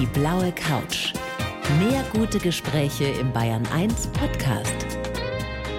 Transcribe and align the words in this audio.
Die 0.00 0.06
blaue 0.06 0.50
Couch. 0.50 1.12
Mehr 1.78 2.04
gute 2.12 2.40
Gespräche 2.40 3.04
im 3.04 3.32
Bayern 3.32 3.64
1 3.72 4.08
Podcast. 4.08 4.74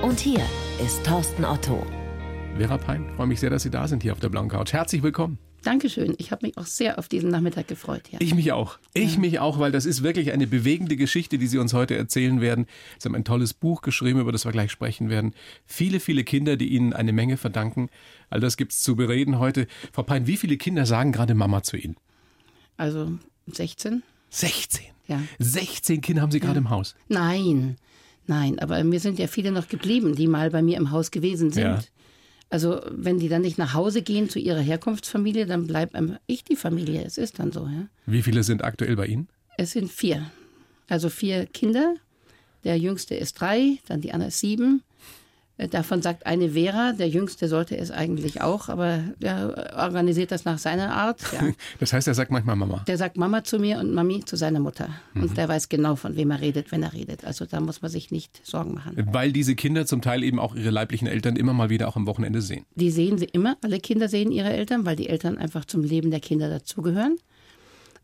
Und 0.01 0.21
hier 0.21 0.39
ist 0.81 1.05
Thorsten 1.05 1.43
Otto. 1.43 1.85
Vera 2.55 2.77
Pein, 2.77 3.11
freue 3.17 3.27
mich 3.27 3.41
sehr, 3.41 3.49
dass 3.49 3.63
Sie 3.63 3.69
da 3.69 3.89
sind 3.89 4.03
hier 4.03 4.13
auf 4.13 4.21
der 4.21 4.29
blauen 4.29 4.47
Couch. 4.47 4.71
Herzlich 4.71 5.03
willkommen. 5.03 5.37
Dankeschön. 5.63 6.15
Ich 6.17 6.31
habe 6.31 6.45
mich 6.45 6.57
auch 6.57 6.65
sehr 6.65 6.97
auf 6.97 7.09
diesen 7.09 7.29
Nachmittag 7.29 7.67
gefreut. 7.67 8.03
Ja. 8.09 8.19
Ich 8.21 8.33
mich 8.33 8.53
auch. 8.53 8.79
Ich 8.93 9.15
ja. 9.15 9.19
mich 9.19 9.39
auch, 9.39 9.59
weil 9.59 9.73
das 9.73 9.85
ist 9.85 10.01
wirklich 10.01 10.31
eine 10.31 10.47
bewegende 10.47 10.95
Geschichte, 10.95 11.37
die 11.37 11.47
Sie 11.47 11.57
uns 11.57 11.73
heute 11.73 11.97
erzählen 11.97 12.39
werden. 12.39 12.67
Sie 12.97 13.09
haben 13.09 13.15
ein 13.15 13.25
tolles 13.25 13.53
Buch 13.53 13.81
geschrieben, 13.81 14.21
über 14.21 14.31
das 14.31 14.45
wir 14.45 14.53
gleich 14.53 14.71
sprechen 14.71 15.09
werden. 15.09 15.33
Viele, 15.65 15.99
viele 15.99 16.23
Kinder, 16.23 16.55
die 16.55 16.69
Ihnen 16.69 16.93
eine 16.93 17.11
Menge 17.11 17.35
verdanken. 17.35 17.89
All 18.29 18.39
das 18.39 18.55
gibt 18.55 18.71
es 18.71 18.81
zu 18.81 18.95
bereden 18.95 19.39
heute. 19.39 19.67
Frau 19.91 20.03
Pein, 20.03 20.25
wie 20.25 20.37
viele 20.37 20.55
Kinder 20.55 20.85
sagen 20.85 21.11
gerade 21.11 21.35
Mama 21.35 21.63
zu 21.63 21.75
Ihnen? 21.75 21.97
Also 22.77 23.17
16. 23.47 24.03
16? 24.29 24.85
Ja. 25.07 25.21
16 25.39 26.01
Kinder 26.01 26.21
haben 26.21 26.31
Sie 26.31 26.39
gerade 26.39 26.57
im 26.57 26.69
Haus? 26.69 26.95
Nein, 27.07 27.77
nein. 28.27 28.59
Aber 28.59 28.83
mir 28.83 28.99
sind 28.99 29.19
ja 29.19 29.27
viele 29.27 29.51
noch 29.51 29.67
geblieben, 29.67 30.15
die 30.15 30.27
mal 30.27 30.49
bei 30.49 30.61
mir 30.61 30.77
im 30.77 30.91
Haus 30.91 31.11
gewesen 31.11 31.51
sind. 31.51 31.63
Ja. 31.63 31.79
Also 32.49 32.81
wenn 32.89 33.19
die 33.19 33.29
dann 33.29 33.41
nicht 33.41 33.57
nach 33.57 33.73
Hause 33.73 34.01
gehen 34.01 34.29
zu 34.29 34.39
ihrer 34.39 34.59
Herkunftsfamilie, 34.59 35.45
dann 35.45 35.67
bleibt 35.67 35.95
ich 36.27 36.43
die 36.43 36.55
Familie. 36.55 37.03
Es 37.03 37.17
ist 37.17 37.39
dann 37.39 37.51
so. 37.51 37.61
Ja. 37.67 37.87
Wie 38.05 38.21
viele 38.21 38.43
sind 38.43 38.63
aktuell 38.63 38.95
bei 38.95 39.07
Ihnen? 39.07 39.27
Es 39.57 39.71
sind 39.71 39.91
vier. 39.91 40.29
Also 40.87 41.09
vier 41.09 41.45
Kinder. 41.47 41.95
Der 42.63 42.77
jüngste 42.77 43.15
ist 43.15 43.39
drei, 43.39 43.77
dann 43.87 44.01
die 44.01 44.11
andere 44.11 44.29
ist 44.29 44.39
sieben. 44.39 44.81
Äh, 45.57 45.67
davon 45.67 46.01
sagt 46.01 46.25
eine 46.25 46.51
Vera, 46.51 46.93
der 46.93 47.07
Jüngste 47.07 47.47
sollte 47.47 47.77
es 47.77 47.91
eigentlich 47.91 48.41
auch, 48.41 48.67
aber 48.67 48.99
der 49.21 49.73
organisiert 49.77 50.31
das 50.31 50.45
nach 50.45 50.57
seiner 50.57 50.93
Art. 50.93 51.21
Ja. 51.33 51.41
Das 51.79 51.93
heißt, 51.93 52.07
er 52.07 52.13
sagt 52.13 52.31
manchmal 52.31 52.55
Mama. 52.55 52.83
Der 52.87 52.97
sagt 52.97 53.17
Mama 53.17 53.43
zu 53.43 53.59
mir 53.59 53.79
und 53.79 53.93
Mami 53.93 54.23
zu 54.23 54.35
seiner 54.35 54.59
Mutter. 54.59 54.89
Mhm. 55.13 55.23
Und 55.23 55.37
der 55.37 55.47
weiß 55.47 55.69
genau, 55.69 55.95
von 55.95 56.15
wem 56.15 56.31
er 56.31 56.41
redet, 56.41 56.71
wenn 56.71 56.83
er 56.83 56.93
redet. 56.93 57.25
Also 57.25 57.45
da 57.45 57.59
muss 57.59 57.81
man 57.81 57.91
sich 57.91 58.11
nicht 58.11 58.45
Sorgen 58.45 58.73
machen. 58.73 59.07
Weil 59.11 59.31
diese 59.31 59.55
Kinder 59.55 59.85
zum 59.85 60.01
Teil 60.01 60.23
eben 60.23 60.39
auch 60.39 60.55
ihre 60.55 60.69
leiblichen 60.69 61.07
Eltern 61.07 61.35
immer 61.35 61.53
mal 61.53 61.69
wieder 61.69 61.87
auch 61.87 61.95
am 61.95 62.07
Wochenende 62.07 62.41
sehen. 62.41 62.65
Die 62.75 62.91
sehen 62.91 63.17
sie 63.17 63.25
immer. 63.25 63.57
Alle 63.61 63.79
Kinder 63.79 64.09
sehen 64.09 64.31
ihre 64.31 64.51
Eltern, 64.51 64.85
weil 64.85 64.95
die 64.95 65.09
Eltern 65.09 65.37
einfach 65.37 65.65
zum 65.65 65.83
Leben 65.83 66.11
der 66.11 66.19
Kinder 66.19 66.49
dazugehören. 66.49 67.17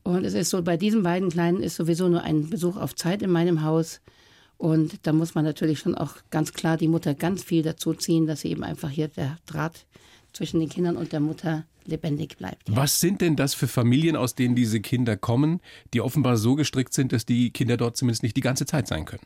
Und 0.04 0.26
es 0.26 0.34
ist 0.34 0.50
so, 0.50 0.62
bei 0.62 0.78
diesen 0.78 1.04
beiden 1.04 1.30
Kleinen 1.30 1.62
ist 1.62 1.76
sowieso 1.76 2.08
nur 2.08 2.24
ein 2.24 2.50
Besuch 2.50 2.78
auf 2.78 2.96
Zeit 2.96 3.22
in 3.22 3.30
meinem 3.30 3.64
Haus. 3.64 4.02
Und 4.62 5.08
da 5.08 5.12
muss 5.12 5.34
man 5.34 5.44
natürlich 5.44 5.80
schon 5.80 5.96
auch 5.96 6.18
ganz 6.30 6.54
klar 6.54 6.78
die 6.78 6.88
Mutter 6.88 7.16
ganz 7.16 7.44
viel 7.44 7.64
dazu 7.64 7.96
ziehen, 7.96 8.28
dass 8.28 8.42
sie 8.42 8.50
eben 8.50 8.64
einfach 8.64 8.92
hier 8.92 9.08
der 9.08 9.40
Draht 9.48 9.88
zwischen 10.34 10.60
den 10.60 10.70
Kindern 10.70 10.98
und 10.98 11.14
der 11.14 11.20
Mutter 11.20 11.66
lebendig 11.84 12.38
bleibt. 12.38 12.70
Ja. 12.70 12.76
Was 12.76 13.00
sind 13.00 13.22
denn 13.22 13.36
das 13.36 13.56
für 13.56 13.68
Familien, 13.68 14.16
aus 14.16 14.36
denen 14.36 14.54
diese 14.54 14.80
Kinder 14.80 15.18
kommen, 15.18 15.62
die 15.96 16.02
offenbar 16.02 16.38
so 16.38 16.54
gestrickt 16.54 16.94
sind, 16.94 17.12
dass 17.12 17.26
die 17.26 17.50
Kinder 17.50 17.76
dort 17.76 17.98
zumindest 17.98 18.22
nicht 18.22 18.38
die 18.38 18.42
ganze 18.42 18.68
Zeit 18.68 18.88
sein 18.88 19.06
können? 19.06 19.24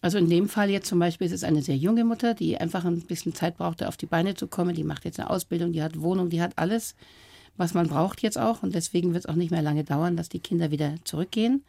Also 0.00 0.18
in 0.18 0.28
dem 0.28 0.48
Fall 0.48 0.68
jetzt 0.68 0.88
zum 0.88 0.98
Beispiel 0.98 1.28
ist 1.28 1.32
es 1.32 1.44
eine 1.44 1.62
sehr 1.62 1.76
junge 1.76 2.04
Mutter, 2.04 2.34
die 2.34 2.58
einfach 2.58 2.84
ein 2.84 3.02
bisschen 3.02 3.36
Zeit 3.36 3.58
brauchte, 3.58 3.86
auf 3.86 3.96
die 3.96 4.06
Beine 4.06 4.34
zu 4.34 4.48
kommen. 4.48 4.74
Die 4.74 4.82
macht 4.82 5.04
jetzt 5.04 5.20
eine 5.20 5.30
Ausbildung, 5.30 5.70
die 5.70 5.82
hat 5.84 6.00
Wohnung, 6.00 6.28
die 6.28 6.42
hat 6.42 6.54
alles, 6.56 6.96
was 7.56 7.72
man 7.72 7.86
braucht 7.86 8.20
jetzt 8.20 8.36
auch. 8.36 8.64
Und 8.64 8.74
deswegen 8.74 9.14
wird 9.14 9.26
es 9.26 9.30
auch 9.30 9.36
nicht 9.36 9.52
mehr 9.52 9.62
lange 9.62 9.84
dauern, 9.84 10.16
dass 10.16 10.28
die 10.28 10.40
Kinder 10.40 10.72
wieder 10.72 10.96
zurückgehen. 11.04 11.62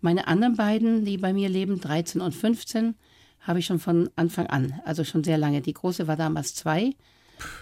Meine 0.00 0.28
anderen 0.28 0.56
beiden, 0.56 1.04
die 1.04 1.18
bei 1.18 1.32
mir 1.32 1.48
leben, 1.48 1.80
13 1.80 2.20
und 2.20 2.34
15, 2.34 2.94
habe 3.40 3.58
ich 3.58 3.66
schon 3.66 3.78
von 3.78 4.10
Anfang 4.16 4.46
an, 4.46 4.80
also 4.84 5.04
schon 5.04 5.24
sehr 5.24 5.38
lange. 5.38 5.60
Die 5.60 5.72
große 5.72 6.06
war 6.06 6.16
damals 6.16 6.54
zwei 6.54 6.94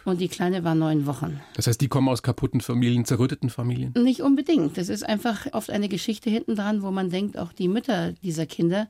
und 0.05 0.20
die 0.20 0.28
kleine 0.28 0.64
war 0.64 0.75
neun 0.75 1.06
Wochen. 1.06 1.41
Das 1.55 1.67
heißt, 1.67 1.80
die 1.80 1.89
kommen 1.89 2.08
aus 2.08 2.22
kaputten 2.22 2.61
Familien, 2.61 3.05
zerrütteten 3.05 3.48
Familien? 3.48 3.92
Nicht 3.97 4.22
unbedingt. 4.22 4.77
Das 4.77 4.89
ist 4.89 5.05
einfach 5.05 5.47
oft 5.53 5.70
eine 5.70 5.89
Geschichte 5.89 6.30
hinten 6.30 6.56
dran, 6.56 6.83
wo 6.83 6.91
man 6.91 7.11
denkt, 7.11 7.39
auch 7.39 7.53
die 7.53 7.69
Mütter 7.69 8.12
dieser 8.12 8.47
Kinder, 8.47 8.89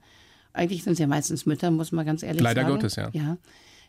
eigentlich 0.53 0.85
sind 0.85 0.95
es 0.95 0.99
ja 0.99 1.07
meistens 1.07 1.45
Mütter, 1.45 1.71
muss 1.71 1.93
man 1.93 2.07
ganz 2.07 2.23
ehrlich 2.23 2.43
Leider 2.43 2.62
sagen. 2.62 2.72
Leider 2.72 2.81
Gottes, 2.81 2.97
ja. 2.97 3.11
Ja 3.12 3.37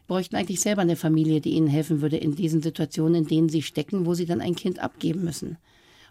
bräuchten 0.10 0.36
eigentlich 0.36 0.60
selber 0.60 0.82
eine 0.82 0.98
Familie, 0.98 1.40
die 1.40 1.52
ihnen 1.52 1.68
helfen 1.68 2.02
würde 2.02 2.18
in 2.18 2.36
diesen 2.36 2.62
Situationen, 2.62 3.16
in 3.16 3.28
denen 3.28 3.48
sie 3.48 3.62
stecken, 3.62 4.06
wo 4.06 4.14
sie 4.16 4.26
dann 4.26 4.42
ein 4.42 4.56
Kind 4.56 4.80
abgeben 4.80 5.24
müssen. 5.24 5.58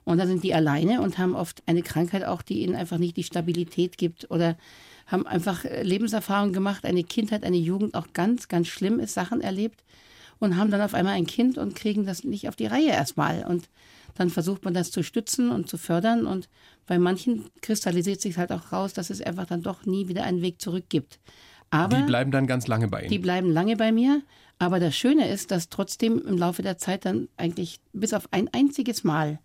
Und 0.04 0.18
dann 0.18 0.28
sind 0.28 0.44
die 0.44 0.54
alleine 0.54 1.00
und 1.00 1.18
haben 1.18 1.34
oft 1.34 1.62
eine 1.66 1.82
Krankheit 1.82 2.24
auch, 2.24 2.42
die 2.42 2.62
ihnen 2.62 2.74
einfach 2.74 2.98
nicht 2.98 3.16
die 3.16 3.24
Stabilität 3.24 3.98
gibt 3.98 4.30
oder 4.30 4.56
haben 5.06 5.26
einfach 5.26 5.64
äh, 5.64 5.82
Lebenserfahrung 5.82 6.52
gemacht, 6.52 6.84
eine 6.84 7.04
Kindheit, 7.04 7.44
eine 7.44 7.56
Jugend 7.56 7.94
auch 7.94 8.08
ganz, 8.12 8.48
ganz 8.48 8.68
schlimm 8.68 9.00
ist, 9.00 9.14
Sachen 9.14 9.40
erlebt 9.40 9.82
und 10.38 10.56
haben 10.56 10.70
dann 10.70 10.80
auf 10.80 10.94
einmal 10.94 11.14
ein 11.14 11.26
Kind 11.26 11.58
und 11.58 11.74
kriegen 11.74 12.06
das 12.06 12.24
nicht 12.24 12.48
auf 12.48 12.56
die 12.56 12.66
Reihe 12.66 12.90
erstmal. 12.90 13.44
Und 13.44 13.68
dann 14.14 14.30
versucht 14.30 14.64
man 14.64 14.74
das 14.74 14.90
zu 14.90 15.02
stützen 15.02 15.50
und 15.50 15.68
zu 15.68 15.78
fördern. 15.78 16.26
Und 16.26 16.48
bei 16.86 16.98
manchen 16.98 17.46
kristallisiert 17.60 18.20
sich 18.20 18.38
halt 18.38 18.52
auch 18.52 18.72
raus, 18.72 18.92
dass 18.92 19.10
es 19.10 19.20
einfach 19.20 19.46
dann 19.46 19.62
doch 19.62 19.86
nie 19.86 20.08
wieder 20.08 20.24
einen 20.24 20.42
Weg 20.42 20.60
zurück 20.60 20.84
gibt. 20.88 21.18
Aber 21.70 21.98
die 21.98 22.04
bleiben 22.04 22.30
dann 22.30 22.46
ganz 22.46 22.66
lange 22.66 22.88
bei 22.88 23.02
Ihnen. 23.02 23.10
Die 23.10 23.18
bleiben 23.18 23.50
lange 23.50 23.76
bei 23.76 23.92
mir. 23.92 24.22
Aber 24.58 24.80
das 24.80 24.96
Schöne 24.96 25.28
ist, 25.28 25.50
dass 25.50 25.68
trotzdem 25.68 26.20
im 26.26 26.36
Laufe 26.36 26.62
der 26.62 26.78
Zeit 26.78 27.04
dann 27.04 27.28
eigentlich 27.36 27.80
bis 27.92 28.12
auf 28.12 28.28
ein 28.32 28.48
einziges 28.52 29.04
Mal 29.04 29.38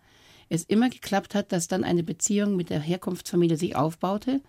es 0.48 0.64
immer 0.64 0.90
geklappt 0.90 1.34
hat, 1.34 1.52
dass 1.52 1.68
dann 1.68 1.84
eine 1.84 2.02
Beziehung 2.02 2.56
mit 2.56 2.70
der 2.70 2.80
Herkunftsfamilie 2.80 3.56
sich 3.56 3.76
aufbaute. 3.76 4.40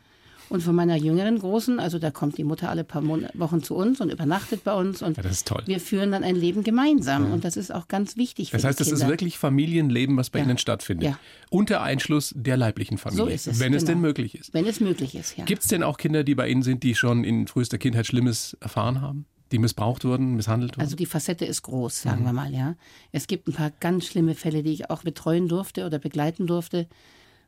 Und 0.47 0.61
von 0.61 0.75
meiner 0.75 0.95
jüngeren 0.95 1.39
Großen, 1.39 1.79
also 1.79 1.97
da 1.97 2.11
kommt 2.11 2.38
die 2.38 2.44
Mutter 2.44 2.69
alle 2.69 2.83
paar 2.83 3.03
Wochen 3.03 3.63
zu 3.63 3.75
uns 3.75 4.00
und 4.00 4.11
übernachtet 4.11 4.63
bei 4.63 4.73
uns. 4.75 5.01
Und 5.01 5.17
ja, 5.17 5.23
das 5.23 5.31
ist 5.31 5.47
toll. 5.47 5.63
wir 5.66 5.79
führen 5.79 6.11
dann 6.11 6.23
ein 6.23 6.35
Leben 6.35 6.63
gemeinsam. 6.63 7.25
Ja. 7.28 7.34
Und 7.34 7.44
das 7.44 7.57
ist 7.57 7.73
auch 7.73 7.88
ganz 7.88 8.16
wichtig 8.16 8.51
für 8.51 8.57
Das 8.57 8.63
heißt, 8.63 8.81
es 8.81 8.91
ist 8.91 9.07
wirklich 9.07 9.39
Familienleben, 9.39 10.16
was 10.17 10.29
bei 10.29 10.39
ja. 10.39 10.45
Ihnen 10.45 10.59
stattfindet. 10.59 11.09
Ja. 11.09 11.19
Unter 11.50 11.81
Einschluss 11.81 12.31
der 12.35 12.57
leiblichen 12.57 13.00
Familie. 13.00 13.25
So 13.25 13.29
ist 13.29 13.47
es. 13.47 13.59
Wenn 13.59 13.72
genau. 13.72 13.78
es 13.78 13.85
denn 13.85 14.00
möglich 14.00 14.35
ist. 14.35 14.53
Wenn 14.53 14.67
es 14.67 14.79
möglich 14.79 15.16
ist, 15.16 15.35
ja. 15.35 15.45
Gibt 15.45 15.63
es 15.63 15.67
denn 15.67 15.81
auch 15.81 15.97
Kinder, 15.97 16.23
die 16.23 16.35
bei 16.35 16.47
Ihnen 16.47 16.61
sind, 16.61 16.84
die 16.84 16.94
schon 16.94 17.23
in 17.23 17.47
frühester 17.47 17.79
Kindheit 17.79 18.05
Schlimmes 18.05 18.55
erfahren 18.59 19.01
haben? 19.01 19.25
Die 19.55 19.59
missbraucht 19.59 20.03
wurden, 20.03 20.35
misshandelt 20.35 20.73
wurden? 20.73 20.81
Also 20.81 20.95
die 20.95 21.05
Facette 21.05 21.45
ist 21.45 21.61
groß, 21.63 22.01
sagen 22.01 22.21
mhm. 22.21 22.25
wir 22.25 22.33
mal, 22.33 22.53
ja. 22.53 22.75
Es 23.11 23.27
gibt 23.27 23.47
ein 23.47 23.53
paar 23.53 23.71
ganz 23.79 24.05
schlimme 24.05 24.35
Fälle, 24.35 24.63
die 24.63 24.73
ich 24.73 24.89
auch 24.89 25.03
betreuen 25.03 25.47
durfte 25.47 25.85
oder 25.85 25.97
begleiten 25.97 26.45
durfte. 26.45 26.88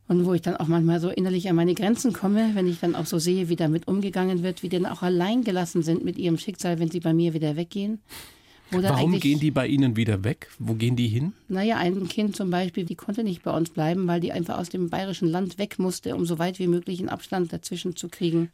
Und 0.08 0.26
wo 0.26 0.34
ich 0.34 0.42
dann 0.42 0.56
auch 0.56 0.68
manchmal 0.68 1.02
so 1.02 1.10
innerlich 1.10 1.50
an 1.50 1.58
meine 1.58 1.74
Grenzen 1.74 2.14
komme, 2.14 2.52
wenn 2.54 2.66
ich 2.66 2.80
dann 2.80 2.96
auch 2.96 3.06
so 3.06 3.20
sehe, 3.20 3.50
wie 3.50 3.58
damit 3.58 3.90
umgegangen 3.90 4.42
wird, 4.42 4.64
wie 4.64 4.70
die 4.70 4.80
dann 4.80 4.90
auch 4.90 5.02
allein 5.02 5.44
gelassen 5.44 5.84
sind 5.84 6.06
mit 6.06 6.18
ihrem 6.18 6.38
Schicksal, 6.38 6.80
wenn 6.80 6.90
sie 6.90 7.02
bei 7.02 7.14
mir 7.14 7.34
wieder 7.34 7.58
weggehen. 7.58 8.00
Warum 8.72 9.20
gehen 9.20 9.40
die 9.40 9.52
bei 9.52 9.68
Ihnen 9.68 9.96
wieder 9.96 10.24
weg? 10.24 10.50
Wo 10.60 10.74
gehen 10.74 10.96
die 10.96 11.08
hin? 11.08 11.34
Naja, 11.48 11.78
ein 11.78 12.08
Kind 12.08 12.36
zum 12.36 12.50
Beispiel, 12.50 12.86
die 12.86 12.96
konnte 12.96 13.24
nicht 13.24 13.44
bei 13.44 13.52
uns 13.52 13.70
bleiben, 13.70 14.08
weil 14.08 14.20
die 14.20 14.32
einfach 14.32 14.58
aus 14.58 14.70
dem 14.70 14.90
bayerischen 14.90 15.30
Land 15.30 15.58
weg 15.58 15.80
musste, 15.80 16.16
um 16.16 16.26
so 16.26 16.38
weit 16.38 16.60
wie 16.60 16.68
möglich 16.68 17.00
einen 17.00 17.10
Abstand 17.10 17.54
dazwischen 17.54 17.96
zu 17.96 18.10
kriegen. 18.10 18.50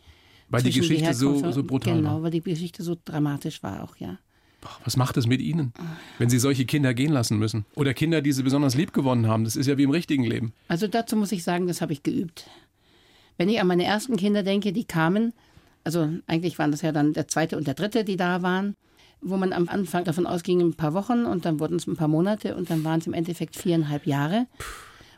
Weil 0.54 0.62
die 0.62 0.72
Geschichte 0.72 1.08
die 1.08 1.14
so, 1.16 1.52
so 1.52 1.64
brutal 1.64 1.96
genau, 1.96 2.06
war. 2.06 2.14
Genau, 2.14 2.24
weil 2.24 2.32
die 2.32 2.42
Geschichte 2.42 2.84
so 2.84 2.96
dramatisch 3.04 3.64
war 3.64 3.84
auch, 3.84 3.96
ja. 3.98 4.20
Was 4.86 4.96
macht 4.96 5.18
es 5.18 5.26
mit 5.26 5.42
Ihnen, 5.42 5.74
wenn 6.20 6.30
Sie 6.30 6.38
solche 6.38 6.66
Kinder 6.66 6.94
gehen 6.94 7.12
lassen 7.12 7.40
müssen? 7.40 7.66
Oder 7.76 7.96
Kinder, 7.96 8.22
die 8.22 8.32
Sie 8.32 8.44
besonders 8.44 8.76
lieb 8.76 8.94
gewonnen 8.94 9.28
haben? 9.28 9.46
Das 9.46 9.56
ist 9.56 9.66
ja 9.66 9.78
wie 9.80 9.84
im 9.84 9.90
richtigen 9.90 10.24
Leben. 10.24 10.54
Also 10.68 10.88
dazu 10.88 11.16
muss 11.16 11.32
ich 11.32 11.44
sagen, 11.44 11.66
das 11.66 11.82
habe 11.82 11.92
ich 11.92 12.04
geübt. 12.04 12.48
Wenn 13.36 13.50
ich 13.50 13.60
an 13.60 13.68
meine 13.68 13.84
ersten 13.84 14.16
Kinder 14.16 14.44
denke, 14.44 14.72
die 14.74 14.86
kamen, 14.86 15.34
also 15.84 16.08
eigentlich 16.28 16.60
waren 16.60 16.72
das 16.72 16.84
ja 16.84 16.92
dann 16.92 17.14
der 17.14 17.28
zweite 17.28 17.58
und 17.58 17.66
der 17.66 17.74
dritte, 17.74 18.04
die 18.04 18.16
da 18.16 18.44
waren, 18.44 18.76
wo 19.22 19.38
man 19.38 19.54
am 19.54 19.68
Anfang 19.68 20.04
davon 20.04 20.28
ausging, 20.28 20.62
ein 20.62 20.76
paar 20.76 20.94
Wochen 20.94 21.26
und 21.26 21.46
dann 21.46 21.60
wurden 21.60 21.78
es 21.78 21.88
ein 21.88 21.98
paar 21.98 22.08
Monate 22.08 22.56
und 22.56 22.70
dann 22.70 22.84
waren 22.84 23.00
es 23.00 23.08
im 23.08 23.14
Endeffekt 23.14 23.56
viereinhalb 23.56 24.06
Jahre. 24.06 24.46
Puh 24.60 24.66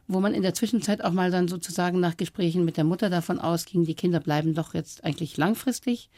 wo 0.07 0.19
man 0.19 0.33
in 0.33 0.43
der 0.43 0.53
Zwischenzeit 0.53 1.03
auch 1.03 1.11
mal 1.11 1.31
dann 1.31 1.47
sozusagen 1.47 1.99
nach 1.99 2.17
Gesprächen 2.17 2.65
mit 2.65 2.77
der 2.77 2.83
Mutter 2.83 3.09
davon 3.09 3.39
ausging, 3.39 3.85
die 3.85 3.95
Kinder 3.95 4.19
bleiben 4.19 4.53
doch 4.53 4.73
jetzt 4.73 5.03
eigentlich 5.03 5.37
langfristig. 5.37 6.09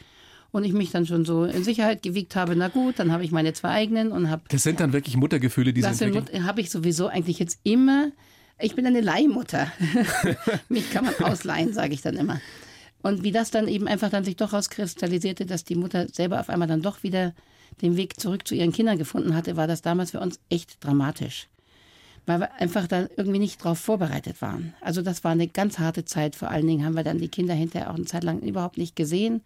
Und 0.51 0.63
ich 0.63 0.71
mich 0.71 0.91
dann 0.91 1.05
schon 1.05 1.25
so 1.25 1.43
in 1.43 1.63
Sicherheit 1.63 2.01
gewiegt 2.03 2.35
habe, 2.37 2.55
na 2.55 2.69
gut, 2.69 2.99
dann 2.99 3.11
habe 3.11 3.23
ich 3.23 3.31
meine 3.31 3.51
zwei 3.51 3.69
eigenen 3.69 4.13
und 4.13 4.29
habe. 4.29 4.43
Das 4.47 4.63
sind 4.63 4.79
dann 4.79 4.93
wirklich 4.93 5.17
Muttergefühle, 5.17 5.73
die 5.73 5.81
das 5.81 5.97
sind. 5.97 6.15
Das 6.15 6.41
habe 6.43 6.61
ich 6.61 6.69
sowieso 6.69 7.07
eigentlich 7.07 7.37
jetzt 7.37 7.59
immer. 7.63 8.11
Ich 8.57 8.73
bin 8.73 8.85
eine 8.85 9.01
Leihmutter. 9.01 9.71
Mich 10.69 10.89
kann 10.89 11.05
man 11.05 11.15
ausleihen, 11.19 11.73
sage 11.73 11.93
ich 11.93 12.01
dann 12.01 12.15
immer. 12.15 12.39
Und 13.03 13.23
wie 13.23 13.33
das 13.33 13.51
dann 13.51 13.67
eben 13.67 13.87
einfach 13.87 14.09
dann 14.09 14.23
sich 14.23 14.37
doch 14.37 14.53
rauskristallisierte, 14.53 15.45
dass 15.45 15.65
die 15.65 15.75
Mutter 15.75 16.07
selber 16.07 16.39
auf 16.39 16.49
einmal 16.49 16.67
dann 16.67 16.81
doch 16.81 17.03
wieder 17.03 17.35
den 17.81 17.97
Weg 17.97 18.19
zurück 18.19 18.47
zu 18.47 18.55
ihren 18.55 18.71
Kindern 18.71 18.97
gefunden 18.97 19.35
hatte, 19.35 19.57
war 19.57 19.67
das 19.67 19.81
damals 19.81 20.11
für 20.11 20.21
uns 20.21 20.39
echt 20.49 20.83
dramatisch 20.83 21.49
weil 22.27 22.41
wir 22.41 22.53
einfach 22.61 22.87
da 22.87 23.07
irgendwie 23.15 23.39
nicht 23.39 23.63
drauf 23.63 23.79
vorbereitet 23.79 24.41
waren. 24.41 24.73
Also 24.81 25.01
das 25.01 25.23
war 25.23 25.31
eine 25.31 25.47
ganz 25.47 25.79
harte 25.79 26.05
Zeit. 26.05 26.35
Vor 26.35 26.51
allen 26.51 26.67
Dingen 26.67 26.85
haben 26.85 26.95
wir 26.95 27.03
dann 27.03 27.17
die 27.17 27.29
Kinder 27.29 27.53
hinterher 27.53 27.89
auch 27.89 27.95
eine 27.95 28.05
Zeit 28.05 28.23
lang 28.23 28.41
überhaupt 28.41 28.77
nicht 28.77 28.95
gesehen. 28.95 29.41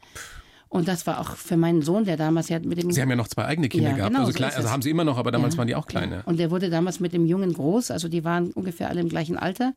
Und 0.67 0.87
das 0.87 1.05
war 1.05 1.19
auch 1.19 1.35
für 1.35 1.57
meinen 1.57 1.81
Sohn, 1.81 2.05
der 2.05 2.17
damals 2.17 2.49
ja 2.49 2.57
mit 2.59 2.81
dem. 2.81 2.91
Sie 2.91 3.01
haben 3.01 3.09
ja 3.09 3.15
noch 3.15 3.27
zwei 3.27 3.45
eigene 3.45 3.69
Kinder 3.69 3.89
ja, 3.89 3.95
gehabt. 3.97 4.13
Genau, 4.13 4.25
also, 4.25 4.33
klein, 4.33 4.53
also 4.55 4.69
haben 4.69 4.81
Sie 4.81 4.89
immer 4.89 5.03
noch, 5.03 5.17
aber 5.17 5.31
damals 5.31 5.53
ja, 5.53 5.57
waren 5.59 5.67
die 5.67 5.75
auch 5.75 5.85
kleine. 5.85 6.15
Ja. 6.15 6.21
Und 6.25 6.39
der 6.39 6.49
wurde 6.49 6.69
damals 6.69 6.99
mit 6.99 7.13
dem 7.13 7.25
Jungen 7.25 7.53
groß. 7.53 7.91
Also 7.91 8.07
die 8.07 8.23
waren 8.23 8.51
ungefähr 8.51 8.89
alle 8.89 9.01
im 9.01 9.09
gleichen 9.09 9.37
Alter. 9.37 9.73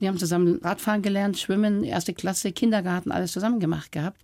Die 0.00 0.08
haben 0.08 0.18
zusammen 0.18 0.58
Radfahren 0.62 1.00
gelernt, 1.00 1.38
Schwimmen, 1.38 1.84
erste 1.84 2.12
Klasse, 2.12 2.52
Kindergarten, 2.52 3.12
alles 3.12 3.32
zusammen 3.32 3.60
gemacht 3.60 3.92
gehabt. 3.92 4.20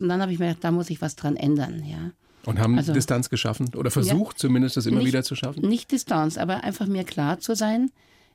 Und 0.00 0.08
dann 0.08 0.20
habe 0.20 0.32
ich 0.32 0.38
mir 0.38 0.48
gedacht, 0.48 0.64
da 0.64 0.70
muss 0.70 0.90
ich 0.90 1.00
was 1.00 1.14
dran 1.16 1.36
ändern, 1.36 1.84
ja. 1.86 2.10
Und 2.46 2.58
haben 2.58 2.78
also, 2.78 2.92
Distanz 2.92 3.28
geschaffen 3.28 3.74
oder 3.74 3.90
versucht 3.90 4.36
ja, 4.36 4.38
zumindest, 4.38 4.76
das 4.76 4.86
immer 4.86 4.98
nicht, 4.98 5.08
wieder 5.08 5.22
zu 5.22 5.34
schaffen? 5.34 5.68
Nicht 5.68 5.92
Distanz, 5.92 6.38
aber 6.38 6.64
einfach 6.64 6.86
mir 6.86 7.04
klar 7.04 7.38
zu 7.38 7.54
sein, 7.54 7.90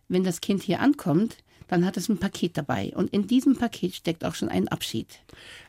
wenn 0.07 0.23
das 0.23 0.41
Kind 0.41 0.61
hier 0.61 0.79
ankommt, 0.79 1.37
dann 1.67 1.85
hat 1.85 1.97
es 1.97 2.09
ein 2.09 2.17
Paket 2.17 2.57
dabei. 2.57 2.93
Und 2.95 3.11
in 3.11 3.27
diesem 3.27 3.55
Paket 3.55 3.95
steckt 3.95 4.23
auch 4.23 4.35
schon 4.35 4.49
ein 4.49 4.67
Abschied. 4.67 5.07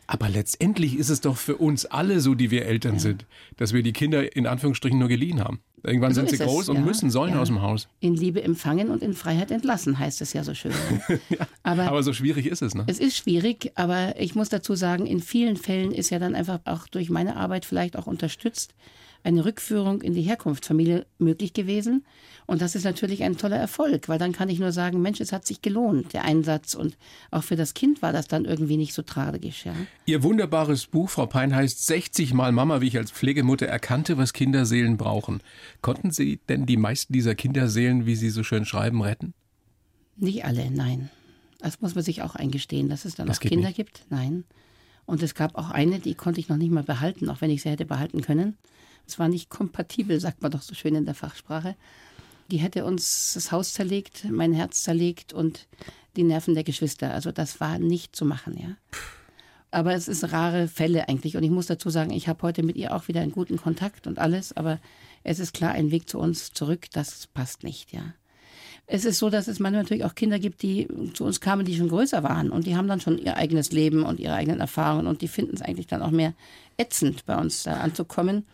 Aber 0.06 0.28
letztendlich 0.28 0.96
ist 0.96 1.08
es 1.08 1.20
doch 1.20 1.36
für 1.36 1.56
uns 1.56 1.86
alle 1.86 2.20
so, 2.20 2.34
die 2.34 2.50
wir 2.50 2.66
Eltern 2.66 2.94
ja. 2.94 3.00
sind, 3.00 3.26
dass 3.56 3.72
wir 3.72 3.82
die 3.82 3.92
Kinder 3.92 4.36
in 4.36 4.46
Anführungsstrichen 4.46 4.98
nur 4.98 5.08
geliehen 5.08 5.42
haben. 5.42 5.60
Irgendwann 5.86 6.12
so 6.12 6.20
sind 6.20 6.30
sie 6.30 6.38
groß 6.38 6.64
es, 6.64 6.68
und 6.68 6.76
ja, 6.76 6.82
müssen, 6.82 7.10
sollen 7.10 7.34
ja. 7.34 7.40
aus 7.40 7.46
dem 7.46 7.62
Haus. 7.62 7.88
In 8.00 8.14
Liebe 8.14 8.42
empfangen 8.42 8.90
und 8.90 9.02
in 9.02 9.14
Freiheit 9.14 9.52
entlassen, 9.52 9.98
heißt 9.98 10.20
es 10.20 10.32
ja 10.32 10.42
so 10.42 10.52
schön. 10.52 10.72
ja, 11.28 11.46
aber, 11.62 11.84
aber, 11.84 12.02
so 12.02 12.12
schwierig 12.12 12.46
ist 12.46 12.60
es, 12.60 12.74
ne? 12.74 12.84
Es 12.88 12.98
ist 12.98 13.16
schwierig, 13.16 13.70
aber 13.76 14.20
ich 14.20 14.34
muss 14.34 14.48
dazu 14.48 14.74
sagen, 14.74 15.06
in 15.06 15.20
vielen 15.20 15.56
Fällen 15.56 15.92
ist 15.92 16.10
ja 16.10 16.18
dann 16.18 16.34
einfach 16.34 16.58
auch 16.64 16.88
durch 16.88 17.08
meine 17.08 17.36
Arbeit 17.36 17.64
vielleicht 17.64 17.96
auch 17.96 18.06
unterstützt, 18.06 18.74
eine 19.26 19.44
Rückführung 19.44 20.02
in 20.02 20.14
die 20.14 20.22
Herkunftsfamilie 20.22 21.04
möglich 21.18 21.52
gewesen. 21.52 22.04
Und 22.46 22.62
das 22.62 22.76
ist 22.76 22.84
natürlich 22.84 23.24
ein 23.24 23.36
toller 23.36 23.56
Erfolg, 23.56 24.08
weil 24.08 24.20
dann 24.20 24.30
kann 24.30 24.48
ich 24.48 24.60
nur 24.60 24.70
sagen, 24.70 25.02
Mensch, 25.02 25.20
es 25.20 25.32
hat 25.32 25.44
sich 25.44 25.62
gelohnt, 25.62 26.12
der 26.12 26.24
Einsatz. 26.24 26.74
Und 26.74 26.96
auch 27.32 27.42
für 27.42 27.56
das 27.56 27.74
Kind 27.74 28.02
war 28.02 28.12
das 28.12 28.28
dann 28.28 28.44
irgendwie 28.44 28.76
nicht 28.76 28.94
so 28.94 29.02
tragisch. 29.02 29.66
Ja. 29.66 29.74
Ihr 30.06 30.22
wunderbares 30.22 30.86
Buch, 30.86 31.10
Frau 31.10 31.26
Pein, 31.26 31.54
heißt 31.54 31.86
60 31.88 32.34
Mal 32.34 32.52
Mama, 32.52 32.80
wie 32.80 32.86
ich 32.86 32.98
als 32.98 33.10
Pflegemutter 33.10 33.66
erkannte, 33.66 34.16
was 34.16 34.32
Kinderseelen 34.32 34.96
brauchen. 34.96 35.42
Konnten 35.82 36.12
Sie 36.12 36.38
denn 36.48 36.64
die 36.64 36.76
meisten 36.76 37.12
dieser 37.12 37.34
Kinderseelen, 37.34 38.06
wie 38.06 38.14
Sie 38.14 38.30
so 38.30 38.44
schön 38.44 38.64
schreiben, 38.64 39.02
retten? 39.02 39.34
Nicht 40.16 40.44
alle, 40.44 40.70
nein. 40.70 41.10
Das 41.58 41.80
muss 41.80 41.96
man 41.96 42.04
sich 42.04 42.22
auch 42.22 42.36
eingestehen, 42.36 42.88
dass 42.88 43.04
es 43.04 43.16
dann 43.16 43.26
das 43.26 43.38
auch 43.38 43.40
Kinder 43.40 43.68
nicht. 43.68 43.76
gibt. 43.76 44.04
Nein. 44.08 44.44
Und 45.04 45.22
es 45.22 45.34
gab 45.34 45.56
auch 45.56 45.70
eine, 45.70 45.98
die 45.98 46.14
konnte 46.14 46.38
ich 46.38 46.48
noch 46.48 46.56
nicht 46.56 46.70
mal 46.70 46.84
behalten, 46.84 47.28
auch 47.28 47.40
wenn 47.40 47.50
ich 47.50 47.62
sie 47.62 47.70
hätte 47.70 47.86
behalten 47.86 48.20
können. 48.20 48.56
Es 49.06 49.18
war 49.18 49.28
nicht 49.28 49.50
kompatibel, 49.50 50.18
sagt 50.20 50.42
man 50.42 50.50
doch 50.50 50.62
so 50.62 50.74
schön 50.74 50.94
in 50.94 51.04
der 51.04 51.14
Fachsprache. 51.14 51.76
Die 52.50 52.58
hätte 52.58 52.84
uns 52.84 53.32
das 53.34 53.52
Haus 53.52 53.72
zerlegt, 53.72 54.24
mein 54.30 54.52
Herz 54.52 54.82
zerlegt 54.82 55.32
und 55.32 55.66
die 56.16 56.22
Nerven 56.22 56.54
der 56.54 56.64
Geschwister. 56.64 57.12
Also 57.12 57.32
das 57.32 57.60
war 57.60 57.78
nicht 57.78 58.16
zu 58.16 58.24
machen, 58.24 58.56
ja. 58.58 58.76
Aber 59.70 59.94
es 59.94 60.08
ist 60.08 60.32
rare 60.32 60.68
Fälle 60.68 61.08
eigentlich. 61.08 61.36
Und 61.36 61.42
ich 61.42 61.50
muss 61.50 61.66
dazu 61.66 61.90
sagen, 61.90 62.12
ich 62.12 62.28
habe 62.28 62.42
heute 62.42 62.62
mit 62.62 62.76
ihr 62.76 62.94
auch 62.94 63.08
wieder 63.08 63.20
einen 63.20 63.32
guten 63.32 63.56
Kontakt 63.56 64.06
und 64.06 64.18
alles. 64.18 64.56
Aber 64.56 64.78
es 65.22 65.38
ist 65.38 65.54
klar, 65.54 65.72
ein 65.72 65.90
Weg 65.90 66.08
zu 66.08 66.18
uns 66.18 66.52
zurück, 66.52 66.86
das 66.92 67.26
passt 67.26 67.64
nicht, 67.64 67.92
ja. 67.92 68.14
Es 68.88 69.04
ist 69.04 69.18
so, 69.18 69.30
dass 69.30 69.48
es 69.48 69.58
manchmal 69.58 69.82
natürlich 69.82 70.04
auch 70.04 70.14
Kinder 70.14 70.38
gibt, 70.38 70.62
die 70.62 70.86
zu 71.12 71.24
uns 71.24 71.40
kamen, 71.40 71.66
die 71.66 71.74
schon 71.76 71.88
größer 71.88 72.22
waren 72.22 72.50
und 72.50 72.66
die 72.66 72.76
haben 72.76 72.86
dann 72.86 73.00
schon 73.00 73.18
ihr 73.18 73.36
eigenes 73.36 73.72
Leben 73.72 74.04
und 74.04 74.20
ihre 74.20 74.34
eigenen 74.34 74.60
Erfahrungen 74.60 75.08
und 75.08 75.22
die 75.22 75.28
finden 75.28 75.56
es 75.56 75.62
eigentlich 75.62 75.88
dann 75.88 76.02
auch 76.02 76.12
mehr 76.12 76.34
ätzend, 76.76 77.26
bei 77.26 77.36
uns 77.36 77.64
da 77.64 77.80
anzukommen. 77.80 78.46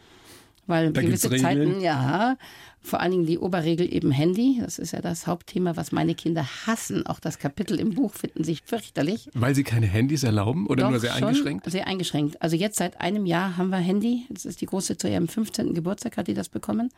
Weil 0.67 0.93
da 0.93 1.01
gewisse 1.01 1.31
Zeiten, 1.31 1.81
ja, 1.81 2.37
vor 2.81 3.01
allen 3.01 3.13
Dingen 3.13 3.27
die 3.27 3.39
Oberregel 3.39 3.93
eben 3.93 4.11
Handy. 4.11 4.59
Das 4.61 4.79
ist 4.79 4.93
ja 4.93 5.01
das 5.01 5.27
Hauptthema, 5.27 5.77
was 5.77 5.93
meine 5.93 6.15
Kinder 6.15 6.47
hassen. 6.67 7.07
Auch 7.07 7.21
das 7.21 7.39
Kapitel 7.39 7.79
im 7.79 7.95
Buch 7.95 8.15
finden 8.15 8.45
sie 8.45 8.59
fürchterlich. 8.65 9.29
Weil 9.35 9.55
sie 9.55 9.65
keine 9.65 9.87
Handys 9.87 10.25
erlauben 10.25 10.67
oder 10.67 10.85
Doch, 10.85 10.91
nur 10.91 11.01
sehr 11.01 11.15
eingeschränkt? 11.15 11.71
Sehr 11.71 11.87
eingeschränkt. 11.87 12.41
Also 12.43 12.57
jetzt 12.57 12.79
seit 12.79 13.01
einem 13.01 13.27
Jahr 13.27 13.57
haben 13.57 13.71
wir 13.71 13.79
Handy. 13.79 14.27
Das 14.31 14.45
ist 14.45 14.61
die 14.61 14.67
große 14.67 14.97
zu 14.97 15.09
ihrem 15.09 15.29
15. 15.29 15.75
Geburtstag, 15.75 16.17
hat 16.17 16.29
die 16.29 16.35
das 16.35 16.49
bekommen. 16.49 16.91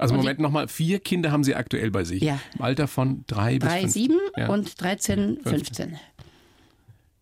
Also 0.00 0.14
und 0.14 0.20
Moment 0.20 0.40
nochmal, 0.40 0.66
vier 0.66 0.98
Kinder 0.98 1.30
haben 1.30 1.44
Sie 1.44 1.54
aktuell 1.54 1.90
bei 1.90 2.04
sich. 2.04 2.22
Ja. 2.22 2.40
Im 2.56 2.62
Alter 2.62 2.88
von 2.88 3.24
drei, 3.26 3.58
drei 3.58 3.82
bis 3.82 3.92
fünf. 3.92 3.92
sieben 3.92 4.18
ja. 4.34 4.48
und 4.48 4.80
13, 4.80 5.40
15. 5.42 5.52
15. 5.52 5.98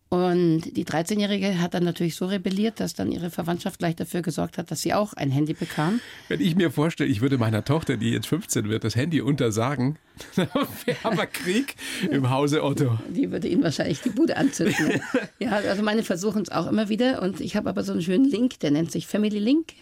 Und 0.09 0.75
die 0.75 0.85
13-Jährige 0.85 1.61
hat 1.61 1.75
dann 1.75 1.83
natürlich 1.83 2.15
so 2.15 2.25
rebelliert, 2.25 2.79
dass 2.79 2.95
dann 2.95 3.11
ihre 3.11 3.29
Verwandtschaft 3.29 3.77
gleich 3.77 3.95
dafür 3.95 4.23
gesorgt 4.23 4.57
hat, 4.57 4.71
dass 4.71 4.81
sie 4.81 4.95
auch 4.95 5.13
ein 5.13 5.29
Handy 5.29 5.53
bekam. 5.53 6.01
Wenn 6.29 6.41
ich 6.41 6.55
mir 6.55 6.71
vorstelle, 6.71 7.07
ich 7.07 7.21
würde 7.21 7.37
meiner 7.37 7.63
Tochter, 7.63 7.95
die 7.95 8.09
jetzt 8.09 8.25
15 8.25 8.69
wird, 8.69 8.83
das 8.83 8.95
Handy 8.95 9.21
untersagen, 9.21 9.99
dann 10.35 10.47
wäre 10.85 10.97
aber 11.03 11.27
Krieg 11.27 11.75
im 12.09 12.31
Hause 12.31 12.63
Otto. 12.63 12.97
Die 13.07 13.29
würde 13.29 13.47
ihnen 13.47 13.61
wahrscheinlich 13.61 14.01
die 14.01 14.09
Bude 14.09 14.35
anzünden. 14.35 14.99
ja, 15.39 15.51
also 15.51 15.83
meine 15.83 16.01
versuchen 16.01 16.41
es 16.41 16.49
auch 16.49 16.65
immer 16.65 16.89
wieder. 16.89 17.21
Und 17.21 17.39
ich 17.39 17.55
habe 17.55 17.69
aber 17.69 17.83
so 17.83 17.91
einen 17.91 18.01
schönen 18.01 18.25
Link, 18.25 18.59
der 18.61 18.71
nennt 18.71 18.91
sich 18.91 19.05
Family 19.05 19.37
Link. 19.37 19.73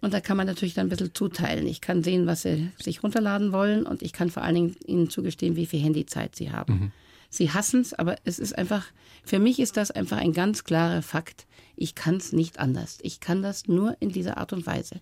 Und 0.00 0.14
da 0.14 0.20
kann 0.20 0.38
man 0.38 0.46
natürlich 0.46 0.72
dann 0.72 0.86
ein 0.86 0.90
bisschen 0.90 1.12
zuteilen. 1.12 1.66
Ich 1.66 1.82
kann 1.82 2.02
sehen, 2.02 2.26
was 2.26 2.42
sie 2.42 2.70
sich 2.78 3.02
runterladen 3.02 3.52
wollen 3.52 3.84
und 3.84 4.00
ich 4.00 4.14
kann 4.14 4.30
vor 4.30 4.44
allen 4.44 4.54
Dingen 4.54 4.76
ihnen 4.86 5.10
zugestehen, 5.10 5.56
wie 5.56 5.66
viel 5.66 5.80
Handyzeit 5.80 6.36
sie 6.36 6.52
haben. 6.52 6.72
Mhm. 6.72 6.92
Sie 7.30 7.50
hassen 7.50 7.80
es, 7.80 7.94
aber 7.94 8.16
es 8.24 8.38
ist 8.38 8.56
einfach, 8.56 8.86
für 9.24 9.38
mich 9.38 9.60
ist 9.60 9.76
das 9.76 9.90
einfach 9.90 10.16
ein 10.16 10.32
ganz 10.32 10.64
klarer 10.64 11.02
Fakt. 11.02 11.46
Ich 11.76 11.94
kann 11.94 12.16
es 12.16 12.32
nicht 12.32 12.58
anders. 12.58 12.98
Ich 13.02 13.20
kann 13.20 13.42
das 13.42 13.68
nur 13.68 13.96
in 14.00 14.10
dieser 14.10 14.38
Art 14.38 14.52
und 14.52 14.66
Weise. 14.66 15.00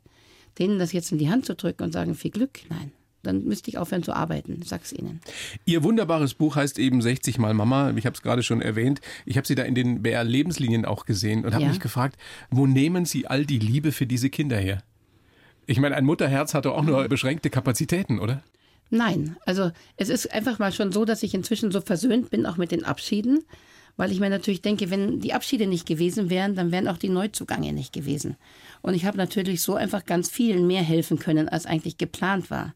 Denen 0.59 0.79
das 0.79 0.93
jetzt 0.93 1.13
in 1.13 1.19
die 1.19 1.31
Hand 1.31 1.47
zu 1.47 1.55
drücken 1.55 1.85
und 1.85 1.93
sagen, 1.93 2.15
viel 2.15 2.31
Glück, 2.31 2.61
nein. 2.69 2.93
Dann 3.23 3.45
müsste 3.45 3.71
ich 3.71 3.79
aufhören 3.79 4.05
zu 4.05 4.13
arbeiten, 4.13 4.61
sag's 4.65 4.93
Ihnen. 4.93 5.21
Ihr 5.65 5.83
wunderbares 5.83 6.35
Buch 6.35 6.55
heißt 6.55 6.79
eben 6.79 7.03
60 7.03 7.39
Mal 7.39 7.55
Mama. 7.55 7.93
Ich 7.97 8.07
habe 8.07 8.15
es 8.15 8.23
gerade 8.23 8.45
schon 8.45 8.63
erwähnt. 8.63 9.01
Ich 9.25 9.37
habe 9.37 9.47
Sie 9.47 9.57
da 9.57 9.65
in 9.65 9.75
den 9.75 10.03
BR 10.03 10.23
Lebenslinien 10.23 10.85
auch 10.85 11.07
gesehen 11.07 11.45
und 11.45 11.53
habe 11.53 11.65
ja. 11.65 11.69
mich 11.69 11.81
gefragt, 11.81 12.17
wo 12.51 12.67
nehmen 12.67 13.05
Sie 13.05 13.27
all 13.27 13.45
die 13.45 13.59
Liebe 13.59 13.91
für 13.91 14.07
diese 14.07 14.31
Kinder 14.31 14.57
her? 14.57 14.83
Ich 15.67 15.81
meine, 15.81 15.97
ein 15.97 16.05
Mutterherz 16.05 16.55
hat 16.55 16.67
doch 16.67 16.77
auch 16.77 16.85
nur 16.85 17.09
beschränkte 17.09 17.51
Kapazitäten, 17.51 18.21
oder? 18.21 18.45
Nein, 18.91 19.37
also 19.45 19.73
es 19.97 20.09
ist 20.09 20.33
einfach 20.33 20.59
mal 20.59 20.73
schon 20.73 20.93
so, 20.93 21.05
dass 21.05 21.23
ich 21.23 21.35
inzwischen 21.35 21.73
so 21.73 21.81
versöhnt 21.81 22.31
bin, 22.31 22.47
auch 22.47 22.57
mit 22.57 22.71
den 22.71 22.85
Abschieden, 22.85 23.45
weil 23.97 24.13
ich 24.13 24.21
mir 24.21 24.31
natürlich 24.31 24.63
denke, 24.63 24.91
wenn 24.91 25.21
die 25.21 25.33
Abschiede 25.33 25.67
nicht 25.67 25.87
gewesen 25.87 26.31
wären, 26.31 26.55
dann 26.55 26.71
wären 26.71 26.87
auch 26.87 26.99
die 26.99 27.09
Neuzugänge 27.09 27.73
nicht 27.73 27.93
gewesen. 27.93 28.37
Und 28.83 28.95
ich 28.95 29.05
habe 29.05 29.17
natürlich 29.17 29.63
so 29.63 29.75
einfach 29.75 30.05
ganz 30.05 30.31
vielen 30.31 30.67
mehr 30.67 30.83
helfen 30.83 31.19
können, 31.19 31.49
als 31.49 31.67
eigentlich 31.67 31.99
geplant 31.99 32.51
war. 32.51 32.75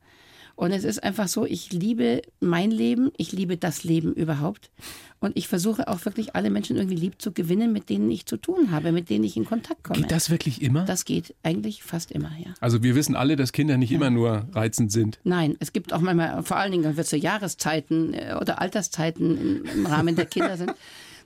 Und 0.60 0.72
es 0.72 0.84
ist 0.84 1.02
einfach 1.02 1.26
so, 1.26 1.46
ich 1.46 1.72
liebe 1.72 2.20
mein 2.38 2.70
Leben, 2.70 3.12
ich 3.16 3.32
liebe 3.32 3.56
das 3.56 3.82
Leben 3.82 4.12
überhaupt. 4.12 4.70
Und 5.18 5.34
ich 5.34 5.48
versuche 5.48 5.88
auch 5.88 6.04
wirklich 6.04 6.36
alle 6.36 6.50
Menschen 6.50 6.76
irgendwie 6.76 6.96
lieb 6.96 7.14
zu 7.22 7.32
gewinnen, 7.32 7.72
mit 7.72 7.88
denen 7.88 8.10
ich 8.10 8.26
zu 8.26 8.36
tun 8.36 8.70
habe, 8.70 8.92
mit 8.92 9.08
denen 9.08 9.24
ich 9.24 9.38
in 9.38 9.46
Kontakt 9.46 9.84
komme. 9.84 10.02
Geht 10.02 10.10
das 10.10 10.28
wirklich 10.28 10.60
immer? 10.60 10.84
Das 10.84 11.06
geht 11.06 11.34
eigentlich 11.42 11.82
fast 11.82 12.12
immer, 12.12 12.30
ja. 12.38 12.52
Also 12.60 12.82
wir 12.82 12.94
wissen 12.94 13.16
alle, 13.16 13.36
dass 13.36 13.52
Kinder 13.52 13.78
nicht 13.78 13.88
ja. 13.88 13.96
immer 13.96 14.10
nur 14.10 14.48
reizend 14.52 14.92
sind. 14.92 15.18
Nein, 15.24 15.56
es 15.60 15.72
gibt 15.72 15.94
auch 15.94 16.00
manchmal, 16.02 16.42
vor 16.42 16.58
allen 16.58 16.72
Dingen, 16.72 16.84
wenn 16.84 16.98
wir 16.98 17.04
zu 17.04 17.16
Jahreszeiten 17.16 18.12
äh, 18.12 18.36
oder 18.38 18.60
Alterszeiten 18.60 19.64
im 19.64 19.86
Rahmen 19.86 20.14
der 20.14 20.26
Kinder 20.26 20.58
sind. 20.58 20.74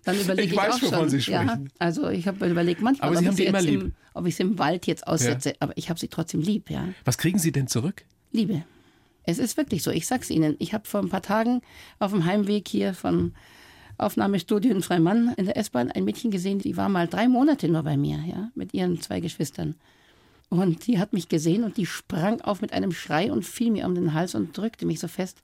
Dann 0.05 0.15
überlege 0.21 0.47
ich, 0.47 0.53
ich 0.53 0.57
weiß, 0.57 0.75
auch 0.75 0.79
schon. 0.79 1.09
Sie 1.09 1.21
sprechen. 1.21 1.49
Ja, 1.49 1.61
also 1.81 2.09
ich 2.09 2.29
habe 2.29 2.49
überlegt 2.49 2.83
manchmal, 2.83 3.09
aber 3.09 3.19
Sie 3.19 3.27
haben 3.27 3.35
sie 3.35 3.47
immer 3.47 3.63
lieb. 3.63 3.81
Im, 3.81 3.93
ob 4.13 4.27
ich 4.27 4.37
sie 4.37 4.45
im 4.45 4.61
Wald 4.61 4.87
jetzt 4.87 5.09
aussetze, 5.09 5.49
ja. 5.49 5.55
aber 5.59 5.77
ich 5.77 5.91
habe 5.91 5.99
sie 5.99 6.07
trotzdem 6.07 6.41
lieb, 6.41 6.71
ja. 6.71 6.87
Was 7.05 7.19
kriegen 7.19 7.41
Sie 7.41 7.51
denn 7.51 7.67
zurück? 7.67 8.05
Liebe. 8.31 8.63
Es 9.27 9.39
ist 9.39 9.57
wirklich 9.57 9.83
so. 9.83 9.91
Ich 9.91 10.07
sag's 10.07 10.31
Ihnen. 10.31 10.57
Ich 10.59 10.75
habe 10.75 10.87
vor 10.87 11.01
ein 11.01 11.09
paar 11.09 11.23
Tagen 11.23 11.63
auf 11.99 12.13
dem 12.13 12.25
Heimweg 12.25 12.69
hier 12.69 12.95
vom 12.95 13.33
Aufnahmestudio 13.97 14.73
in 14.73 14.83
Freimann 14.83 15.35
in 15.37 15.47
der 15.47 15.57
S-Bahn 15.57 15.91
ein 15.91 16.05
Mädchen 16.05 16.31
gesehen, 16.31 16.59
die 16.59 16.77
war 16.77 16.89
mal 16.89 17.07
drei 17.07 17.29
Monate 17.29 17.69
nur 17.69 17.85
bei 17.85 17.97
mir, 17.97 18.19
ja, 18.27 18.51
mit 18.55 18.75
ihren 18.75 19.01
zwei 19.01 19.21
Geschwistern. 19.21 19.77
Und 20.49 20.87
die 20.87 20.99
hat 20.99 21.13
mich 21.13 21.29
gesehen 21.29 21.65
und 21.65 21.77
die 21.77 21.87
sprang 21.87 22.41
auf 22.41 22.61
mit 22.61 22.73
einem 22.73 22.93
Schrei 22.93 23.31
und 23.33 23.45
fiel 23.45 23.71
mir 23.71 23.87
um 23.87 23.95
den 23.95 24.15
Hals 24.15 24.35
und 24.35 24.57
drückte 24.57 24.87
mich 24.87 25.01
so 25.01 25.09
fest. 25.09 25.43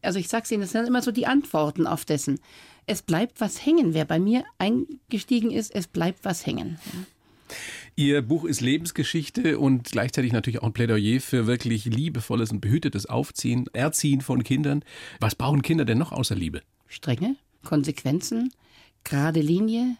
Also 0.00 0.18
ich 0.18 0.28
sag's 0.28 0.50
Ihnen, 0.50 0.62
das 0.62 0.72
sind 0.72 0.86
immer 0.86 1.02
so 1.02 1.10
die 1.10 1.26
Antworten 1.26 1.86
auf 1.86 2.04
dessen. 2.04 2.40
Es 2.86 3.02
bleibt 3.02 3.40
was 3.40 3.64
hängen. 3.64 3.94
Wer 3.94 4.04
bei 4.04 4.18
mir 4.18 4.44
eingestiegen 4.58 5.50
ist, 5.50 5.74
es 5.74 5.86
bleibt 5.88 6.24
was 6.24 6.46
hängen. 6.46 6.78
Ja. 6.86 7.56
Ihr 7.98 8.22
Buch 8.22 8.44
ist 8.44 8.60
Lebensgeschichte 8.60 9.58
und 9.58 9.90
gleichzeitig 9.90 10.30
natürlich 10.32 10.60
auch 10.60 10.68
ein 10.68 10.72
Plädoyer 10.72 11.18
für 11.18 11.48
wirklich 11.48 11.84
liebevolles 11.84 12.52
und 12.52 12.60
behütetes 12.60 13.06
Aufziehen, 13.06 13.66
Erziehen 13.72 14.20
von 14.20 14.44
Kindern. 14.44 14.84
Was 15.18 15.34
brauchen 15.34 15.62
Kinder 15.62 15.84
denn 15.84 15.98
noch 15.98 16.12
außer 16.12 16.36
Liebe? 16.36 16.62
Strenge, 16.86 17.34
Konsequenzen, 17.64 18.52
gerade 19.02 19.40
Linie, 19.40 19.96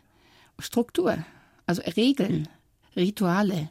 Struktur, 0.60 1.18
also 1.66 1.82
Regeln, 1.96 2.46
Rituale. 2.94 3.68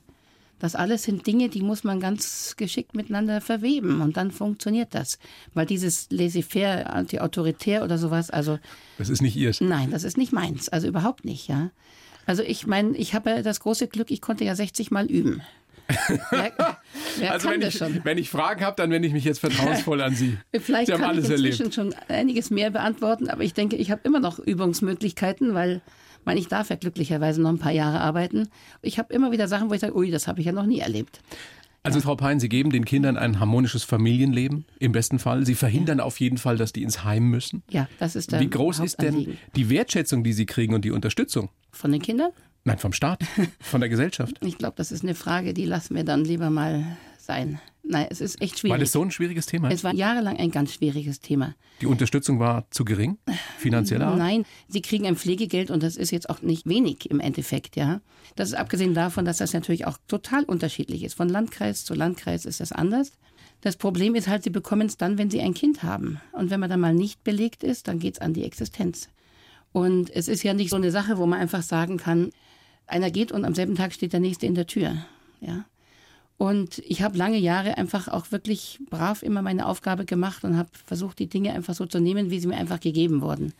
Das 0.60 0.76
alles 0.76 1.04
sind 1.04 1.26
Dinge, 1.26 1.48
die 1.48 1.62
muss 1.62 1.86
man 1.86 2.02
ganz 2.02 2.58
geschickt 2.58 2.96
miteinander 2.96 3.40
verweben 3.40 4.02
und 4.02 4.18
dann 4.18 4.32
funktioniert 4.32 4.94
das. 4.94 5.20
Weil 5.54 5.68
dieses 5.68 6.08
laissez-faire, 6.10 6.92
anti-autoritär 6.92 7.82
oder 7.82 7.98
sowas, 7.98 8.30
also. 8.30 8.60
Das 8.98 9.08
ist 9.08 9.22
nicht 9.22 9.38
ihrs. 9.38 9.62
Nein, 9.62 9.92
das 9.92 10.04
ist 10.04 10.18
nicht 10.18 10.34
meins, 10.34 10.68
also 10.68 10.86
überhaupt 10.86 11.24
nicht, 11.24 11.48
ja. 11.48 11.72
Also 12.28 12.44
ich 12.44 12.68
meine, 12.68 12.96
ich 12.98 13.16
habe 13.16 13.32
ja 13.32 13.42
das 13.42 13.62
große 13.62 13.88
Glück, 13.88 14.12
ich 14.12 14.22
konnte 14.22 14.44
ja 14.44 14.56
60 14.56 14.92
Mal 14.92 15.08
üben. 15.08 15.42
Wer, 15.88 16.52
wer 17.18 17.32
also 17.32 17.50
wenn 17.50 17.62
ich, 17.62 17.80
wenn 18.04 18.18
ich, 18.18 18.30
Fragen 18.30 18.64
habe, 18.64 18.76
dann 18.76 18.92
wende 18.92 19.08
ich 19.08 19.14
mich 19.14 19.24
jetzt 19.24 19.40
vertrauensvoll 19.40 20.02
an 20.02 20.14
Sie. 20.14 20.38
Vielleicht 20.60 20.88
Sie 20.88 20.94
haben 20.94 21.02
kann 21.02 21.12
alles 21.12 21.30
ich 21.30 21.32
inzwischen 21.32 21.72
erlebt. 21.72 21.76
schon 21.76 21.96
einiges 22.10 22.52
mehr 22.52 22.70
beantworten, 22.70 23.30
aber 23.30 23.44
ich 23.44 23.54
denke, 23.54 23.78
ich 23.78 23.90
habe 23.90 24.02
immer 24.04 24.20
noch 24.20 24.38
Übungsmöglichkeiten, 24.38 25.54
weil 25.54 25.82
meine, 26.28 26.40
ich 26.42 26.50
darf 26.50 26.70
ja 26.70 26.76
glücklicherweise 26.76 27.42
noch 27.42 27.50
ein 27.50 27.58
paar 27.58 27.72
Jahre 27.72 28.02
arbeiten. 28.02 28.50
Ich 28.82 29.00
habe 29.00 29.14
immer 29.14 29.32
wieder 29.32 29.48
Sachen, 29.48 29.70
wo 29.70 29.74
ich 29.74 29.80
sage, 29.80 29.96
ui, 29.96 30.12
das 30.12 30.28
habe 30.28 30.42
ich 30.42 30.46
ja 30.46 30.52
noch 30.52 30.66
nie 30.66 30.80
erlebt. 30.80 31.22
Also 31.84 32.02
Frau 32.02 32.16
Pein, 32.16 32.40
Sie 32.40 32.50
geben 32.50 32.70
den 32.70 32.84
Kindern 32.84 33.18
ein 33.18 33.40
harmonisches 33.40 33.84
Familienleben 33.84 34.66
im 34.80 34.92
besten 34.92 35.20
Fall. 35.20 35.46
Sie 35.46 35.56
verhindern 35.56 36.00
ja. 36.00 36.04
auf 36.04 36.20
jeden 36.20 36.38
Fall, 36.38 36.58
dass 36.58 36.74
die 36.74 36.84
ins 36.84 37.04
Heim 37.04 37.30
müssen. 37.30 37.64
Ja, 37.70 37.88
das 38.00 38.16
ist 38.16 38.32
der 38.32 38.42
Wie 38.42 38.50
groß 38.50 38.80
ist 38.80 39.02
denn 39.02 39.38
die 39.56 39.70
Wertschätzung, 39.70 40.24
die 40.24 40.34
Sie 40.34 40.46
kriegen 40.46 40.74
und 40.74 40.84
die 40.84 40.92
Unterstützung? 40.92 41.50
Von 41.72 41.92
den 41.92 42.02
Kindern? 42.02 42.32
Nein, 42.66 42.80
vom 42.80 42.92
Staat, 42.92 43.24
von 43.62 43.80
der 43.80 43.90
Gesellschaft. 43.90 44.38
Ich 44.44 44.58
glaube, 44.58 44.76
das 44.76 44.92
ist 44.92 45.04
eine 45.04 45.16
Frage, 45.16 45.54
die 45.54 45.64
lassen 45.64 45.96
wir 45.96 46.04
dann 46.04 46.26
lieber 46.26 46.50
mal 46.50 46.98
sein. 47.28 47.60
Nein, 47.84 48.08
es 48.10 48.20
ist 48.20 48.42
echt 48.42 48.60
schwierig. 48.60 48.72
War 48.72 48.80
das 48.80 48.92
so 48.92 49.02
ein 49.02 49.12
schwieriges 49.12 49.46
Thema? 49.46 49.70
Es 49.70 49.84
war 49.84 49.94
jahrelang 49.94 50.38
ein 50.38 50.52
ganz 50.52 50.74
schwieriges 50.74 51.20
Thema. 51.20 51.56
Die 51.80 51.86
Unterstützung 51.86 52.40
war 52.40 52.70
zu 52.72 52.84
gering, 52.84 53.18
finanzieller 53.58 54.08
Art? 54.08 54.18
Nein, 54.18 54.46
sie 54.68 54.82
kriegen 54.82 55.06
ein 55.06 55.16
Pflegegeld 55.16 55.72
und 55.72 55.84
das 55.84 55.96
ist 55.96 56.12
jetzt 56.12 56.30
auch 56.30 56.42
nicht 56.42 56.68
wenig 56.68 57.10
im 57.10 57.20
Endeffekt, 57.20 57.76
ja. 57.76 58.02
Das 58.36 58.50
ist 58.50 58.56
abgesehen 58.56 58.94
davon, 58.94 59.24
dass 59.24 59.38
das 59.38 59.54
natürlich 59.54 59.86
auch 59.86 59.98
total 60.08 60.44
unterschiedlich 60.44 61.04
ist. 61.04 61.14
Von 61.14 61.30
Landkreis 61.30 61.86
zu 61.86 61.94
Landkreis 61.94 62.46
ist 62.46 62.60
das 62.60 62.72
anders. 62.72 63.14
Das 63.62 63.78
Problem 63.78 64.16
ist 64.16 64.28
halt, 64.28 64.44
sie 64.44 64.50
bekommen 64.50 64.88
es 64.88 64.98
dann, 64.98 65.18
wenn 65.18 65.30
sie 65.30 65.42
ein 65.42 65.54
Kind 65.54 65.84
haben. 65.84 66.20
Und 66.34 66.50
wenn 66.50 66.60
man 66.60 66.70
dann 66.70 66.80
mal 66.80 66.94
nicht 66.94 67.24
belegt 67.24 67.64
ist, 67.64 67.88
dann 67.88 68.00
geht 68.00 68.16
es 68.16 68.22
an 68.22 68.34
die 68.34 68.44
Existenz. 68.44 69.10
Und 69.72 70.10
es 70.10 70.28
ist 70.28 70.44
ja 70.44 70.54
nicht 70.54 70.70
so 70.70 70.76
eine 70.76 70.92
Sache, 70.92 71.18
wo 71.18 71.26
man 71.26 71.40
einfach 71.40 71.62
sagen 71.62 71.98
kann, 71.98 72.32
einer 72.86 73.12
geht 73.12 73.32
und 73.32 73.46
am 73.46 73.56
selben 73.56 73.76
Tag 73.76 73.94
steht 73.94 74.14
der 74.14 74.20
nächste 74.20 74.46
in 74.46 74.56
der 74.56 74.68
Tür. 74.68 75.06
Ja. 75.40 75.66
Und 76.38 76.79
ich 76.79 77.01
habe 77.01 77.17
lange 77.17 77.38
Jahre 77.38 77.77
einfach 77.77 78.08
auch 78.08 78.32
wirklich 78.32 78.79
brav 78.89 79.24
immer 79.24 79.41
meine 79.41 79.65
Aufgabe 79.65 80.06
gemacht 80.06 80.44
und 80.44 80.56
habe 80.56 80.70
versucht, 80.86 81.17
die 81.17 81.27
Dinge 81.27 81.53
einfach 81.53 81.74
so 81.74 81.86
zu 81.86 82.00
nehmen, 82.00 82.29
wie 82.29 82.39
sie 82.39 82.48
mir 82.48 82.58
einfach 82.58 82.79
gegeben 82.79 83.22
wurden. 83.22 83.53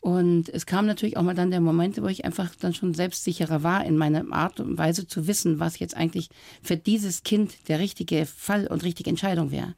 Und 0.00 0.48
es 0.48 0.66
kam 0.66 0.86
natürlich 0.86 1.16
auch 1.16 1.22
mal 1.22 1.34
dann 1.34 1.52
der 1.52 1.60
Moment, 1.60 2.02
wo 2.02 2.08
ich 2.08 2.24
einfach 2.24 2.50
dann 2.58 2.74
schon 2.74 2.92
selbstsicherer 2.92 3.62
war 3.62 3.84
in 3.84 3.96
meiner 3.96 4.24
Art 4.32 4.58
und 4.58 4.76
Weise 4.76 5.06
zu 5.06 5.28
wissen, 5.28 5.60
was 5.60 5.78
jetzt 5.78 5.96
eigentlich 5.96 6.28
für 6.60 6.76
dieses 6.76 7.22
Kind 7.22 7.68
der 7.68 7.78
richtige 7.78 8.26
Fall 8.26 8.66
und 8.66 8.82
richtige 8.82 9.08
Entscheidung 9.08 9.52
wäre. 9.52 9.74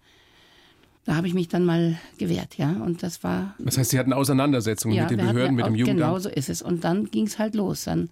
Da 1.05 1.17
habe 1.17 1.27
ich 1.27 1.35
mich 1.35 1.49
dann 1.49 1.67
mal 1.67 1.99
gewehrt, 2.17 2.57
ja. 2.57 2.71
Und 2.71 3.03
das 3.03 3.23
war. 3.23 3.55
Das 3.59 3.77
heißt, 3.77 3.91
Sie 3.91 3.99
hatten 3.99 4.15
Auseinandersetzungen 4.15 4.95
ja, 4.95 5.03
mit 5.03 5.11
den 5.11 5.21
hatten 5.21 5.35
Behörden, 5.35 5.59
ja 5.59 5.65
mit 5.65 5.75
dem 5.75 5.79
Jugendamt? 5.79 6.09
Genau 6.09 6.19
so 6.19 6.31
ist 6.31 6.49
es. 6.49 6.63
Und 6.63 6.85
dann 6.85 7.11
ging 7.11 7.27
es 7.27 7.39
halt 7.39 7.55
los. 7.55 7.85
Dann 7.85 8.09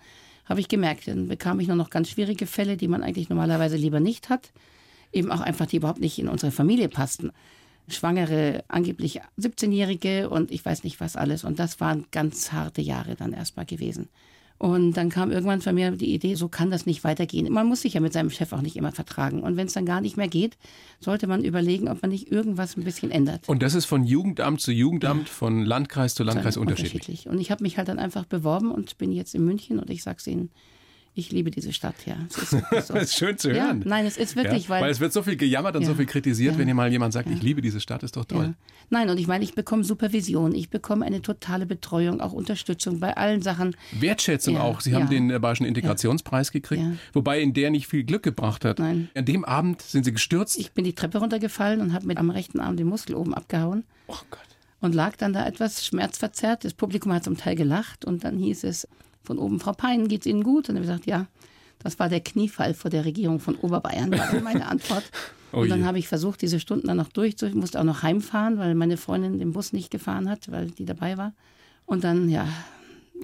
habe 0.52 0.60
ich 0.60 0.68
gemerkt, 0.68 1.08
dann 1.08 1.28
bekam 1.28 1.60
ich 1.60 1.66
nur 1.66 1.76
noch 1.76 1.88
ganz 1.88 2.10
schwierige 2.10 2.46
Fälle, 2.46 2.76
die 2.76 2.86
man 2.86 3.02
eigentlich 3.02 3.30
normalerweise 3.30 3.76
lieber 3.76 4.00
nicht 4.00 4.28
hat. 4.28 4.52
Eben 5.10 5.32
auch 5.32 5.40
einfach, 5.40 5.66
die 5.66 5.76
überhaupt 5.76 6.00
nicht 6.00 6.18
in 6.18 6.28
unsere 6.28 6.52
Familie 6.52 6.88
passten. 6.88 7.32
Schwangere, 7.88 8.62
angeblich 8.68 9.20
17-Jährige 9.38 10.28
und 10.28 10.50
ich 10.50 10.64
weiß 10.64 10.84
nicht 10.84 11.00
was 11.00 11.16
alles. 11.16 11.44
Und 11.44 11.58
das 11.58 11.80
waren 11.80 12.04
ganz 12.10 12.52
harte 12.52 12.82
Jahre 12.82 13.16
dann 13.16 13.32
erstmal 13.32 13.64
gewesen. 13.64 14.10
Und 14.62 14.92
dann 14.92 15.08
kam 15.08 15.32
irgendwann 15.32 15.60
von 15.60 15.74
mir 15.74 15.90
die 15.90 16.14
Idee, 16.14 16.36
so 16.36 16.46
kann 16.46 16.70
das 16.70 16.86
nicht 16.86 17.02
weitergehen. 17.02 17.52
Man 17.52 17.66
muss 17.66 17.80
sich 17.80 17.94
ja 17.94 18.00
mit 18.00 18.12
seinem 18.12 18.30
Chef 18.30 18.52
auch 18.52 18.60
nicht 18.60 18.76
immer 18.76 18.92
vertragen. 18.92 19.42
Und 19.42 19.56
wenn 19.56 19.66
es 19.66 19.72
dann 19.72 19.84
gar 19.84 20.00
nicht 20.00 20.16
mehr 20.16 20.28
geht, 20.28 20.56
sollte 21.00 21.26
man 21.26 21.42
überlegen, 21.42 21.88
ob 21.88 22.00
man 22.00 22.12
nicht 22.12 22.30
irgendwas 22.30 22.76
ein 22.76 22.84
bisschen 22.84 23.10
ändert. 23.10 23.48
Und 23.48 23.60
das 23.60 23.74
ist 23.74 23.86
von 23.86 24.04
Jugendamt 24.04 24.60
zu 24.60 24.70
Jugendamt, 24.70 25.28
von 25.28 25.64
Landkreis 25.64 26.14
zu 26.14 26.22
Landkreis 26.22 26.56
unterschiedlich. 26.56 27.26
Und 27.26 27.40
ich 27.40 27.50
habe 27.50 27.64
mich 27.64 27.76
halt 27.76 27.88
dann 27.88 27.98
einfach 27.98 28.24
beworben 28.24 28.70
und 28.70 28.98
bin 28.98 29.10
jetzt 29.10 29.34
in 29.34 29.44
München 29.44 29.80
und 29.80 29.90
ich 29.90 30.04
sag's 30.04 30.28
Ihnen, 30.28 30.48
ich 31.14 31.30
liebe 31.30 31.50
diese 31.50 31.72
Stadt, 31.74 31.94
ja. 32.06 32.16
Es 32.30 32.38
ist 32.38 32.50
so. 32.50 32.60
Das 32.70 32.90
ist 32.90 33.14
schön 33.16 33.36
zu 33.36 33.50
ja, 33.50 33.66
hören. 33.66 33.82
nein, 33.84 34.06
es 34.06 34.16
ist 34.16 34.34
wirklich, 34.34 34.64
ja, 34.64 34.68
weil, 34.70 34.82
weil 34.82 34.90
es 34.90 34.98
wird 35.00 35.12
so 35.12 35.22
viel 35.22 35.36
gejammert 35.36 35.76
und 35.76 35.82
Ja. 35.82 35.88
so 35.88 35.94
viel 35.94 36.06
kritisiert, 36.06 36.54
Ja. 36.54 36.58
wenn 36.58 36.66
hier 36.66 36.74
mal 36.74 36.90
jemand 36.90 37.12
sagt, 37.12 37.28
ich 37.30 37.42
liebe 37.42 37.60
diese 37.60 37.80
Stadt, 37.80 38.02
ist 38.02 38.16
doch 38.16 38.24
toll. 38.24 38.44
ja. 38.44 38.54
Nein, 38.90 39.08
und 39.10 39.18
ich 39.18 39.26
meine, 39.26 39.44
ich 39.44 39.54
bekomme 39.54 39.84
Supervision, 39.84 40.54
ich 40.54 40.68
bekomme 40.70 41.04
eine 41.06 41.22
totale 41.22 41.66
Betreuung, 41.66 42.20
auch 42.20 42.32
Unterstützung 42.32 43.00
bei 43.00 43.16
allen 43.16 43.40
Sachen. 43.42 43.76
Wertschätzung 43.92 44.54
Ja, 44.54 44.62
auch. 44.62 44.80
Sie 44.80 44.94
haben 44.94 45.04
ja. 45.04 45.08
den 45.08 45.30
äh, 45.30 45.38
Bayerischen 45.38 45.66
Integrationspreis 45.66 46.50
gekriegt, 46.52 46.82
Ja. 46.82 46.92
wobei 47.12 47.40
in 47.40 47.52
der 47.54 47.70
nicht 47.70 47.86
viel 47.86 48.04
Glück 48.04 48.22
gebracht 48.22 48.64
hat. 48.64 48.78
Nein. 48.78 49.08
An 49.14 49.24
dem 49.24 49.44
Abend 49.44 49.82
sind 49.82 50.04
Sie 50.04 50.12
gestürzt. 50.12 50.58
Ich 50.58 50.72
bin 50.72 50.84
die 50.84 50.94
Treppe 50.94 51.18
runtergefallen 51.18 51.80
und 51.80 51.92
habe 51.92 52.06
mit 52.06 52.18
am 52.18 52.30
rechten 52.30 52.58
Arm 52.60 52.76
den 52.76 52.86
Muskel 52.86 53.14
oben 53.16 53.34
abgehauen 53.34 53.84
oh 54.08 54.16
Gott. 54.30 54.40
und 54.80 54.94
lag 54.94 55.16
dann 55.16 55.32
da 55.32 55.46
etwas 55.46 55.84
schmerzverzerrt. 55.86 56.64
Das 56.64 56.74
Publikum 56.74 57.12
hat 57.12 57.24
zum 57.24 57.36
Teil 57.36 57.54
gelacht 57.56 58.04
und 58.04 58.24
dann 58.24 58.38
hieß 58.38 58.64
es 58.64 58.88
von 59.22 59.38
oben, 59.38 59.60
Frau 59.60 59.72
Pein, 59.72 60.08
geht's 60.08 60.26
Ihnen 60.26 60.42
gut? 60.42 60.68
Und 60.68 60.74
dann 60.74 60.76
habe 60.76 60.84
ich 60.84 60.90
gesagt, 60.90 61.06
ja, 61.06 61.26
das 61.80 61.98
war 61.98 62.08
der 62.08 62.20
Kniefall 62.20 62.74
vor 62.74 62.90
der 62.90 63.04
Regierung 63.04 63.40
von 63.40 63.56
Oberbayern, 63.56 64.10
war 64.12 64.40
meine 64.40 64.66
Antwort. 64.66 65.04
Oh 65.54 65.60
und 65.60 65.68
dann 65.68 65.84
habe 65.84 65.98
ich 65.98 66.08
versucht, 66.08 66.40
diese 66.40 66.58
Stunden 66.58 66.86
dann 66.86 66.96
noch 66.96 67.10
durchzu. 67.10 67.44
Ich 67.44 67.52
musste 67.52 67.78
auch 67.78 67.84
noch 67.84 68.02
heimfahren, 68.02 68.56
weil 68.56 68.74
meine 68.74 68.96
Freundin 68.96 69.38
den 69.38 69.52
Bus 69.52 69.74
nicht 69.74 69.90
gefahren 69.90 70.30
hat, 70.30 70.50
weil 70.50 70.70
die 70.70 70.86
dabei 70.86 71.18
war. 71.18 71.34
Und 71.84 72.04
dann, 72.04 72.30
ja, 72.30 72.48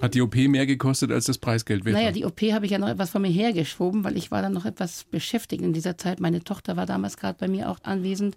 Hat 0.03 0.13
die 0.13 0.21
OP 0.21 0.35
mehr 0.37 0.67
gekostet 0.67 1.11
als 1.11 1.25
das 1.25 1.39
Preisgeld 1.39 1.87
wert? 1.87 1.97
naja, 1.97 2.13
die 2.13 2.27
OP 2.27 2.43
habe 2.53 2.67
ich 2.67 2.73
ja 2.73 2.79
noch 2.79 2.89
etwas 2.91 3.09
von 3.09 3.23
mir 3.23 3.31
hergeschoben, 3.31 4.05
weil 4.05 4.19
ich 4.19 4.31
war 4.31 4.43
dann 4.43 4.53
noch 4.53 4.67
etwas 4.67 5.05
beschäftigt 5.05 5.63
in 5.63 5.73
dieser 5.73 5.97
Zeit. 5.97 6.21
Meine 6.21 6.45
Tochter 6.45 6.77
war 6.77 6.85
damals 6.85 7.17
gerade 7.17 7.39
bei 7.41 7.49
mir 7.49 7.71
auch 7.71 7.79
anwesend 7.83 8.37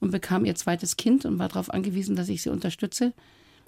und 0.00 0.10
bekam 0.10 0.44
ihr 0.44 0.56
zweites 0.56 0.96
Kind 0.96 1.24
und 1.24 1.38
war 1.38 1.46
darauf 1.46 1.72
angewiesen, 1.72 2.16
dass 2.16 2.28
ich 2.28 2.42
sie 2.42 2.50
unterstütze. 2.50 3.12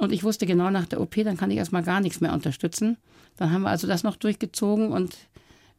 Und 0.00 0.12
ich 0.12 0.24
wusste 0.24 0.46
genau 0.46 0.70
nach 0.70 0.86
der 0.86 1.00
OP, 1.00 1.14
dann 1.24 1.36
kann 1.36 1.50
ich 1.50 1.58
erstmal 1.58 1.82
gar 1.82 2.00
nichts 2.00 2.20
mehr 2.20 2.32
unterstützen. 2.32 2.96
Dann 3.36 3.52
haben 3.52 3.62
wir 3.62 3.68
also 3.68 3.86
das 3.86 4.02
noch 4.02 4.16
durchgezogen 4.16 4.92
und 4.92 5.16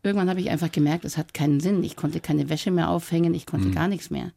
irgendwann 0.03 0.29
habe 0.29 0.39
ich 0.39 0.49
einfach 0.49 0.71
gemerkt, 0.71 1.05
es 1.05 1.17
hat 1.17 1.33
keinen 1.33 1.59
Sinn. 1.59 1.83
Ich 1.83 1.95
konnte 1.95 2.19
keine 2.19 2.47
Wäsche 2.49 2.69
mehr 2.71 2.89
aufhängen, 2.89 3.33
ich 3.33 3.45
Mhm. 3.47 3.49
konnte 3.51 3.71
gar 3.71 3.87
nichts 3.87 4.09
mehr. 4.11 4.31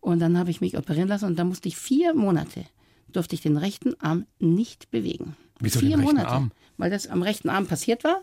Und 0.00 0.20
dann 0.20 0.38
habe 0.38 0.50
ich 0.50 0.60
mich 0.60 0.78
operieren 0.78 1.08
lassen 1.08 1.24
und 1.24 1.36
da 1.38 1.44
musste 1.44 1.66
ich 1.68 1.76
vier 1.76 2.14
Monate, 2.14 2.64
durfte 3.12 3.34
ich 3.34 3.40
den 3.40 3.56
rechten 3.56 4.00
Arm 4.00 4.26
nicht 4.38 4.90
bewegen. 4.92 5.36
Wieso 5.58 5.80
vier 5.80 5.90
den 5.90 6.00
rechten 6.00 6.14
Monate, 6.14 6.30
Arm? 6.30 6.52
weil 6.76 6.90
das 6.90 7.08
am 7.08 7.22
rechten 7.22 7.48
Arm 7.48 7.66
passiert 7.66 8.04
war 8.04 8.22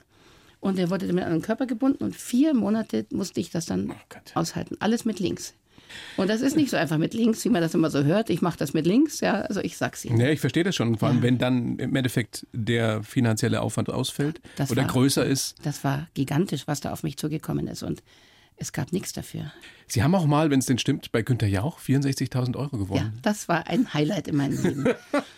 und 0.62 0.78
der 0.78 0.90
wurde 0.90 1.12
mit 1.12 1.26
einem 1.26 1.42
Körper 1.42 1.66
gebunden 1.66 2.04
und 2.06 2.16
vier 2.16 2.54
Monate 2.54 3.06
musste 3.12 3.42
ich 3.42 3.50
das 3.50 3.66
dann 3.66 3.92
Oh 3.92 4.40
aushalten. 4.40 4.78
Alles 4.80 5.04
mit 5.04 5.20
links. 5.20 5.54
Und 6.18 6.30
das 6.30 6.42
ist 6.42 6.56
nicht 6.56 6.70
so 6.70 6.78
einfach 6.78 6.98
mit 6.98 7.14
links, 7.14 7.44
wie 7.46 7.50
man 7.50 7.62
das 7.62 7.74
immer 7.74 7.90
so 7.90 8.04
hört. 8.04 8.30
Ich 8.30 8.42
mache 8.42 8.58
das 8.58 8.74
mit 8.74 8.86
links, 8.86 9.20
ja, 9.22 9.42
also 9.42 9.62
ich 9.62 9.78
sag's 9.78 10.06
Ihnen. 10.06 10.18
Nee, 10.18 10.32
ich 10.32 10.40
verstehe 10.40 10.64
das 10.64 10.76
schon. 10.76 10.98
Vor 10.98 11.10
allem, 11.10 11.22
wenn 11.22 11.38
dann 11.38 11.78
im 11.80 11.96
Endeffekt 11.96 12.46
der 12.54 13.04
finanzielle 13.04 13.62
Aufwand 13.62 13.90
ausfällt 13.90 14.40
Das 14.56 14.72
oder 14.72 14.82
war- 14.84 14.90
größer 14.90 15.26
ist. 15.26 15.56
Das 15.64 15.84
war 15.84 16.08
gigantisch, 16.14 16.64
was 16.68 16.82
da 16.82 16.92
auf 16.92 17.04
mich 17.04 17.18
zugekommen 17.18 17.68
ist 17.68 17.84
und 17.84 18.02
es 18.58 18.72
gab 18.74 18.94
nichts 18.94 19.12
dafür. 19.14 19.52
Sie 19.88 20.02
haben 20.02 20.16
auch 20.16 20.26
mal, 20.26 20.50
wenn 20.50 20.60
es 20.60 20.66
denn 20.66 20.78
stimmt, 20.80 21.12
bei 21.12 21.22
Günter 21.22 21.46
Jauch 21.46 21.80
64.000 21.80 22.56
Euro 22.56 22.70
Ja, 22.76 22.78
gewonnen. 22.84 23.20
das 23.22 23.48
war 23.48 23.68
ein 23.68 23.94
Highlight 23.94 24.28
in 24.28 24.36
meinem 24.38 24.62
Leben. 24.64 24.86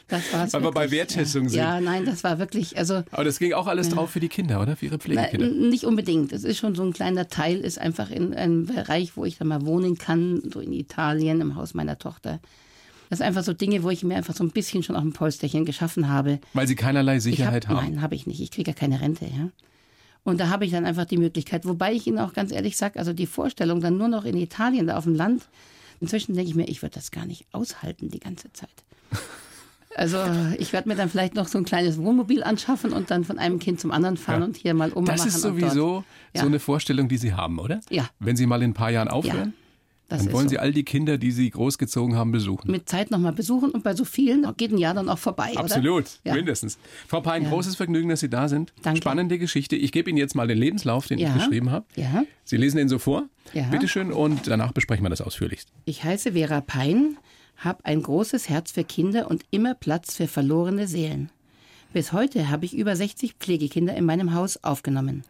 Das 0.08 0.32
war's 0.32 0.54
Weil 0.54 0.62
wir 0.64 0.72
bei 0.72 0.90
Wertschätzung 0.92 1.44
ja. 1.46 1.50
sind. 1.50 1.60
Ja, 1.60 1.82
nein, 1.82 2.06
das 2.06 2.24
war 2.24 2.40
wirklich, 2.40 2.78
also 2.78 3.04
Aber 3.12 3.24
das 3.26 3.40
ging 3.40 3.54
auch 3.54 3.68
alles 3.68 3.90
drauf 3.90 4.12
für 4.12 4.20
die 4.22 4.30
Kinder, 4.30 4.62
oder? 4.62 4.76
Für 4.78 4.86
ihre 4.86 4.96
Na, 4.96 5.00
Pflegekinder. 5.00 5.48
n- 5.48 5.70
nicht 5.70 5.84
unbedingt. 5.84 6.32
Es 6.32 6.44
ist 6.44 6.58
schon 6.60 6.76
so 6.76 6.84
ein 6.84 6.94
kleiner 6.94 7.28
Teil, 7.28 7.58
ist 7.60 7.80
einfach 7.80 8.10
in 8.12 8.34
einem 8.34 8.68
Bereich, 8.68 9.18
wo 9.18 9.26
ich 9.26 9.38
dann 9.38 9.48
mal 9.50 9.66
wohnen 9.66 9.98
kann, 9.98 10.42
so 10.54 10.60
in 10.62 10.72
Italien, 10.72 11.42
im 11.42 11.56
Haus 11.56 11.74
meiner 11.74 11.98
Tochter. 11.98 12.40
Das 13.10 13.20
sind 13.20 13.28
einfach 13.28 13.44
so 13.44 13.54
Dinge, 13.54 13.84
wo 13.84 13.90
ich 13.90 14.04
mir 14.04 14.16
einfach 14.16 14.36
so 14.36 14.44
ein 14.44 14.52
bisschen 14.52 14.84
schon 14.84 14.96
auf 14.96 15.04
ein 15.04 15.14
Polsterchen 15.14 15.66
geschaffen 15.66 16.08
habe. 16.10 16.40
Weil 16.54 16.68
sie 16.68 16.76
keinerlei 16.76 17.18
Ich 17.18 17.24
Sicherheit 17.24 17.68
hab, 17.68 17.78
haben. 17.78 17.86
Nein, 17.94 18.02
habe 18.02 18.16
ich 18.16 18.28
nicht. 18.28 18.40
Ich 18.42 18.52
kriege 18.52 18.72
ja 18.72 18.76
keine 18.76 19.02
Rente. 19.02 19.26
Ja? 19.26 19.50
Und 20.28 20.42
da 20.42 20.50
habe 20.50 20.66
ich 20.66 20.72
dann 20.72 20.86
einfach 20.86 21.06
die 21.06 21.16
Möglichkeit, 21.18 21.66
wobei 21.66 21.94
ich 21.94 22.06
Ihnen 22.06 22.20
auch 22.20 22.34
ganz 22.34 22.52
ehrlich 22.52 22.76
sage, 22.76 23.00
also 23.00 23.14
die 23.14 23.26
Vorstellung 23.28 23.80
dann 23.80 23.98
nur 23.98 24.10
noch 24.10 24.26
in 24.26 24.36
Italien, 24.36 24.88
da 24.88 24.98
auf 24.98 25.06
dem 25.06 25.16
Land, 25.16 25.44
inzwischen 26.02 26.36
denke 26.36 26.50
ich 26.50 26.56
mir, 26.56 26.68
ich 26.68 26.82
würde 26.82 26.96
das 26.96 27.12
gar 27.12 27.26
nicht 27.26 27.46
aushalten 27.54 28.10
die 28.10 28.20
ganze 28.20 28.52
Zeit. 28.54 28.70
Also 29.96 30.20
ich 30.60 30.74
werde 30.74 30.88
mir 30.90 30.96
dann 30.96 31.10
vielleicht 31.10 31.34
noch 31.34 31.48
so 31.48 31.58
ein 31.58 31.66
kleines 31.66 31.98
Wohnmobil 31.98 32.44
anschaffen 32.44 32.94
und 32.94 33.10
dann 33.10 33.24
von 33.24 33.40
einem 33.40 33.58
Kind 33.58 33.80
zum 33.80 33.90
anderen 33.90 34.16
fahren 34.16 34.42
Ja. 34.42 34.46
und 34.46 34.56
hier 34.56 34.74
mal 34.76 34.92
Oma 34.94 35.08
Das 35.14 35.26
ist 35.26 35.42
sowieso 35.42 36.04
Ja. 36.36 36.42
so 36.42 36.46
eine 36.48 36.60
Vorstellung, 36.60 37.08
die 37.10 37.18
Sie 37.18 37.34
haben, 37.34 37.58
oder? 37.58 37.80
Ja. 37.90 38.08
Wenn 38.20 38.36
Sie 38.38 38.46
mal 38.46 38.62
in 38.62 38.72
ein 38.72 38.74
paar 38.76 38.92
Jahren 38.92 39.08
aufhören, 39.08 39.56
Das 40.10 40.24
dann 40.24 40.32
wollen 40.34 40.46
so. 40.46 40.52
Sie 40.52 40.60
all 40.60 40.72
die 40.72 40.84
Kinder, 40.84 41.18
die 41.18 41.32
Sie 41.32 41.50
großgezogen 41.50 42.16
haben, 42.16 42.32
besuchen. 42.32 42.72
mit 42.72 42.88
Zeit 42.88 43.12
nochmal 43.12 43.34
besuchen 43.34 43.72
und 43.72 43.84
bei 43.84 43.94
so 43.94 44.06
vielen 44.06 44.48
geht 44.56 44.72
ein 44.72 44.78
Jahr 44.78 44.94
dann 44.94 45.10
auch 45.10 45.18
vorbei, 45.18 45.52
Absolut? 45.58 46.06
Ja. 46.24 46.34
mindestens. 46.34 46.78
Frau 47.08 47.20
Pein, 47.20 47.44
Ja. 47.44 47.50
großes 47.50 47.76
Vergnügen, 47.76 48.08
dass 48.10 48.22
Sie 48.22 48.30
da 48.30 48.48
sind. 48.48 48.72
Danke. 48.84 49.02
Spannende 49.02 49.38
Geschichte. 49.38 49.76
Ich 49.76 49.92
gebe 49.92 50.10
Ihnen 50.10 50.18
jetzt 50.18 50.34
mal 50.36 50.48
den 50.48 50.58
Lebenslauf, 50.58 51.08
den 51.08 51.20
Ja. 51.20 51.30
ich 51.30 51.34
geschrieben 51.44 51.72
habe. 51.72 51.86
Ja. 51.96 52.24
Sie 52.46 52.56
lesen 52.56 52.78
den 52.78 52.88
so 52.88 53.00
vor. 53.00 53.26
Ja. 53.54 53.64
Bitteschön 53.64 54.14
und 54.14 54.48
danach 54.48 54.72
besprechen 54.72 55.04
wir 55.04 55.10
das 55.10 55.20
ausführlichst. 55.22 55.70
Ich 55.86 56.04
heiße 56.06 56.32
Vera 56.34 56.62
Pein, 56.62 57.18
habe 57.58 57.84
ein 57.86 58.02
großes 58.02 58.48
Herz 58.50 58.72
für 58.72 58.84
Kinder 58.86 59.30
und 59.30 59.44
immer 59.52 59.74
Platz 59.74 60.16
für 60.16 60.28
verlorene 60.28 60.88
Seelen. 60.88 61.30
Bis 61.92 62.14
heute 62.14 62.50
habe 62.50 62.66
ich 62.66 62.78
über 62.78 62.96
60 62.96 63.34
Pflegekinder 63.40 63.96
in 63.96 64.06
meinem 64.06 64.34
Haus 64.34 64.64
aufgenommen. 64.64 65.24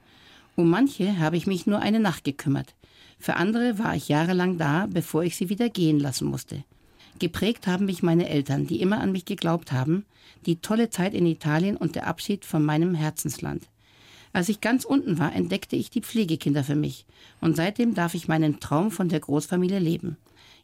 Um 0.56 0.70
manche 0.70 1.20
habe 1.20 1.38
ich 1.38 1.48
mich 1.48 1.66
nur 1.68 1.80
eine 1.80 2.00
Nacht 2.00 2.24
gekümmert. 2.24 2.74
Für 3.20 3.36
andere 3.36 3.80
war 3.80 3.96
ich 3.96 4.08
jahrelang 4.08 4.58
da, 4.58 4.88
bevor 4.90 5.24
ich 5.24 5.36
sie 5.36 5.50
wieder 5.50 5.70
gehen 5.70 6.00
lassen 6.00 6.28
musste. 6.28 6.64
Geprägt 7.20 7.66
haben 7.66 7.86
mich 7.86 8.04
meine 8.04 8.30
Eltern, 8.30 8.68
die 8.68 8.80
immer 8.80 9.00
an 9.00 9.12
mich 9.12 9.26
geglaubt 9.26 9.72
haben, 9.72 10.06
die 10.46 10.58
tolle 10.58 10.90
Zeit 10.90 11.14
in 11.14 11.26
Italien 11.26 11.76
und 11.76 11.96
der 11.96 12.06
Abschied 12.06 12.46
von 12.46 12.64
meinem 12.64 12.94
Herzensland. 12.94 13.64
Als 14.34 14.50
ich 14.50 14.62
ganz 14.62 14.86
unten 14.86 15.18
war, 15.18 15.34
entdeckte 15.34 15.76
ich 15.76 15.90
die 15.90 16.02
Pflegekinder 16.02 16.64
für 16.64 16.76
mich. 16.76 17.06
Und 17.42 17.56
seitdem 17.56 17.96
darf 17.96 18.14
ich 18.14 18.28
meinen 18.28 18.60
Traum 18.60 18.92
von 18.92 19.10
der 19.10 19.20
Großfamilie 19.20 19.80
leben. 19.80 20.18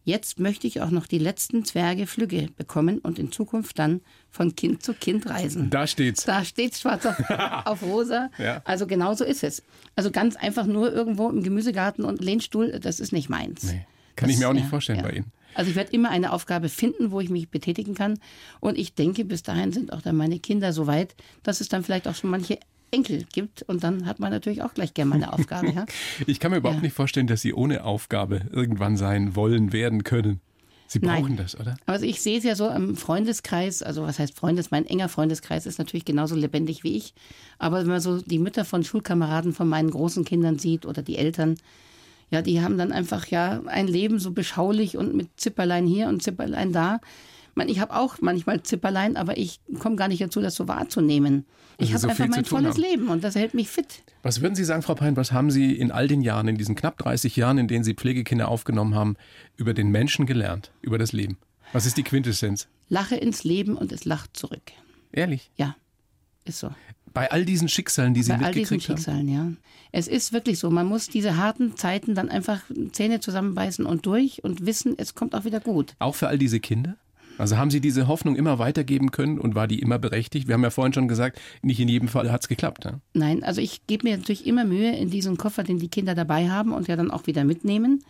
Jetzt 0.06 0.40
möchte 0.40 0.68
ich 0.68 0.82
auch 0.82 0.90
noch 0.90 1.08
die 1.08 1.18
letzten 1.18 1.64
Zwerge 1.64 2.08
Flügge 2.08 2.50
bekommen 2.58 3.00
und 3.00 3.20
in 3.20 3.32
Zukunft 3.32 3.80
dann 3.80 4.02
von 4.30 4.56
Kind 4.56 4.84
zu 4.84 4.94
Kind 4.94 5.30
reisen. 5.30 5.70
Da 5.70 5.88
steht's. 5.88 6.26
Da 6.26 6.44
steht 6.44 6.76
schwarz 6.76 7.06
auf, 7.06 7.16
auf 7.66 7.82
rosa. 7.84 8.30
Ja. 8.38 8.62
Also 8.66 8.86
genau 8.86 9.14
so 9.14 9.24
ist 9.24 9.44
es. 9.44 9.64
Also 9.96 10.12
ganz 10.12 10.36
einfach 10.36 10.66
nur 10.66 10.92
irgendwo 10.92 11.30
im 11.30 11.42
Gemüsegarten 11.44 12.04
und 12.04 12.22
Lehnstuhl, 12.22 12.80
das 12.82 13.00
ist 13.00 13.14
nicht 13.14 13.30
meins. 13.30 13.64
Nee, 13.64 13.86
kann 14.16 14.28
Das- 14.28 14.36
ich 14.36 14.40
mir 14.42 14.50
auch 14.50 14.54
nicht 14.54 14.64
ja, 14.64 14.70
vorstellen 14.70 15.00
ja. 15.00 15.06
bei 15.06 15.12
Ihnen. 15.12 15.32
Also 15.56 15.70
ich 15.70 15.76
werde 15.76 15.92
immer 15.94 16.10
eine 16.10 16.34
Aufgabe 16.34 16.68
finden, 16.68 17.12
wo 17.12 17.20
ich 17.22 17.30
mich 17.30 17.48
betätigen 17.50 17.94
kann. 17.94 18.20
Und 18.60 18.76
ich 18.78 18.96
denke, 18.96 19.24
bis 19.24 19.44
dahin 19.44 19.72
sind 19.72 19.94
auch 19.94 20.02
dann 20.02 20.16
meine 20.18 20.40
Kinder 20.40 20.74
so 20.74 20.88
weit, 20.88 21.16
dass 21.44 21.62
es 21.62 21.70
dann 21.70 21.84
vielleicht 21.84 22.08
auch 22.08 22.16
schon 22.16 22.32
manche 22.32 22.58
Enkel 22.94 23.26
gibt. 23.34 23.64
Und 23.64 23.84
dann 23.84 24.06
hat 24.06 24.20
man 24.20 24.32
natürlich 24.32 24.62
auch 24.62 24.74
gleich 24.74 24.94
gerne 24.94 25.10
mal 25.10 25.16
eine 25.16 25.34
Aufgabe. 25.34 25.72
Ja? 25.72 25.86
ich 26.28 26.40
kann 26.40 26.52
mir 26.52 26.58
überhaupt 26.58 26.80
Ja. 26.80 26.84
nicht 26.84 26.96
vorstellen, 26.96 27.28
dass 27.28 27.42
Sie 27.42 27.54
ohne 27.54 27.84
Aufgabe 27.84 28.42
irgendwann 28.52 28.96
sein 28.96 29.36
wollen, 29.36 29.74
werden 29.74 30.04
können. 30.04 30.40
Sie 30.88 31.00
Nein. 31.00 31.22
brauchen 31.24 31.38
das, 31.38 31.60
oder? 31.60 31.76
Also 31.88 32.06
ich 32.06 32.22
sehe 32.22 32.38
es 32.38 32.44
ja 32.44 32.56
so 32.56 32.70
im 32.70 32.96
Freundeskreis, 32.96 33.82
also 33.82 34.04
was 34.04 34.20
heißt 34.20 34.36
Freundes, 34.38 34.70
mein 34.70 34.86
enger 34.86 35.10
Freundeskreis 35.10 35.66
ist 35.66 35.80
natürlich 35.80 36.06
genauso 36.06 36.36
lebendig 36.36 36.84
wie 36.84 36.96
ich. 36.96 37.16
Aber 37.58 37.80
wenn 37.80 37.88
man 37.88 38.00
so 38.02 38.22
die 38.22 38.38
Mütter 38.38 38.64
von 38.64 38.84
Schulkameraden 38.84 39.54
von 39.54 39.68
meinen 39.68 39.90
großen 39.90 40.24
Kindern 40.24 40.60
sieht 40.60 40.86
oder 40.86 41.02
die 41.02 41.18
Eltern, 41.18 41.56
ja, 42.30 42.42
die 42.44 42.62
haben 42.62 42.78
dann 42.78 42.92
einfach 42.92 43.28
ja 43.28 43.62
ein 43.66 43.88
Leben 43.88 44.20
so 44.20 44.32
beschaulich 44.32 44.96
und 44.98 45.16
mit 45.16 45.30
Zipperlein 45.38 45.88
hier 45.88 46.08
und 46.10 46.22
Zipperlein 46.22 46.74
da. 46.74 47.00
Ich, 47.54 47.58
meine, 47.58 47.72
ich 47.72 47.80
habe 47.80 47.96
auch 47.96 48.16
manchmal 48.20 48.64
Zipperlein, 48.64 49.16
aber 49.16 49.38
ich 49.38 49.60
komme 49.78 49.96
gar 49.96 50.08
nicht 50.08 50.20
dazu, 50.20 50.42
das 50.42 50.56
so 50.56 50.68
wahrzunehmen. 50.68 51.46
Ich 51.78 51.90
habe 51.90 52.00
so 52.00 52.08
einfach 52.08 52.28
mein 52.28 52.46
volles 52.46 52.74
haben. 52.76 52.82
Leben 52.82 53.08
und 53.10 53.24
das 53.24 53.36
hält 53.36 53.54
mich 53.54 53.70
fit. 53.70 54.02
Was 54.24 54.42
würden 54.42 54.56
Sie 54.56 54.64
sagen, 54.64 54.82
Frau 54.82 54.96
Pein, 54.96 55.16
was 55.18 55.32
haben 55.32 55.52
Sie 55.52 55.74
in 55.74 55.92
all 55.92 56.08
den 56.08 56.22
Jahren, 56.24 56.48
in 56.48 56.58
diesen 56.58 56.74
knapp 56.74 56.98
30 56.98 57.36
Jahren, 57.36 57.60
in 57.60 57.68
denen 57.68 57.84
Sie 57.84 57.94
Pflegekinder 57.94 58.48
aufgenommen 58.48 58.96
haben, 58.96 59.18
über 59.56 59.76
den 59.76 59.90
Menschen 59.92 60.26
gelernt, 60.26 60.72
über 60.82 60.98
das 60.98 61.12
Leben? 61.14 61.38
Was 61.74 61.86
ist 61.86 61.96
die 61.98 62.04
Quintessenz? 62.04 62.68
Lache 62.90 63.16
ins 63.18 63.44
Leben 63.44 63.78
und 63.78 63.92
es 63.92 64.04
lacht 64.04 64.36
zurück. 64.36 64.64
Ehrlich, 65.12 65.52
Ja, 65.56 65.76
ist 66.46 66.58
so. 66.60 66.72
bei 67.14 67.30
all 67.30 67.46
diesen 67.46 67.70
Schicksalen, 67.70 68.16
die 68.16 68.24
Sie 68.24 68.32
Bei 68.32 68.46
all 68.46 68.52
diesen 68.54 68.78
mitgekriegt 68.78 68.90
haben? 68.90 68.98
Schicksalen, 68.98 69.28
ja. 69.30 69.52
Es 69.92 70.08
ist 70.08 70.34
wirklich 70.34 70.58
so, 70.58 70.72
man 70.72 70.88
muss 70.88 71.08
diese 71.08 71.38
harten 71.38 71.78
Zeiten 71.78 72.16
dann 72.16 72.30
einfach 72.30 72.62
Zähne 72.94 73.20
zusammenbeißen 73.20 73.86
und 73.86 74.08
durch 74.08 74.44
und 74.44 74.66
wissen, 74.66 74.96
es 74.98 75.14
kommt 75.14 75.36
auch 75.36 75.46
wieder 75.46 75.60
gut. 75.60 75.94
Auch 76.00 76.16
für 76.16 76.28
all 76.28 76.40
diese 76.40 76.60
Kinder? 76.60 76.98
Also 77.38 77.58
haben 77.58 77.72
Sie 77.72 77.82
diese 77.82 78.08
Hoffnung 78.08 78.36
immer 78.36 78.60
weitergeben 78.60 79.12
können 79.12 79.40
und 79.40 79.56
war 79.56 79.68
die 79.68 79.80
immer 79.80 80.00
berechtigt? 80.00 80.48
Wir 80.48 80.54
haben 80.54 80.64
ja 80.64 80.70
vorhin 80.70 80.94
schon 80.94 81.08
gesagt, 81.08 81.40
nicht 81.62 81.80
in 81.80 81.88
jedem 81.88 82.08
Fall 82.08 82.32
hat 82.32 82.42
es 82.42 82.48
geklappt. 82.48 82.86
Ne? 82.86 83.02
Nein, 83.14 83.44
also 83.44 83.60
ich 83.60 83.88
gebe 83.88 84.08
mir 84.08 84.18
natürlich 84.18 84.46
immer 84.46 84.66
Mühe, 84.66 84.96
in 84.96 85.10
diesen 85.10 85.38
Koffer, 85.38 85.64
den 85.64 85.80
die 85.80 85.88
Kinder 85.88 86.16
dabei 86.16 86.50
haben 86.50 86.74
und 86.74 86.88
ja 86.88 86.96
dann 86.96 87.12
auch 87.12 87.28
wieder 87.28 87.44
mitnehmen, 87.44 88.04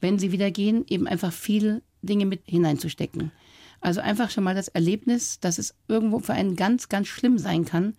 wenn 0.00 0.18
sie 0.18 0.32
wieder 0.32 0.50
gehen, 0.50 0.84
eben 0.88 1.06
einfach 1.06 1.32
viel 1.32 1.82
Dinge 2.02 2.26
mit 2.26 2.42
hineinzustecken. 2.46 3.32
Also 3.80 4.00
einfach 4.00 4.30
schon 4.30 4.44
mal 4.44 4.54
das 4.54 4.68
Erlebnis, 4.68 5.40
dass 5.40 5.58
es 5.58 5.74
irgendwo 5.86 6.18
für 6.18 6.34
einen 6.34 6.56
ganz, 6.56 6.88
ganz 6.88 7.08
schlimm 7.08 7.38
sein 7.38 7.64
kann 7.64 7.94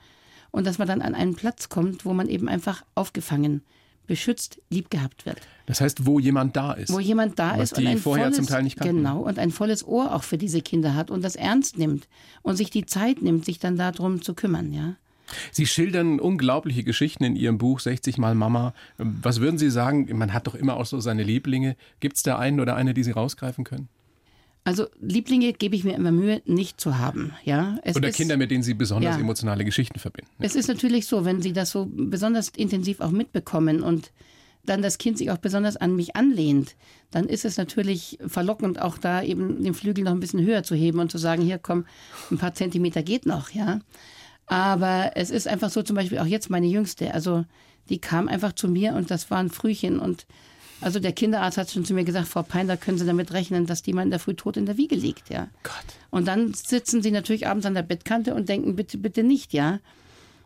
und 0.52 0.68
dass 0.68 0.78
man 0.78 0.88
dann 0.88 1.02
an 1.02 1.16
einen 1.16 1.36
Platz 1.36 1.70
kommt, 1.70 2.06
wo 2.06 2.14
man 2.14 2.28
eben 2.28 2.50
einfach 2.50 2.84
aufgefangen, 2.96 3.64
beschützt, 4.10 4.60
lieb 4.70 4.89
gehabt 4.89 5.25
wird. 5.25 5.39
Das 5.68 5.80
heißt, 5.80 6.06
wo 6.06 6.20
jemand 6.20 6.58
da 6.58 6.74
ist. 6.74 6.92
wo 6.92 7.00
jemand 7.00 7.39
da 7.39 7.54
Was 7.58 7.72
ist 7.72 7.78
die 7.78 7.86
und 7.86 7.92
ein 7.92 7.98
vorher 8.00 8.25
volles, 8.25 8.38
zum 8.38 8.48
Teil 8.48 8.63
nicht 8.63 8.78
kannten. 8.78 8.98
genau 8.98 9.22
und 9.22 9.39
ein 9.39 9.51
volles 9.51 9.88
Ohr 9.88 10.13
auch 10.13 10.24
für 10.24 10.38
diese 10.38 10.62
Kinder 10.62 10.96
hat 10.96 11.12
und 11.12 11.24
das 11.24 11.36
ernst 11.38 11.78
nimmt 11.78 12.08
und 12.42 12.58
sich 12.58 12.70
die 12.72 12.86
Zeit 12.86 13.22
nimmt, 13.22 13.46
sich 13.46 13.60
dann 13.60 13.78
darum 13.78 14.22
zu 14.22 14.34
kümmern, 14.34 14.74
ja. 14.74 14.96
Sie 15.51 15.68
schildern 15.68 16.20
unglaubliche 16.20 16.84
Geschichten 16.84 17.24
in 17.24 17.36
Ihrem 17.36 17.60
Buch 17.60 17.80
60 17.80 18.18
Mal 18.18 18.34
Mama. 18.34 18.74
Was 18.98 19.39
würden 19.39 19.60
Sie 19.60 19.70
sagen? 19.70 20.10
Man 20.18 20.34
hat 20.34 20.48
doch 20.48 20.56
immer 20.56 20.75
auch 20.75 20.88
so 20.88 21.00
seine 21.00 21.22
Lieblinge. 21.22 21.75
Gibt 22.00 22.18
es 22.18 22.24
da 22.24 22.39
einen 22.39 22.60
oder 22.60 22.75
eine, 22.75 22.96
die 22.96 23.04
Sie 23.04 23.12
rausgreifen 23.12 23.63
können? 23.63 23.89
Also 24.63 24.88
Lieblinge 25.01 25.54
gebe 25.54 25.75
ich 25.75 25.84
mir 25.84 25.96
immer 25.96 26.12
Mühe, 26.12 26.42
nicht 26.46 26.80
zu 26.80 26.98
haben, 26.98 27.34
ja. 27.44 27.78
Es 27.84 27.96
Oder 27.96 28.10
ist, 28.10 28.16
Kinder, 28.16 28.38
mit 28.38 28.51
denen 28.51 28.62
Sie 28.63 28.74
besonders 28.74 29.16
Ja. 29.16 29.22
emotionale 29.22 29.66
Geschichten 29.66 30.00
verbinden? 30.00 30.30
Es 30.39 30.56
ist 30.56 30.68
natürlich 30.68 31.08
so, 31.08 31.25
wenn 31.25 31.42
Sie 31.42 31.54
das 31.54 31.72
so 31.72 31.88
besonders 31.89 32.50
intensiv 32.50 33.00
auch 33.00 33.12
mitbekommen 33.12 33.82
und 33.82 34.12
dann 34.66 34.82
das 34.82 34.98
Kind 34.98 35.18
sich 35.18 35.32
auch 35.32 35.38
besonders 35.38 35.78
an 35.78 35.96
mich 35.96 36.16
anlehnt, 36.16 36.75
dann 37.12 37.25
ist 37.28 37.46
es 37.46 37.58
natürlich 37.58 38.20
verlockend, 38.28 38.82
auch 38.82 38.98
da 38.98 39.24
eben 39.24 39.63
den 39.63 39.74
Flügel 39.74 40.04
noch 40.04 40.12
ein 40.12 40.20
bisschen 40.20 40.46
höher 40.46 40.63
zu 40.63 40.75
heben 40.75 41.00
und 41.00 41.10
zu 41.12 41.18
sagen, 41.18 41.42
hier 41.42 41.58
komm, 41.58 41.86
ein 42.30 42.38
paar 42.38 42.54
Zentimeter 42.54 43.01
geht 43.01 43.25
noch, 43.25 43.50
ja. 43.51 43.80
Aber 44.46 45.12
es 45.16 45.30
ist 45.30 45.48
einfach 45.48 45.70
so, 45.70 45.82
zum 45.82 45.96
Beispiel 45.96 46.20
auch 46.20 46.25
jetzt 46.25 46.50
meine 46.50 46.68
Jüngste, 46.68 47.13
also 47.13 47.46
die 47.89 48.00
kam 48.00 48.28
einfach 48.28 48.54
zu 48.54 48.68
mir 48.68 48.94
und 48.94 49.10
das 49.10 49.32
war 49.32 49.39
ein 49.39 49.50
Frühchen 49.50 50.00
und 50.00 50.28
also 50.81 51.00
der 51.00 51.12
Kinderarzt 51.12 51.57
hat 51.57 51.71
schon 51.71 51.86
zu 51.86 51.93
mir 51.93 52.03
gesagt, 52.03 52.27
Frau 52.27 52.43
Pein, 52.43 52.67
da 52.67 52.77
können 52.77 52.98
Sie 52.98 53.05
damit 53.05 53.33
rechnen, 53.33 53.65
dass 53.65 53.81
die 53.81 53.93
mal 53.93 54.03
in 54.03 54.09
der 54.09 54.19
Früh 54.19 54.33
tot 54.33 54.57
in 54.57 54.65
der 54.65 54.77
Wiege 54.77 54.95
liegt, 54.95 55.29
ja. 55.29 55.48
Gott. 55.63 55.74
Und 56.09 56.27
dann 56.27 56.53
sitzen 56.53 57.01
sie 57.01 57.12
natürlich 57.12 57.48
abends 57.48 57.65
an 57.65 57.74
der 57.74 57.83
Bettkante 57.83 58.33
und 58.33 58.50
denken, 58.50 58.75
bitte, 58.75 58.98
bitte 58.98 59.24
nicht, 59.24 59.53
ja. 59.53 59.79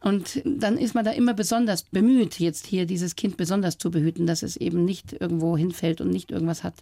Und 0.02 0.42
dann 0.44 0.78
ist 0.78 0.96
man 0.96 1.06
da 1.06 1.12
immer 1.12 1.34
besonders 1.34 1.84
bemüht, 1.84 2.40
jetzt 2.40 2.66
hier 2.66 2.86
dieses 2.86 3.16
Kind 3.16 3.38
besonders 3.38 3.78
zu 3.78 3.90
behüten, 3.90 4.28
dass 4.28 4.44
es 4.44 4.58
eben 4.58 4.84
nicht 4.84 5.14
irgendwo 5.14 5.58
hinfällt 5.58 6.02
und 6.02 6.10
nicht 6.10 6.30
irgendwas 6.30 6.64
hat. 6.64 6.76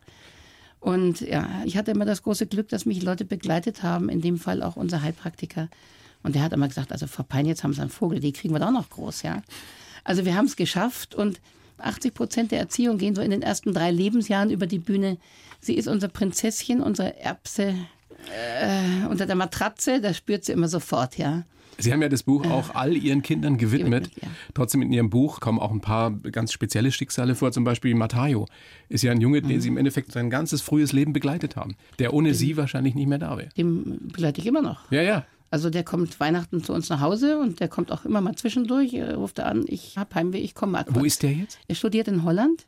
Und 0.79 1.21
ja, 1.21 1.47
ich 1.65 1.77
hatte 1.77 1.91
immer 1.91 2.05
das 2.05 2.23
große 2.23 2.47
Glück, 2.47 2.69
dass 2.69 2.87
mich 2.87 3.03
Leute 3.03 3.23
begleitet 3.23 3.83
haben, 3.83 4.09
in 4.09 4.21
dem 4.21 4.39
Fall 4.39 4.63
auch 4.63 4.75
unser 4.75 5.03
Heilpraktiker. 5.03 5.69
Und 6.23 6.33
der 6.33 6.41
hat 6.41 6.53
immer 6.53 6.67
gesagt, 6.67 6.91
also 6.91 7.05
Frau 7.05 7.21
Pein, 7.21 7.45
jetzt 7.45 7.63
haben 7.63 7.73
sie 7.73 7.81
einen 7.81 7.91
Vogel, 7.91 8.19
die 8.19 8.33
kriegen 8.33 8.55
wir 8.55 8.59
doch 8.59 8.71
noch 8.71 8.89
groß, 8.89 9.21
ja. 9.21 9.43
Also 10.03 10.25
wir 10.25 10.35
haben 10.35 10.45
es 10.45 10.55
geschafft 10.55 11.13
und 11.13 11.39
80 11.85 12.13
Prozent 12.13 12.51
der 12.51 12.59
Erziehung 12.59 12.97
gehen 12.97 13.15
so 13.15 13.21
in 13.21 13.31
den 13.31 13.41
ersten 13.41 13.73
drei 13.73 13.91
Lebensjahren 13.91 14.49
über 14.51 14.67
die 14.67 14.79
Bühne. 14.79 15.17
Sie 15.59 15.75
ist 15.75 15.87
unser 15.87 16.07
Prinzesschen, 16.07 16.81
unsere 16.81 17.19
Erbse 17.19 17.75
äh, 18.29 19.07
unter 19.09 19.25
der 19.25 19.35
Matratze, 19.35 19.99
das 20.01 20.17
spürt 20.17 20.45
sie 20.45 20.51
immer 20.51 20.67
sofort, 20.67 21.17
ja. 21.17 21.43
Sie 21.77 21.91
haben 21.91 22.01
ja 22.01 22.09
das 22.09 22.21
Buch 22.21 22.45
auch 22.45 22.75
all 22.75 22.95
Ihren 22.95 23.23
Kindern 23.23 23.57
gewidmet. 23.57 24.03
Gewidmet, 24.11 24.23
ja. 24.23 24.29
Trotzdem 24.53 24.83
in 24.83 24.91
Ihrem 24.93 25.09
Buch 25.09 25.39
kommen 25.39 25.57
auch 25.57 25.71
ein 25.71 25.81
paar 25.81 26.11
ganz 26.11 26.51
spezielle 26.53 26.91
Schicksale 26.91 27.33
vor. 27.33 27.51
Zum 27.51 27.63
Beispiel 27.63 27.95
Matteo 27.95 28.45
ist 28.89 29.01
ja 29.03 29.11
ein 29.11 29.19
Junge, 29.21 29.41
Mhm. 29.41 29.47
den 29.47 29.61
Sie 29.61 29.69
im 29.69 29.77
Endeffekt 29.77 30.11
sein 30.11 30.29
ganzes 30.29 30.61
frühes 30.61 30.91
Leben 30.93 31.13
begleitet 31.13 31.55
haben. 31.55 31.75
Der 31.97 32.13
ohne 32.13 32.35
Sie 32.35 32.55
wahrscheinlich 32.57 32.93
nicht 32.93 33.07
mehr 33.07 33.17
da 33.17 33.35
wäre. 33.37 33.49
Dem 33.57 33.97
begleite 34.09 34.41
ich 34.41 34.47
immer 34.47 34.61
noch. 34.61 34.91
Ja, 34.91 35.01
ja. 35.01 35.25
Also 35.51 35.69
der 35.69 35.83
kommt 35.83 36.19
Weihnachten 36.19 36.63
zu 36.63 36.73
uns 36.73 36.89
nach 36.89 37.01
Hause 37.01 37.37
und 37.37 37.59
der 37.59 37.67
kommt 37.67 37.91
auch 37.91 38.05
immer 38.05 38.21
mal 38.21 38.35
zwischendurch, 38.35 38.93
äh, 38.93 39.11
ruft 39.11 39.37
er 39.37 39.47
an, 39.47 39.65
ich 39.67 39.97
hab 39.97 40.15
Heimweh, 40.15 40.39
ich 40.39 40.55
komme 40.55 40.71
mal. 40.71 40.85
Wo 40.87 40.93
kurz. 40.93 41.07
ist 41.07 41.23
der 41.23 41.33
jetzt? 41.33 41.59
Er 41.67 41.75
studiert 41.75 42.07
in 42.07 42.23
Holland, 42.23 42.65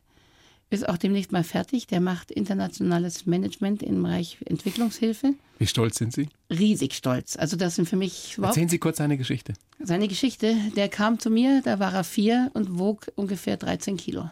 ist 0.70 0.88
auch 0.90 0.98
demnächst 0.98 1.32
mal 1.32 1.44
fertig. 1.44 1.88
Der 1.88 2.02
macht 2.02 2.30
internationales 2.32 3.26
Management 3.26 3.84
im 3.84 4.04
Bereich 4.04 4.38
Entwicklungshilfe. 4.46 5.34
Wie 5.60 5.68
stolz 5.68 5.98
sind 5.98 6.14
Sie? 6.14 6.28
Riesig 6.50 6.94
stolz. 6.96 7.38
Also 7.38 7.56
das 7.56 7.76
sind 7.76 7.88
für 7.88 7.96
mich 7.96 8.38
überhaupt 8.38 8.58
Erzählen 8.58 8.70
Sie 8.70 8.80
kurz 8.80 8.98
seine 8.98 9.18
Geschichte. 9.18 9.54
seine 9.80 10.08
Geschichte. 10.08 10.56
Der 10.76 10.90
kam 10.90 11.20
zu 11.20 11.30
mir, 11.30 11.62
da 11.64 11.80
war 11.80 11.94
er 11.94 12.04
vier 12.04 12.52
und 12.54 12.80
wog 12.80 13.08
ungefähr 13.16 13.56
13 13.56 13.98
Kilo. 13.98 14.30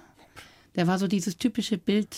Der 0.76 0.88
war 0.88 1.00
so 1.00 1.08
dieses 1.08 1.38
typische 1.38 1.78
Bild, 1.78 2.16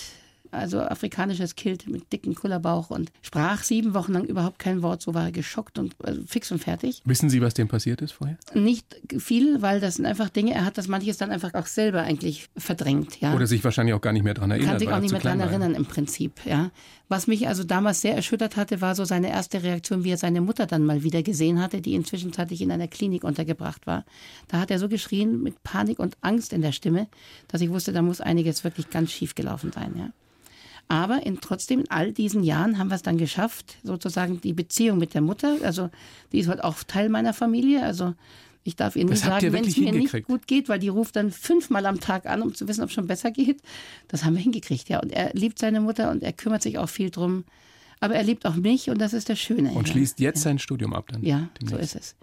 also 0.54 0.80
afrikanisches 0.80 1.56
Kind 1.56 1.88
mit 1.88 2.12
dicken 2.12 2.36
Kullerbauch 2.36 2.90
und 2.90 3.12
sprach 3.22 3.64
sieben 3.64 3.94
Wochen 3.94 4.14
lang 4.14 4.26
überhaupt 4.26 4.60
kein 4.60 4.82
Wort. 4.82 5.02
So 5.02 5.14
war 5.14 5.26
er 5.26 5.32
geschockt 5.32 5.80
und 5.80 5.96
also 6.04 6.22
fix 6.26 6.52
und 6.52 6.60
fertig. 6.60 7.02
Wissen 7.06 7.30
Sie, 7.30 7.42
was 7.42 7.54
dem 7.54 7.68
passiert 7.68 8.02
ist 8.02 8.14
vorher? 8.14 8.38
Nicht 8.54 8.96
viel, 9.18 9.62
weil 9.62 9.80
das 9.80 9.96
sind 9.96 10.06
einfach 10.06 10.30
Dinge, 10.30 10.54
er 10.54 10.66
hat 10.66 10.78
das 10.78 10.88
manches 10.88 11.18
dann 11.18 11.32
einfach 11.32 11.54
auch 11.54 11.66
selber 11.66 12.02
eigentlich 12.02 12.50
verdrängt. 12.58 13.20
Ja. 13.22 13.34
Oder 13.36 13.48
sich 13.48 13.64
wahrscheinlich 13.64 13.94
auch 13.94 14.02
gar 14.02 14.14
nicht 14.14 14.24
mehr 14.24 14.34
daran 14.34 14.52
erinnert. 14.52 14.70
Kann 14.70 14.80
sich 14.80 14.90
auch 14.90 15.00
nicht 15.00 15.12
mehr 15.12 15.22
daran 15.22 15.40
war. 15.40 15.48
erinnern 15.48 15.76
im 15.76 15.86
Prinzip. 15.86 16.46
Ja. 16.46 16.72
Was 17.10 17.28
mich 17.28 17.48
also 17.48 17.64
damals 17.64 18.02
sehr 18.02 18.16
erschüttert 18.16 18.56
hatte, 18.58 18.82
war 18.82 18.96
so 18.96 19.06
seine 19.06 19.30
erste 19.30 19.62
Reaktion, 19.62 20.04
wie 20.04 20.12
er 20.12 20.18
seine 20.18 20.42
Mutter 20.42 20.66
dann 20.66 20.86
mal 20.86 21.04
wieder 21.04 21.22
gesehen 21.22 21.62
hatte, 21.62 21.82
die 21.82 21.94
inzwischen 21.94 22.32
in 22.34 22.72
einer 22.72 22.88
Klinik 22.88 23.24
untergebracht 23.24 23.86
war. 23.86 24.06
Da 24.48 24.60
hat 24.60 24.72
er 24.72 24.80
so 24.80 24.90
geschrien 24.90 25.44
mit 25.44 25.62
Panik 25.64 26.00
und 26.00 26.18
Angst 26.22 26.54
in 26.54 26.62
der 26.62 26.72
Stimme, 26.72 27.08
dass 27.48 27.62
ich 27.62 27.70
wusste, 27.70 27.94
da 27.94 28.02
muss 28.02 28.22
einiges 28.22 28.64
wirklich 28.64 28.90
ganz 28.90 29.12
schief 29.12 29.36
gelaufen 29.36 29.72
sein. 29.72 29.94
Ja. 29.96 30.10
Aber 30.94 31.26
in, 31.26 31.42
trotzdem, 31.42 31.80
in 31.80 31.90
all 31.90 32.12
diesen 32.12 32.44
Jahren 32.44 32.78
haben 32.78 32.90
wir 32.90 32.96
es 32.96 33.02
dann 33.02 33.18
geschafft, 33.18 33.78
sozusagen 33.82 34.40
die 34.42 34.54
Beziehung 34.54 35.00
mit 35.00 35.16
der 35.16 35.22
Mutter, 35.22 35.58
also 35.64 35.90
die 36.32 36.38
ist 36.38 36.48
heute 36.48 36.64
auch 36.64 36.84
Teil 36.84 37.10
meiner 37.10 37.34
Familie, 37.34 37.82
also 37.82 38.14
ich 38.64 38.76
darf 38.76 38.96
ihr 38.96 39.10
ihr 39.10 39.16
sagen, 39.16 39.52
wenn 39.54 39.66
es 39.66 39.76
mir 39.76 39.92
nicht 39.92 40.24
gut 40.26 40.46
geht, 40.46 40.70
weil 40.70 40.78
die 40.78 40.90
ruft 40.90 41.16
dann 41.16 41.32
fünfmal 41.32 41.88
am 41.88 42.00
Tag 42.00 42.28
an, 42.28 42.44
um 42.44 42.54
zu 42.54 42.68
wissen, 42.68 42.84
ob 42.84 42.90
es 42.90 42.94
schon 42.94 43.08
besser 43.08 43.32
geht. 43.32 43.60
Das 44.08 44.24
haben 44.24 44.36
wir 44.36 44.44
hingekriegt, 44.44 44.88
ja. 44.88 45.00
Und 45.00 45.12
er 45.12 45.34
liebt 45.34 45.58
seine 45.58 45.82
Mutter 45.82 46.12
und 46.12 46.22
er 46.22 46.32
kümmert 46.32 46.62
sich 46.62 46.78
auch 46.78 46.90
viel 46.90 47.10
drum. 47.10 47.44
Aber 48.00 48.14
er 48.14 48.24
liebt 48.24 48.46
auch 48.46 48.56
mich 48.56 48.92
und 48.92 49.00
das 49.02 49.14
ist 49.14 49.30
das 49.30 49.40
Schöne. 49.40 49.72
Und 49.72 49.88
ja. 49.88 49.94
schließt 49.94 50.20
jetzt 50.20 50.44
sein 50.44 50.60
Studium 50.60 50.94
ab 50.94 51.08
dann. 51.12 51.24
Ja, 51.24 51.50
so 51.60 51.72
demnächst. 51.72 51.96
ist 51.96 52.02
es. 52.02 52.16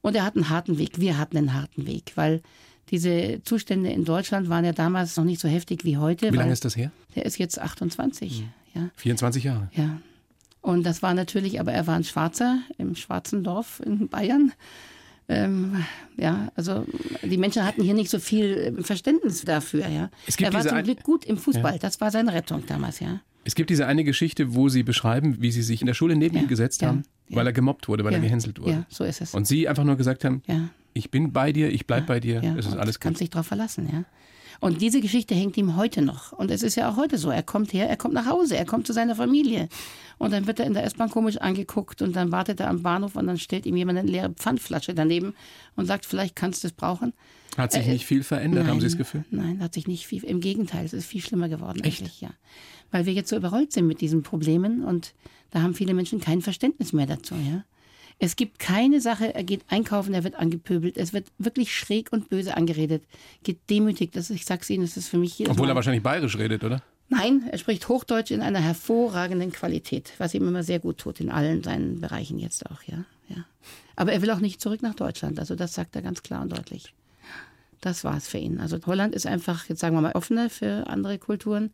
Und 0.00 0.16
er 0.16 0.24
hat 0.24 0.34
einen 0.34 0.48
harten 0.48 0.78
Weg. 0.78 0.98
Wir 0.98 1.18
hatten 1.18 1.36
einen 1.36 1.52
harten 1.52 1.86
Weg, 1.86 2.12
weil 2.14 2.40
diese 2.90 3.40
Zustände 3.44 3.90
in 3.90 4.04
Deutschland 4.04 4.48
waren 4.48 4.64
ja 4.64 4.72
damals 4.72 5.16
noch 5.16 5.24
nicht 5.24 5.40
so 5.40 5.48
heftig 5.48 5.84
wie 5.84 5.96
heute. 5.96 6.32
Wie 6.32 6.36
lange 6.36 6.52
ist 6.52 6.64
das 6.64 6.76
her? 6.76 6.90
Der 7.14 7.24
ist 7.26 7.38
jetzt 7.38 7.60
28. 7.60 8.44
Ja, 8.74 8.90
24 8.96 9.44
Jahre. 9.44 9.68
ja. 9.74 10.00
Und 10.60 10.84
das 10.84 11.02
war 11.02 11.12
natürlich, 11.12 11.60
aber 11.60 11.72
er 11.72 11.86
war 11.86 11.94
ein 11.94 12.04
Schwarzer 12.04 12.58
im 12.78 12.96
schwarzen 12.96 13.44
Dorf 13.44 13.82
in 13.84 14.08
Bayern. 14.08 14.52
Ähm, 15.28 15.84
ja, 16.16 16.50
also 16.54 16.86
die 17.22 17.36
Menschen 17.36 17.64
hatten 17.64 17.82
hier 17.82 17.92
nicht 17.92 18.10
so 18.10 18.18
viel 18.18 18.74
äh, 18.78 18.82
Verständnis 18.82 19.42
dafür. 19.44 19.86
Ja. 19.88 20.10
Es 20.26 20.38
gibt 20.38 20.50
er 20.50 20.54
war 20.54 20.66
zum 20.66 20.82
Glück 20.82 21.02
gut 21.02 21.26
im 21.26 21.36
Fußball. 21.36 21.78
Das 21.78 22.00
war 22.00 22.10
seine 22.10 22.32
Rettung 22.32 22.64
damals, 22.66 23.00
ja. 23.00 23.20
Es 23.44 23.54
gibt 23.54 23.68
diese 23.68 23.86
eine 23.86 24.04
Geschichte, 24.04 24.54
wo 24.54 24.70
Sie 24.70 24.82
beschreiben, 24.82 25.36
wie 25.40 25.50
Sie 25.50 25.62
sich 25.62 25.82
in 25.82 25.86
der 25.86 25.92
Schule 25.94 26.16
neben 26.16 26.34
Ja, 26.36 26.42
ihn 26.42 26.48
gesetzt 26.48 26.80
ja, 26.80 26.88
haben, 26.88 27.02
ja. 27.28 27.36
weil 27.36 27.46
er 27.46 27.52
gemobbt 27.52 27.88
wurde, 27.88 28.02
weil 28.04 28.12
ja. 28.12 28.18
er 28.18 28.22
gehänselt 28.22 28.58
wurde. 28.58 28.70
Ja, 28.70 28.86
so 28.88 29.04
ist 29.04 29.20
es. 29.20 29.34
Und 29.34 29.46
Sie 29.46 29.68
einfach 29.68 29.84
nur 29.84 29.96
gesagt 29.96 30.24
haben, 30.24 30.42
ja. 30.46 30.70
Ich 30.94 31.10
bin 31.10 31.32
bei 31.32 31.52
dir, 31.52 31.70
ich 31.70 31.86
bleib 31.86 32.06
bei 32.06 32.20
dir, 32.20 32.42
ja. 32.42 32.56
es 32.56 32.66
ist 32.66 32.76
alles 32.76 33.00
kannst 33.00 33.18
gut. 33.18 33.26
dich 33.26 33.30
drauf 33.30 33.46
verlassen, 33.46 33.88
ja. 33.92 34.04
Und 34.60 34.80
diese 34.80 35.00
Geschichte 35.00 35.34
hängt 35.34 35.56
ihm 35.56 35.76
heute 35.76 36.00
noch. 36.00 36.32
Und 36.32 36.50
es 36.50 36.62
ist 36.62 36.76
ja 36.76 36.90
auch 36.90 36.96
heute 36.96 37.18
so. 37.18 37.28
Er 37.28 37.42
kommt 37.42 37.72
her, 37.72 37.88
er 37.88 37.96
kommt 37.96 38.14
nach 38.14 38.26
Hause, 38.26 38.56
er 38.56 38.64
kommt 38.64 38.86
zu 38.86 38.92
seiner 38.92 39.16
Familie. 39.16 39.68
Und 40.16 40.32
dann 40.32 40.46
wird 40.46 40.60
er 40.60 40.66
in 40.66 40.74
der 40.74 40.84
S-Bahn 40.84 41.10
komisch 41.10 41.36
angeguckt 41.38 42.00
und 42.02 42.14
dann 42.14 42.32
wartet 42.32 42.60
er 42.60 42.68
am 42.68 42.82
Bahnhof 42.82 43.16
und 43.16 43.26
dann 43.26 43.36
stellt 43.36 43.66
ihm 43.66 43.76
jemand 43.76 43.98
eine 43.98 44.10
leere 44.10 44.30
Pfandflasche 44.30 44.94
daneben 44.94 45.34
und 45.76 45.86
sagt, 45.86 46.06
vielleicht 46.06 46.36
kannst 46.36 46.62
du 46.62 46.68
es 46.68 46.72
brauchen. 46.72 47.12
Hat 47.56 47.72
sich 47.72 47.86
äh, 47.86 47.92
nicht 47.92 48.06
viel 48.06 48.22
verändert, 48.22 48.64
nein, 48.64 48.72
haben 48.72 48.80
Sie 48.80 48.86
das 48.86 48.96
Gefühl? 48.96 49.24
Nein, 49.30 49.60
hat 49.60 49.74
sich 49.74 49.86
nicht 49.86 50.06
viel. 50.06 50.24
Im 50.24 50.40
Gegenteil, 50.40 50.84
es 50.84 50.92
ist 50.92 51.06
viel 51.06 51.20
schlimmer 51.20 51.48
geworden 51.48 51.82
Echt? 51.82 52.00
eigentlich, 52.00 52.20
ja. 52.20 52.30
Weil 52.90 53.06
wir 53.06 53.12
jetzt 53.12 53.28
so 53.28 53.36
überrollt 53.36 53.72
sind 53.72 53.86
mit 53.86 54.00
diesen 54.00 54.22
Problemen 54.22 54.82
und 54.84 55.14
da 55.50 55.62
haben 55.62 55.74
viele 55.74 55.94
Menschen 55.94 56.20
kein 56.20 56.42
Verständnis 56.42 56.92
mehr 56.92 57.06
dazu, 57.06 57.34
ja. 57.34 57.64
Es 58.18 58.36
gibt 58.36 58.58
keine 58.58 59.00
Sache, 59.00 59.34
er 59.34 59.44
geht 59.44 59.62
einkaufen, 59.68 60.14
er 60.14 60.24
wird 60.24 60.36
angepöbelt, 60.36 60.96
es 60.96 61.12
wird 61.12 61.26
wirklich 61.38 61.74
schräg 61.74 62.12
und 62.12 62.28
böse 62.28 62.56
angeredet, 62.56 63.02
gedemütigt. 63.42 64.16
Das, 64.16 64.30
ich 64.30 64.44
sag's 64.44 64.70
Ihnen, 64.70 64.84
das 64.84 64.96
ist 64.96 65.08
für 65.08 65.18
mich 65.18 65.34
hier. 65.34 65.50
Obwohl 65.50 65.68
er 65.68 65.74
wahrscheinlich 65.74 66.02
bayerisch 66.02 66.38
redet, 66.38 66.64
oder? 66.64 66.82
Nein, 67.08 67.48
er 67.50 67.58
spricht 67.58 67.88
Hochdeutsch 67.88 68.30
in 68.30 68.40
einer 68.40 68.60
hervorragenden 68.60 69.52
Qualität, 69.52 70.12
was 70.18 70.32
ihm 70.34 70.48
immer 70.48 70.62
sehr 70.62 70.78
gut 70.78 70.98
tut, 70.98 71.20
in 71.20 71.30
allen 71.30 71.62
seinen 71.62 72.00
Bereichen 72.00 72.38
jetzt 72.38 72.64
auch, 72.70 72.82
ja. 72.84 73.04
ja. 73.28 73.44
Aber 73.94 74.12
er 74.12 74.22
will 74.22 74.30
auch 74.30 74.40
nicht 74.40 74.60
zurück 74.60 74.82
nach 74.82 74.94
Deutschland, 74.94 75.38
also 75.38 75.54
das 75.54 75.74
sagt 75.74 75.94
er 75.96 76.02
ganz 76.02 76.22
klar 76.22 76.42
und 76.42 76.56
deutlich. 76.56 76.94
Das 77.80 78.04
war 78.04 78.16
es 78.16 78.26
für 78.26 78.38
ihn. 78.38 78.58
Also 78.58 78.78
Holland 78.86 79.14
ist 79.14 79.26
einfach, 79.26 79.68
jetzt 79.68 79.80
sagen 79.80 79.94
wir 79.94 80.00
mal, 80.00 80.12
offener 80.12 80.48
für 80.48 80.86
andere 80.86 81.18
Kulturen, 81.18 81.70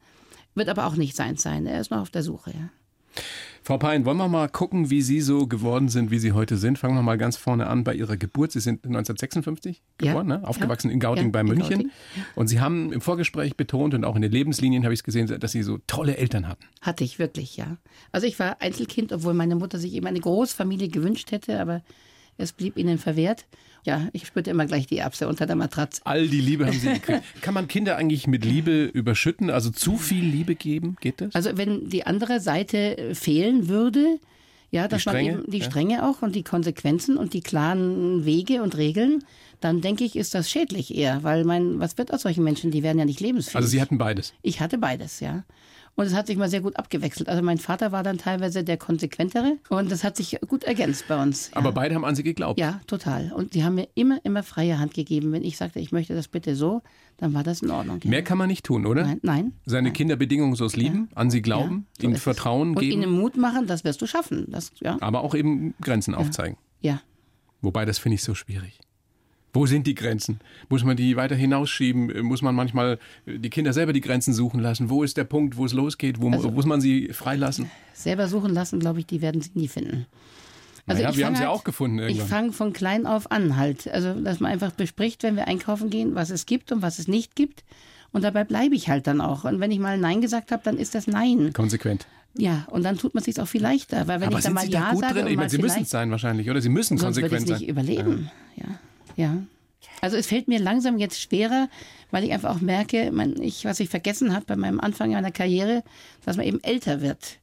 wird 0.56 0.68
aber 0.68 0.86
auch 0.86 0.96
nicht 0.96 1.14
seins 1.14 1.42
sein. 1.42 1.66
Er 1.66 1.80
ist 1.80 1.92
noch 1.92 2.00
auf 2.00 2.10
der 2.10 2.24
Suche, 2.24 2.50
ja. 2.50 2.68
Frau 3.62 3.76
Pein, 3.76 4.04
wollen 4.04 4.16
wir 4.16 4.28
mal 4.28 4.48
gucken, 4.48 4.90
wie 4.90 5.02
Sie 5.02 5.20
so 5.20 5.46
geworden 5.46 5.88
sind, 5.88 6.10
wie 6.10 6.18
Sie 6.18 6.32
heute 6.32 6.56
sind? 6.56 6.78
Fangen 6.78 6.94
wir 6.94 7.02
mal 7.02 7.18
ganz 7.18 7.36
vorne 7.36 7.66
an 7.66 7.84
bei 7.84 7.94
Ihrer 7.94 8.16
Geburt. 8.16 8.52
Sie 8.52 8.60
sind 8.60 8.84
1956 8.84 9.82
geboren, 9.98 10.28
ja, 10.28 10.38
ne? 10.38 10.48
aufgewachsen 10.48 10.88
ja, 10.88 10.94
in 10.94 11.00
Gauting 11.00 11.26
ja, 11.26 11.30
bei 11.30 11.42
München. 11.42 11.68
Gauting, 11.68 11.90
und 12.36 12.48
Sie 12.48 12.60
haben 12.60 12.92
im 12.92 13.00
Vorgespräch 13.00 13.56
betont 13.56 13.94
und 13.94 14.04
auch 14.04 14.16
in 14.16 14.22
den 14.22 14.32
Lebenslinien 14.32 14.84
habe 14.84 14.94
ich 14.94 15.00
es 15.00 15.04
gesehen, 15.04 15.26
dass 15.38 15.52
Sie 15.52 15.62
so 15.62 15.78
tolle 15.86 16.16
Eltern 16.16 16.48
hatten. 16.48 16.64
Hatte 16.80 17.04
ich 17.04 17.18
wirklich, 17.18 17.56
ja. 17.56 17.76
Also 18.12 18.26
ich 18.26 18.38
war 18.38 18.60
Einzelkind, 18.62 19.12
obwohl 19.12 19.34
meine 19.34 19.56
Mutter 19.56 19.78
sich 19.78 19.92
eben 19.92 20.06
eine 20.06 20.20
Großfamilie 20.20 20.88
gewünscht 20.88 21.30
hätte, 21.30 21.60
aber 21.60 21.82
es 22.38 22.52
blieb 22.52 22.78
ihnen 22.78 22.98
verwehrt. 22.98 23.46
Ja, 23.84 24.08
ich 24.12 24.26
spürte 24.26 24.50
immer 24.50 24.66
gleich 24.66 24.86
die 24.86 24.98
Erbse 24.98 25.26
unter 25.28 25.46
der 25.46 25.56
Matratze. 25.56 26.02
All 26.04 26.28
die 26.28 26.40
Liebe 26.40 26.66
haben 26.66 26.78
Sie 26.78 26.88
gekriegt. 26.92 27.22
Kann 27.40 27.54
man 27.54 27.68
Kinder 27.68 27.96
eigentlich 27.96 28.26
mit 28.26 28.44
Liebe 28.44 28.84
überschütten, 28.84 29.50
also 29.50 29.70
zu 29.70 29.96
viel 29.96 30.24
Liebe 30.24 30.54
geben? 30.54 30.96
Geht 31.00 31.20
das? 31.20 31.34
Also 31.34 31.56
wenn 31.56 31.88
die 31.88 32.06
andere 32.06 32.40
Seite 32.40 33.14
fehlen 33.14 33.68
würde, 33.68 34.18
ja, 34.70 34.86
dass 34.86 35.06
man 35.06 35.16
eben 35.16 35.50
die 35.50 35.58
ja. 35.58 35.64
Strenge 35.64 36.08
auch 36.08 36.22
und 36.22 36.34
die 36.36 36.44
Konsequenzen 36.44 37.16
und 37.16 37.34
die 37.34 37.40
klaren 37.40 38.24
Wege 38.24 38.62
und 38.62 38.76
Regeln, 38.76 39.24
dann 39.60 39.80
denke 39.80 40.04
ich, 40.04 40.16
ist 40.16 40.34
das 40.34 40.50
schädlich 40.50 40.94
eher, 40.94 41.22
weil 41.22 41.44
mein, 41.44 41.78
was 41.78 41.98
wird 41.98 42.12
aus 42.12 42.22
solchen 42.22 42.44
Menschen? 42.44 42.70
Die 42.70 42.82
werden 42.82 42.98
ja 42.98 43.04
nicht 43.04 43.20
lebensfähig. 43.20 43.56
Also 43.56 43.68
Sie 43.68 43.80
hatten 43.80 43.98
beides? 43.98 44.32
Ich 44.42 44.60
hatte 44.60 44.78
beides, 44.78 45.20
ja. 45.20 45.44
Und 45.96 46.06
es 46.06 46.14
hat 46.14 46.28
sich 46.28 46.36
mal 46.38 46.48
sehr 46.48 46.60
gut 46.62 46.76
abgewechselt. 46.76 47.28
Also 47.28 47.42
mein 47.42 47.58
Vater 47.58 47.92
war 47.92 48.02
dann 48.02 48.16
teilweise 48.16 48.64
der 48.64 48.78
konsequentere 48.78 49.58
und 49.68 49.90
das 49.90 50.02
hat 50.02 50.16
sich 50.16 50.38
gut 50.48 50.64
ergänzt 50.64 51.06
bei 51.08 51.20
uns. 51.20 51.50
Ja. 51.50 51.58
Aber 51.58 51.72
beide 51.72 51.94
haben 51.94 52.04
an 52.04 52.14
sie 52.14 52.22
geglaubt. 52.22 52.58
Ja, 52.58 52.80
total. 52.86 53.32
Und 53.32 53.54
die 53.54 53.64
haben 53.64 53.74
mir 53.74 53.88
immer, 53.94 54.18
immer 54.24 54.42
freie 54.42 54.78
Hand 54.78 54.94
gegeben. 54.94 55.32
Wenn 55.32 55.44
ich 55.44 55.58
sagte, 55.58 55.78
ich 55.78 55.92
möchte 55.92 56.14
das 56.14 56.28
bitte 56.28 56.54
so, 56.56 56.80
dann 57.18 57.34
war 57.34 57.42
das 57.42 57.60
in 57.60 57.70
Ordnung. 57.70 58.00
Mehr 58.04 58.22
kann 58.22 58.38
man 58.38 58.48
nicht 58.48 58.64
tun, 58.64 58.86
oder? 58.86 59.02
Nein. 59.02 59.20
nein 59.22 59.52
Seine 59.66 59.88
nein. 59.88 59.92
Kinder 59.92 60.16
bedingungslos 60.16 60.74
lieben, 60.76 61.08
ja. 61.10 61.16
an 61.16 61.30
sie 61.30 61.42
glauben, 61.42 61.86
ja, 61.98 62.02
so 62.02 62.06
ihnen 62.06 62.16
Vertrauen 62.16 62.70
und 62.70 62.78
geben. 62.78 62.96
Und 62.96 63.02
ihnen 63.02 63.20
Mut 63.20 63.36
machen, 63.36 63.66
das 63.66 63.84
wirst 63.84 64.00
du 64.00 64.06
schaffen. 64.06 64.46
Das, 64.48 64.72
ja. 64.80 64.96
Aber 65.00 65.22
auch 65.22 65.34
eben 65.34 65.74
Grenzen 65.82 66.14
aufzeigen. 66.14 66.56
Ja. 66.80 67.02
Wobei, 67.60 67.84
das 67.84 67.98
finde 67.98 68.14
ich 68.14 68.22
so 68.22 68.34
schwierig. 68.34 68.80
Wo 69.52 69.66
sind 69.66 69.86
die 69.86 69.94
Grenzen? 69.94 70.40
Muss 70.68 70.84
man 70.84 70.96
die 70.96 71.16
weiter 71.16 71.34
hinausschieben? 71.34 72.22
Muss 72.22 72.40
man 72.40 72.54
manchmal 72.54 72.98
die 73.26 73.50
Kinder 73.50 73.72
selber 73.72 73.92
die 73.92 74.00
Grenzen 74.00 74.32
suchen 74.32 74.60
lassen? 74.60 74.90
Wo 74.90 75.02
ist 75.02 75.16
der 75.16 75.24
Punkt, 75.24 75.56
wo 75.56 75.64
es 75.64 75.72
losgeht? 75.72 76.20
Wo 76.20 76.30
also, 76.30 76.50
muss 76.50 76.66
man 76.66 76.80
sie 76.80 77.12
freilassen? 77.12 77.70
Selber 77.92 78.28
suchen 78.28 78.54
lassen, 78.54 78.78
glaube 78.78 79.00
ich, 79.00 79.06
die 79.06 79.22
werden 79.22 79.40
sie 79.40 79.50
nie 79.54 79.68
finden. 79.68 80.06
Also 80.86 81.02
naja, 81.02 81.16
wir 81.16 81.26
haben 81.26 81.34
halt, 81.34 81.44
sie 81.44 81.48
auch 81.48 81.64
gefunden. 81.64 81.98
Irgendwann. 81.98 82.24
Ich 82.24 82.30
fange 82.30 82.52
von 82.52 82.72
klein 82.72 83.06
auf 83.06 83.30
an 83.30 83.56
halt. 83.56 83.88
Also, 83.88 84.14
dass 84.14 84.40
man 84.40 84.50
einfach 84.52 84.72
bespricht, 84.72 85.22
wenn 85.22 85.36
wir 85.36 85.46
einkaufen 85.46 85.90
gehen, 85.90 86.14
was 86.14 86.30
es 86.30 86.46
gibt 86.46 86.72
und 86.72 86.82
was 86.82 86.98
es 86.98 87.08
nicht 87.08 87.36
gibt. 87.36 87.64
Und 88.12 88.22
dabei 88.22 88.44
bleibe 88.44 88.74
ich 88.74 88.88
halt 88.88 89.06
dann 89.06 89.20
auch. 89.20 89.44
Und 89.44 89.60
wenn 89.60 89.70
ich 89.70 89.78
mal 89.78 89.98
Nein 89.98 90.20
gesagt 90.20 90.52
habe, 90.52 90.62
dann 90.64 90.78
ist 90.78 90.94
das 90.94 91.06
Nein. 91.06 91.52
Konsequent. 91.52 92.06
Ja, 92.34 92.66
und 92.70 92.84
dann 92.84 92.96
tut 92.96 93.14
man 93.14 93.22
sich 93.22 93.40
auch 93.40 93.46
viel 93.46 93.62
leichter. 93.62 94.06
Weil 94.08 94.20
wenn 94.20 94.28
Aber 94.28 94.38
ich 94.38 94.44
dann 94.44 94.54
mal 94.54 94.64
Sie 94.64 94.72
Ja 94.72 94.86
da 94.86 94.90
gut 94.92 95.00
sage. 95.00 95.14
Drin? 95.14 95.26
Ich 95.26 95.36
meine, 95.36 95.50
Sie 95.50 95.58
müssen 95.58 95.82
es 95.82 95.90
sein 95.90 96.10
wahrscheinlich, 96.10 96.48
oder? 96.48 96.60
Sie 96.60 96.68
müssen 96.68 96.98
konsequent 96.98 97.46
sein. 97.46 97.56
Ich 97.56 97.60
nicht 97.60 97.68
überleben. 97.68 98.30
ja. 98.56 98.64
ja. 98.64 98.78
Ja. 99.16 99.42
Also 100.00 100.16
es 100.16 100.26
fällt 100.26 100.48
mir 100.48 100.58
langsam 100.58 100.98
jetzt 100.98 101.20
schwerer, 101.20 101.68
weil 102.10 102.24
ich 102.24 102.32
einfach 102.32 102.56
auch 102.56 102.60
merke, 102.60 103.10
man, 103.12 103.40
ich, 103.40 103.64
was 103.64 103.80
ich 103.80 103.88
vergessen 103.88 104.34
habe 104.34 104.46
bei 104.46 104.56
meinem 104.56 104.80
Anfang 104.80 105.12
meiner 105.12 105.30
Karriere, 105.30 105.82
dass 106.24 106.36
man 106.36 106.46
eben 106.46 106.62
älter 106.62 107.00
wird. 107.00 107.38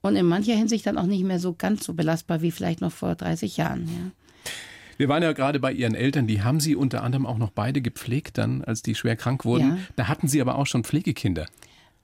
Und 0.00 0.16
in 0.16 0.26
mancher 0.26 0.54
Hinsicht 0.54 0.86
dann 0.86 0.98
auch 0.98 1.06
nicht 1.06 1.24
mehr 1.24 1.38
so 1.38 1.54
ganz 1.54 1.84
so 1.84 1.94
belastbar 1.94 2.42
wie 2.42 2.50
vielleicht 2.50 2.80
noch 2.80 2.92
vor 2.92 3.14
30 3.14 3.56
Jahren. 3.56 3.86
Ja. 3.86 4.50
Wir 4.98 5.08
waren 5.08 5.22
ja 5.22 5.32
gerade 5.32 5.58
bei 5.58 5.72
Ihren 5.72 5.94
Eltern, 5.94 6.26
die 6.26 6.42
haben 6.42 6.60
Sie 6.60 6.76
unter 6.76 7.02
anderem 7.02 7.26
auch 7.26 7.38
noch 7.38 7.50
beide 7.50 7.80
gepflegt, 7.80 8.38
dann, 8.38 8.62
als 8.62 8.82
die 8.82 8.94
schwer 8.94 9.16
krank 9.16 9.44
wurden. 9.44 9.68
Ja. 9.68 9.78
Da 9.96 10.08
hatten 10.08 10.28
Sie 10.28 10.40
aber 10.40 10.56
auch 10.56 10.66
schon 10.66 10.84
Pflegekinder. 10.84 11.46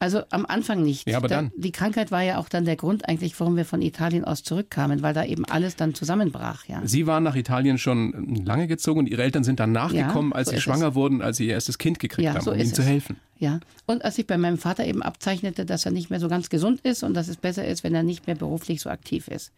Also 0.00 0.22
am 0.30 0.46
Anfang 0.46 0.82
nicht. 0.82 1.08
Ja, 1.08 1.16
aber 1.16 1.26
dann. 1.26 1.50
Die 1.56 1.72
Krankheit 1.72 2.12
war 2.12 2.22
ja 2.22 2.38
auch 2.38 2.48
dann 2.48 2.64
der 2.64 2.76
Grund 2.76 3.08
eigentlich, 3.08 3.38
warum 3.40 3.56
wir 3.56 3.64
von 3.64 3.82
Italien 3.82 4.24
aus 4.24 4.44
zurückkamen, 4.44 5.02
weil 5.02 5.12
da 5.12 5.24
eben 5.24 5.44
alles 5.44 5.74
dann 5.74 5.94
zusammenbrach. 5.94 6.66
Ja. 6.66 6.80
Sie 6.84 7.06
waren 7.06 7.24
nach 7.24 7.34
Italien 7.34 7.78
schon 7.78 8.44
lange 8.44 8.68
gezogen 8.68 9.00
und 9.00 9.08
Ihre 9.08 9.22
Eltern 9.22 9.42
sind 9.42 9.58
dann 9.58 9.72
nachgekommen, 9.72 10.30
ja, 10.30 10.36
als 10.36 10.48
so 10.48 10.54
Sie 10.54 10.60
schwanger 10.60 10.88
es. 10.88 10.94
wurden, 10.94 11.20
als 11.20 11.38
Sie 11.38 11.46
Ihr 11.46 11.54
erstes 11.54 11.78
Kind 11.78 11.98
gekriegt 11.98 12.26
ja, 12.26 12.34
haben, 12.34 12.44
so 12.44 12.52
um 12.52 12.58
Ihnen 12.58 12.72
zu 12.72 12.82
helfen. 12.82 13.16
Ja, 13.38 13.58
und 13.86 14.04
als 14.04 14.16
sich 14.16 14.26
bei 14.26 14.38
meinem 14.38 14.58
Vater 14.58 14.84
eben 14.84 15.02
abzeichnete, 15.02 15.64
dass 15.64 15.84
er 15.84 15.92
nicht 15.92 16.10
mehr 16.10 16.20
so 16.20 16.28
ganz 16.28 16.48
gesund 16.48 16.80
ist 16.82 17.02
und 17.02 17.14
dass 17.14 17.28
es 17.28 17.36
besser 17.36 17.66
ist, 17.66 17.82
wenn 17.82 17.94
er 17.94 18.02
nicht 18.04 18.26
mehr 18.26 18.36
beruflich 18.36 18.80
so 18.80 18.90
aktiv 18.90 19.28
ist. 19.28 19.52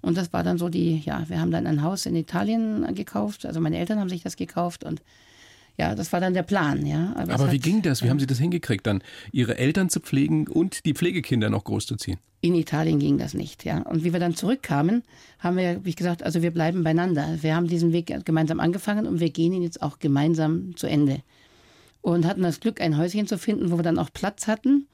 Und 0.00 0.16
das 0.18 0.32
war 0.32 0.42
dann 0.42 0.58
so 0.58 0.68
die, 0.68 0.98
ja, 0.98 1.24
wir 1.28 1.40
haben 1.40 1.50
dann 1.50 1.66
ein 1.66 1.82
Haus 1.82 2.04
in 2.04 2.16
Italien 2.16 2.94
gekauft, 2.94 3.46
also 3.46 3.60
meine 3.60 3.78
Eltern 3.78 3.98
haben 3.98 4.10
sich 4.10 4.22
das 4.22 4.36
gekauft 4.36 4.84
und 4.84 5.00
ja, 5.76 5.94
das 5.94 6.12
war 6.12 6.20
dann 6.20 6.34
der 6.34 6.44
Plan, 6.44 6.86
ja. 6.86 7.12
Aber, 7.16 7.34
Aber 7.34 7.50
wie 7.50 7.56
hat, 7.56 7.62
ging 7.62 7.82
das? 7.82 8.02
Wie 8.02 8.10
haben 8.10 8.20
Sie 8.20 8.26
das 8.26 8.38
hingekriegt, 8.38 8.86
dann 8.86 9.02
Ihre 9.32 9.58
Eltern 9.58 9.90
zu 9.90 10.00
pflegen 10.00 10.46
und 10.46 10.84
die 10.84 10.94
Pflegekinder 10.94 11.50
noch 11.50 11.64
großzuziehen? 11.64 12.18
In 12.40 12.54
Italien 12.54 12.98
ging 12.98 13.18
das 13.18 13.34
nicht, 13.34 13.64
ja. 13.64 13.78
Und 13.82 14.04
wie 14.04 14.12
wir 14.12 14.20
dann 14.20 14.36
zurückkamen, 14.36 15.02
haben 15.40 15.56
wir, 15.56 15.84
wie 15.84 15.94
gesagt, 15.94 16.22
also 16.22 16.42
wir 16.42 16.52
bleiben 16.52 16.84
beieinander. 16.84 17.38
Wir 17.40 17.56
haben 17.56 17.66
diesen 17.66 17.92
Weg 17.92 18.14
gemeinsam 18.24 18.60
angefangen 18.60 19.06
und 19.06 19.18
wir 19.18 19.30
gehen 19.30 19.52
ihn 19.52 19.62
jetzt 19.62 19.82
auch 19.82 19.98
gemeinsam 19.98 20.76
zu 20.76 20.86
Ende. 20.86 21.22
Und 22.02 22.26
hatten 22.26 22.42
das 22.42 22.60
Glück, 22.60 22.80
ein 22.80 22.98
Häuschen 22.98 23.26
zu 23.26 23.38
finden, 23.38 23.70
wo 23.70 23.78
wir 23.78 23.82
dann 23.82 23.98
auch 23.98 24.12
Platz 24.12 24.46
hatten. 24.46 24.86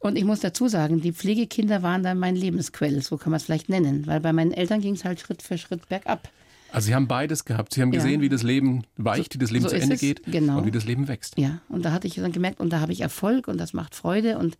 Und 0.00 0.16
ich 0.16 0.24
muss 0.24 0.40
dazu 0.40 0.66
sagen, 0.66 1.00
die 1.00 1.12
Pflegekinder 1.12 1.82
waren 1.82 2.02
dann 2.02 2.18
mein 2.18 2.34
Lebensquell, 2.34 3.00
so 3.02 3.16
kann 3.16 3.30
man 3.30 3.36
es 3.36 3.44
vielleicht 3.44 3.68
nennen. 3.68 4.06
Weil 4.06 4.20
bei 4.20 4.32
meinen 4.32 4.52
Eltern 4.52 4.80
ging 4.80 4.94
es 4.94 5.04
halt 5.04 5.20
Schritt 5.20 5.42
für 5.42 5.58
Schritt 5.58 5.88
bergab. 5.88 6.28
Also 6.72 6.86
Sie 6.86 6.94
haben 6.94 7.08
beides 7.08 7.44
gehabt. 7.44 7.74
Sie 7.74 7.82
haben 7.82 7.90
gesehen, 7.90 8.20
ja. 8.20 8.20
wie 8.22 8.28
das 8.28 8.42
Leben 8.42 8.84
weicht, 8.96 9.34
wie 9.34 9.38
das 9.38 9.50
Leben 9.50 9.64
so 9.64 9.70
zu 9.70 9.76
Ende 9.76 9.94
es. 9.94 10.00
geht 10.00 10.24
genau. 10.24 10.58
und 10.58 10.66
wie 10.66 10.70
das 10.70 10.84
Leben 10.84 11.08
wächst. 11.08 11.38
Ja, 11.38 11.60
und 11.68 11.84
da 11.84 11.92
hatte 11.92 12.06
ich 12.06 12.14
dann 12.14 12.32
gemerkt, 12.32 12.60
und 12.60 12.72
da 12.72 12.80
habe 12.80 12.92
ich 12.92 13.00
Erfolg 13.00 13.48
und 13.48 13.58
das 13.58 13.72
macht 13.72 13.94
Freude 13.94 14.38
und 14.38 14.56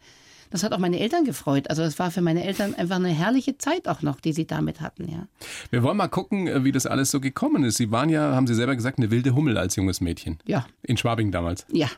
das 0.51 0.65
hat 0.65 0.73
auch 0.73 0.79
meine 0.79 0.99
Eltern 0.99 1.25
gefreut. 1.25 1.71
Also 1.71 1.83
das 1.83 1.99
war 1.99 2.11
für 2.11 2.23
meine 2.23 2.45
Eltern 2.45 2.75
einfach 2.75 2.97
eine 2.97 3.11
herrliche 3.11 3.57
Zeit 3.57 3.87
auch 3.87 4.03
noch, 4.03 4.21
die 4.21 4.33
sie 4.33 4.47
damit 4.47 4.81
hatten, 4.81 5.09
ja. 5.09 5.29
Wir 5.71 5.83
wollen 5.83 5.97
mal 5.97 6.09
gucken, 6.09 6.49
äh, 6.49 6.65
wie 6.65 6.73
das 6.73 6.87
alles 6.87 7.11
so 7.11 7.21
gekommen 7.21 7.65
ist. 7.65 7.77
Sie 7.77 7.91
waren 7.91 8.09
ja, 8.09 8.35
haben 8.35 8.47
Sie 8.47 8.55
selber 8.55 8.75
gesagt, 8.75 8.99
eine 8.99 9.11
wilde 9.11 9.35
Hummel 9.35 9.57
als 9.57 9.77
junges 9.77 10.01
Mädchen. 10.01 10.39
Ja. 10.47 10.67
In 10.83 10.97
Schwabing 10.97 11.31
damals. 11.31 11.67
Ja, 11.71 11.89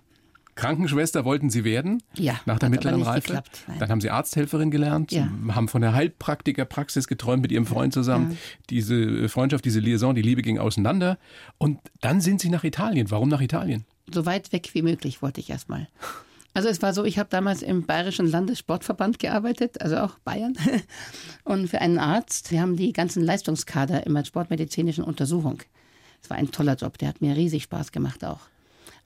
Krankenschwester 0.54 1.24
wollten 1.24 1.50
Sie 1.50 1.64
werden? 1.64 2.02
Ja. 2.14 2.38
Nach 2.44 2.58
der 2.58 2.68
mittleren 2.68 3.02
Reife? 3.02 3.28
Geklappt, 3.28 3.64
Dann 3.78 3.88
haben 3.88 4.00
Sie 4.00 4.10
Arzthelferin 4.10 4.70
gelernt, 4.70 5.10
ja. 5.12 5.28
haben 5.48 5.68
von 5.68 5.80
der 5.80 5.94
Heilpraktikerpraxis 5.94 7.08
geträumt 7.08 7.42
mit 7.42 7.52
Ihrem 7.52 7.66
Freund 7.66 7.94
zusammen. 7.94 8.32
Ja. 8.32 8.36
Diese 8.70 9.28
Freundschaft, 9.28 9.64
diese 9.64 9.80
Liaison, 9.80 10.14
die 10.14 10.22
Liebe 10.22 10.42
ging 10.42 10.58
auseinander. 10.58 11.18
Und 11.58 11.78
dann 12.00 12.20
sind 12.20 12.40
Sie 12.40 12.50
nach 12.50 12.64
Italien. 12.64 13.10
Warum 13.10 13.28
nach 13.28 13.40
Italien? 13.40 13.84
So 14.12 14.26
weit 14.26 14.52
weg 14.52 14.70
wie 14.74 14.82
möglich 14.82 15.22
wollte 15.22 15.40
ich 15.40 15.48
erstmal. 15.48 15.88
Also 16.54 16.68
es 16.68 16.82
war 16.82 16.92
so, 16.92 17.04
ich 17.04 17.18
habe 17.18 17.30
damals 17.30 17.62
im 17.62 17.86
Bayerischen 17.86 18.26
Landessportverband 18.26 19.18
gearbeitet, 19.18 19.80
also 19.80 19.96
auch 19.98 20.18
Bayern, 20.18 20.54
und 21.44 21.68
für 21.68 21.80
einen 21.80 21.98
Arzt. 21.98 22.50
Wir 22.50 22.60
haben 22.60 22.76
die 22.76 22.92
ganzen 22.92 23.24
Leistungskader 23.24 24.06
in 24.06 24.12
der 24.12 24.24
sportmedizinischen 24.24 25.02
Untersuchung. 25.02 25.62
Es 26.22 26.28
war 26.28 26.36
ein 26.36 26.50
toller 26.50 26.74
Job, 26.74 26.98
der 26.98 27.08
hat 27.08 27.22
mir 27.22 27.36
riesig 27.36 27.62
Spaß 27.64 27.90
gemacht 27.90 28.22
auch. 28.24 28.40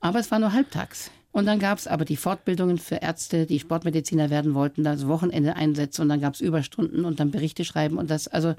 Aber 0.00 0.18
es 0.18 0.30
war 0.30 0.38
nur 0.40 0.52
halbtags. 0.52 1.10
Und 1.36 1.44
dann 1.44 1.58
gab 1.58 1.76
es 1.76 1.86
aber 1.86 2.06
die 2.06 2.16
Fortbildungen 2.16 2.78
für 2.78 2.94
Ärzte, 2.94 3.44
die 3.44 3.60
Sportmediziner 3.60 4.30
werden 4.30 4.54
wollten, 4.54 4.84
das 4.84 5.06
Wochenende 5.06 5.54
einsetzen 5.54 6.00
und 6.00 6.08
dann 6.08 6.22
gab 6.22 6.32
es 6.32 6.40
Überstunden 6.40 7.04
und 7.04 7.20
dann 7.20 7.30
Berichte 7.30 7.66
schreiben 7.66 7.98
und 7.98 8.10
das, 8.10 8.26
also 8.26 8.54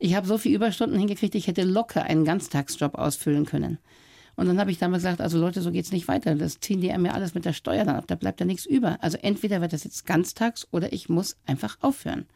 ich 0.00 0.16
habe 0.16 0.26
so 0.26 0.36
viele 0.36 0.56
Überstunden 0.56 0.98
hingekriegt, 0.98 1.36
ich 1.36 1.46
hätte 1.46 1.62
locker 1.62 2.02
einen 2.02 2.24
Ganztagsjob 2.24 2.96
ausfüllen 2.96 3.46
können. 3.46 3.78
Und 4.34 4.48
dann 4.48 4.58
habe 4.58 4.72
ich 4.72 4.78
damals 4.78 5.04
gesagt, 5.04 5.20
also 5.20 5.38
Leute, 5.38 5.62
so 5.62 5.70
geht's 5.70 5.92
nicht 5.92 6.08
weiter. 6.08 6.34
Das 6.34 6.58
ziehen 6.58 6.80
die 6.80 6.88
mir 6.98 7.14
alles 7.14 7.34
mit 7.34 7.44
der 7.44 7.52
Steuer 7.52 7.84
dann 7.84 7.94
ab, 7.94 8.06
da 8.08 8.16
bleibt 8.16 8.40
ja 8.40 8.46
nichts 8.46 8.66
über. 8.66 8.98
Also 9.00 9.16
entweder 9.22 9.60
wird 9.60 9.72
das 9.72 9.84
jetzt 9.84 10.04
ganztags 10.04 10.66
oder 10.72 10.92
ich 10.92 11.08
muss 11.08 11.36
einfach 11.46 11.78
aufhören. 11.82 12.26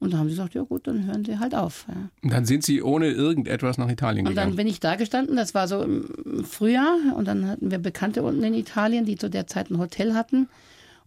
Und 0.00 0.12
da 0.12 0.18
haben 0.18 0.28
sie 0.28 0.36
gesagt, 0.36 0.54
ja 0.54 0.62
gut, 0.62 0.86
dann 0.86 1.06
hören 1.06 1.24
Sie 1.24 1.38
halt 1.38 1.54
auf. 1.56 1.84
Ja. 1.88 1.94
Und 2.22 2.32
dann 2.32 2.44
sind 2.44 2.62
Sie 2.64 2.82
ohne 2.82 3.08
irgendetwas 3.10 3.78
nach 3.78 3.88
Italien 3.90 4.26
und 4.26 4.30
gegangen. 4.32 4.50
Und 4.50 4.56
dann 4.56 4.56
bin 4.64 4.68
ich 4.68 4.78
da 4.78 4.94
gestanden, 4.94 5.34
das 5.36 5.54
war 5.54 5.66
so 5.66 5.82
im 5.82 6.44
Frühjahr. 6.44 6.96
Und 7.16 7.26
dann 7.26 7.46
hatten 7.48 7.70
wir 7.72 7.78
Bekannte 7.78 8.22
unten 8.22 8.42
in 8.44 8.54
Italien, 8.54 9.04
die 9.04 9.16
zu 9.16 9.28
der 9.28 9.48
Zeit 9.48 9.70
ein 9.70 9.78
Hotel 9.78 10.14
hatten. 10.14 10.48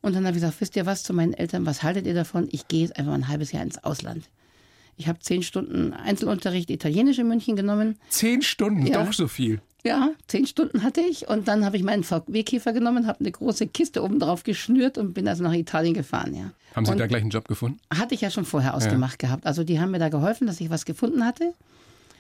Und 0.01 0.15
dann 0.15 0.25
habe 0.25 0.35
ich 0.35 0.41
gesagt, 0.41 0.59
wisst 0.59 0.75
ihr 0.75 0.85
was 0.85 1.03
zu 1.03 1.13
meinen 1.13 1.33
Eltern, 1.33 1.65
was 1.65 1.83
haltet 1.83 2.05
ihr 2.05 2.13
davon? 2.13 2.49
Ich 2.51 2.67
gehe 2.67 2.81
jetzt 2.81 2.97
einfach 2.97 3.13
ein 3.13 3.27
halbes 3.29 3.51
Jahr 3.53 3.63
ins 3.63 3.81
Ausland. 3.83 4.25
Ich 4.97 5.07
habe 5.07 5.19
zehn 5.19 5.41
Stunden 5.41 5.93
Einzelunterricht 5.93 6.69
Italienisch 6.69 7.17
in 7.17 7.27
München 7.27 7.55
genommen. 7.55 7.97
Zehn 8.09 8.41
Stunden, 8.41 8.85
Ja. 8.85 9.03
doch 9.03 9.13
so 9.13 9.27
viel. 9.27 9.61
Ja, 9.83 10.11
zehn 10.27 10.45
Stunden 10.45 10.83
hatte 10.83 11.01
ich 11.01 11.27
und 11.27 11.47
dann 11.47 11.65
habe 11.65 11.75
ich 11.75 11.83
meinen 11.83 12.03
VW-Käfer 12.03 12.71
genommen, 12.71 13.07
habe 13.07 13.21
eine 13.21 13.31
große 13.31 13.67
Kiste 13.67 14.03
oben 14.03 14.19
drauf 14.19 14.43
geschnürt 14.43 14.97
und 14.97 15.13
bin 15.13 15.27
also 15.27 15.43
nach 15.43 15.53
Italien 15.53 15.93
gefahren, 15.93 16.35
ja. 16.35 16.51
Haben 16.75 16.85
Sie 16.85 16.91
und 16.91 16.99
da 16.99 17.07
gleich 17.07 17.21
einen 17.21 17.31
Job 17.31 17.47
gefunden? 17.47 17.79
hatte 17.93 18.15
ich 18.15 18.21
ja 18.21 18.29
schon 18.29 18.45
vorher 18.45 18.75
ausgemacht 18.75 19.19
gehabt. 19.19 19.45
Also 19.45 19.63
die 19.63 19.79
haben 19.79 19.91
mir 19.91 19.99
da 19.99 20.09
geholfen, 20.09 20.47
dass 20.47 20.61
ich 20.61 20.69
was 20.69 20.85
gefunden 20.85 21.25
hatte. 21.25 21.53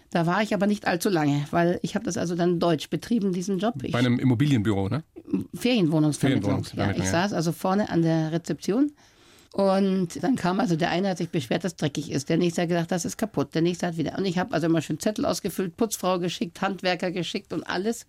Da 0.09 0.25
war 0.25 0.41
ich 0.41 0.53
aber 0.53 0.67
nicht 0.67 0.87
allzu 0.87 1.07
lange, 1.07 1.45
weil 1.51 1.79
ich 1.83 1.95
habe 1.95 2.03
das 2.03 2.17
also 2.17 2.35
dann 2.35 2.59
deutsch 2.59 2.89
betrieben, 2.89 3.31
diesen 3.31 3.59
Job. 3.59 3.75
Ich, 3.81 3.93
Bei 3.93 3.99
einem 3.99 4.19
Immobilienbüro, 4.19 4.89
ne? 4.89 5.03
Ferienwohnungsvermittlung. 5.53 6.51
Ja, 6.51 6.63
Ferienwohnungsvermittlung, 6.63 7.05
ich 7.05 7.05
ja. 7.05 7.23
saß 7.23 7.33
also 7.33 7.53
vorne 7.53 7.89
an 7.89 8.01
der 8.01 8.33
Rezeption 8.33 8.91
und 9.53 10.23
dann 10.23 10.35
kam 10.35 10.59
also 10.59 10.75
der 10.75 10.89
eine, 10.91 11.09
hat 11.09 11.17
sich 11.17 11.29
beschwert, 11.29 11.63
dass 11.63 11.73
es 11.73 11.77
dreckig 11.77 12.09
ist. 12.11 12.29
Der 12.29 12.37
nächste 12.37 12.61
hat 12.61 12.69
gedacht, 12.69 12.91
das 12.91 13.03
ist 13.03 13.17
kaputt. 13.17 13.53
Der 13.53 13.61
nächste 13.61 13.87
hat 13.87 13.97
wieder. 13.97 14.17
Und 14.17 14.25
ich 14.25 14.37
habe 14.37 14.53
also 14.53 14.67
immer 14.67 14.81
schön 14.81 14.99
Zettel 14.99 15.25
ausgefüllt, 15.25 15.75
Putzfrau 15.75 16.19
geschickt, 16.19 16.61
Handwerker 16.61 17.11
geschickt 17.11 17.51
und 17.51 17.63
alles. 17.63 18.05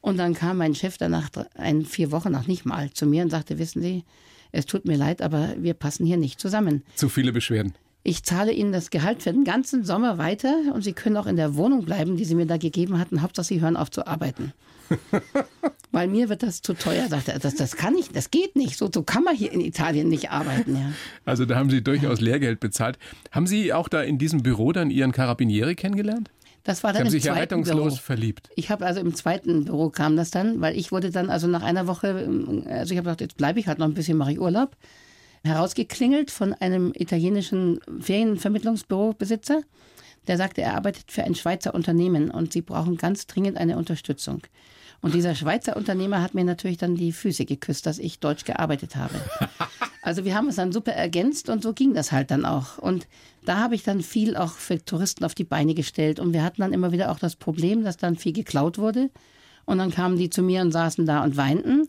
Und 0.00 0.18
dann 0.18 0.34
kam 0.34 0.58
mein 0.58 0.74
Chef 0.74 0.98
dann 0.98 1.12
nach 1.12 1.30
drei- 1.30 1.46
ein, 1.56 1.84
vier 1.84 2.12
Wochen 2.12 2.30
noch 2.32 2.46
nicht 2.46 2.66
mal 2.66 2.90
zu 2.90 3.06
mir 3.06 3.22
und 3.22 3.30
sagte, 3.30 3.58
wissen 3.58 3.80
Sie, 3.82 4.04
es 4.52 4.66
tut 4.66 4.84
mir 4.84 4.96
leid, 4.96 5.22
aber 5.22 5.54
wir 5.58 5.74
passen 5.74 6.06
hier 6.06 6.16
nicht 6.18 6.38
zusammen. 6.40 6.82
Zu 6.94 7.08
viele 7.08 7.32
Beschwerden. 7.32 7.74
Ich 8.04 8.22
zahle 8.22 8.52
Ihnen 8.52 8.72
das 8.72 8.90
Gehalt 8.90 9.22
für 9.22 9.32
den 9.32 9.44
ganzen 9.44 9.84
Sommer 9.84 10.16
weiter 10.18 10.54
und 10.72 10.82
Sie 10.82 10.92
können 10.92 11.16
auch 11.16 11.26
in 11.26 11.36
der 11.36 11.56
Wohnung 11.56 11.84
bleiben, 11.84 12.16
die 12.16 12.24
Sie 12.24 12.34
mir 12.34 12.46
da 12.46 12.56
gegeben 12.58 12.98
hatten. 12.98 13.22
Hauptsache, 13.22 13.46
Sie 13.46 13.60
hören 13.60 13.76
auf 13.76 13.90
zu 13.90 14.06
arbeiten. 14.06 14.52
Weil 15.90 16.08
mir 16.08 16.28
wird 16.28 16.42
das 16.42 16.60
zu 16.62 16.74
teuer, 16.74 17.08
sagt 17.08 17.28
er. 17.28 17.38
Das, 17.38 17.54
das 17.54 17.76
kann 17.76 17.96
ich, 17.96 18.10
das 18.10 18.30
geht 18.30 18.56
nicht. 18.56 18.76
So, 18.76 18.90
so 18.92 19.02
kann 19.02 19.24
man 19.24 19.34
hier 19.34 19.52
in 19.52 19.60
Italien 19.60 20.08
nicht 20.08 20.30
arbeiten. 20.30 20.76
Ja. 20.76 20.92
Also 21.24 21.44
da 21.44 21.56
haben 21.56 21.70
Sie 21.70 21.82
durchaus 21.82 22.20
Lehrgeld 22.20 22.60
bezahlt. 22.60 22.98
Haben 23.30 23.46
Sie 23.46 23.72
auch 23.72 23.88
da 23.88 24.02
in 24.02 24.18
diesem 24.18 24.42
Büro 24.42 24.72
dann 24.72 24.90
Ihren 24.90 25.12
Carabinieri 25.12 25.74
kennengelernt? 25.74 26.30
Das 26.64 26.84
war 26.84 26.90
Sie 26.90 26.98
dann 26.98 27.00
haben 27.00 27.06
im 27.06 27.12
sich 27.12 27.22
zweiten 27.22 27.38
rettungslos 27.38 27.94
Büro. 27.94 28.02
verliebt. 28.02 28.50
Ich 28.54 28.70
habe 28.70 28.84
also 28.84 29.00
im 29.00 29.14
zweiten 29.14 29.64
Büro 29.64 29.88
kam 29.88 30.16
das 30.16 30.30
dann, 30.30 30.60
weil 30.60 30.76
ich 30.76 30.92
wurde 30.92 31.10
dann 31.10 31.30
also 31.30 31.46
nach 31.46 31.62
einer 31.62 31.86
Woche, 31.86 32.28
also 32.68 32.92
ich 32.92 32.98
habe 32.98 33.06
gedacht, 33.06 33.22
jetzt 33.22 33.36
bleibe 33.38 33.58
ich 33.58 33.68
halt 33.68 33.78
noch 33.78 33.86
ein 33.86 33.94
bisschen, 33.94 34.18
mache 34.18 34.32
ich 34.32 34.40
Urlaub, 34.40 34.76
herausgeklingelt 35.44 36.30
von 36.30 36.52
einem 36.52 36.92
italienischen 36.94 37.80
Ferienvermittlungsbürobesitzer. 38.00 39.62
Der 40.26 40.36
sagte, 40.36 40.60
er 40.60 40.74
arbeitet 40.74 41.10
für 41.10 41.24
ein 41.24 41.34
Schweizer 41.34 41.74
Unternehmen 41.74 42.30
und 42.30 42.52
sie 42.52 42.60
brauchen 42.60 42.98
ganz 42.98 43.26
dringend 43.26 43.56
eine 43.56 43.78
Unterstützung. 43.78 44.42
Und 45.00 45.14
dieser 45.14 45.34
Schweizer 45.34 45.76
Unternehmer 45.76 46.22
hat 46.22 46.34
mir 46.34 46.44
natürlich 46.44 46.78
dann 46.78 46.96
die 46.96 47.12
Füße 47.12 47.44
geküsst, 47.44 47.86
dass 47.86 47.98
ich 47.98 48.18
deutsch 48.18 48.44
gearbeitet 48.44 48.96
habe. 48.96 49.14
Also 50.00 50.24
wir 50.24 50.34
haben 50.34 50.48
es 50.48 50.56
dann 50.56 50.72
super 50.72 50.92
ergänzt 50.92 51.50
und 51.50 51.62
so 51.62 51.74
ging 51.74 51.92
das 51.92 52.12
halt 52.12 52.30
dann 52.30 52.46
auch. 52.46 52.78
Und 52.78 53.06
da 53.44 53.58
habe 53.58 53.74
ich 53.74 53.82
dann 53.82 54.00
viel 54.00 54.38
auch 54.38 54.52
für 54.52 54.82
Touristen 54.82 55.22
auf 55.22 55.34
die 55.34 55.44
Beine 55.44 55.74
gestellt. 55.74 56.18
Und 56.18 56.32
wir 56.32 56.42
hatten 56.42 56.62
dann 56.62 56.72
immer 56.72 56.92
wieder 56.92 57.10
auch 57.10 57.18
das 57.18 57.36
Problem, 57.36 57.84
dass 57.84 57.98
dann 57.98 58.16
viel 58.16 58.32
geklaut 58.32 58.78
wurde. 58.78 59.10
Und 59.66 59.76
dann 59.76 59.90
kamen 59.90 60.16
die 60.16 60.30
zu 60.30 60.42
mir 60.42 60.62
und 60.62 60.72
saßen 60.72 61.04
da 61.04 61.22
und 61.22 61.36
weinten. 61.36 61.88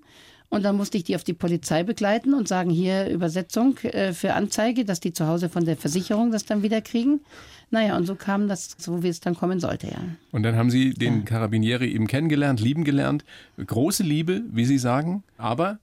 Und 0.49 0.63
dann 0.63 0.75
musste 0.75 0.97
ich 0.97 1.03
die 1.03 1.15
auf 1.15 1.23
die 1.23 1.33
Polizei 1.33 1.83
begleiten 1.83 2.33
und 2.33 2.47
sagen, 2.47 2.71
hier 2.71 3.07
Übersetzung 3.07 3.77
äh, 3.79 4.13
für 4.13 4.33
Anzeige, 4.33 4.83
dass 4.83 4.99
die 4.99 5.13
zu 5.13 5.27
Hause 5.27 5.47
von 5.47 5.65
der 5.65 5.77
Versicherung 5.77 6.31
das 6.31 6.45
dann 6.45 6.63
wieder 6.63 6.81
kriegen. 6.81 7.21
Naja, 7.71 7.95
und 7.95 8.05
so 8.05 8.15
kam 8.15 8.47
das, 8.47 8.75
so 8.79 9.03
wie 9.03 9.09
es 9.09 9.19
dann 9.19 9.35
kommen 9.35 9.59
sollte, 9.59 9.87
ja. 9.87 9.99
Und 10.31 10.41
dann 10.41 10.55
haben 10.55 10.71
Sie 10.71 10.91
den 10.91 11.23
Carabinieri 11.23 11.93
eben 11.93 12.07
kennengelernt, 12.07 12.59
lieben 12.59 12.83
gelernt. 12.83 13.23
Große 13.63 14.01
Liebe, 14.01 14.41
wie 14.51 14.65
Sie 14.65 14.79
sagen, 14.79 15.23
aber 15.37 15.77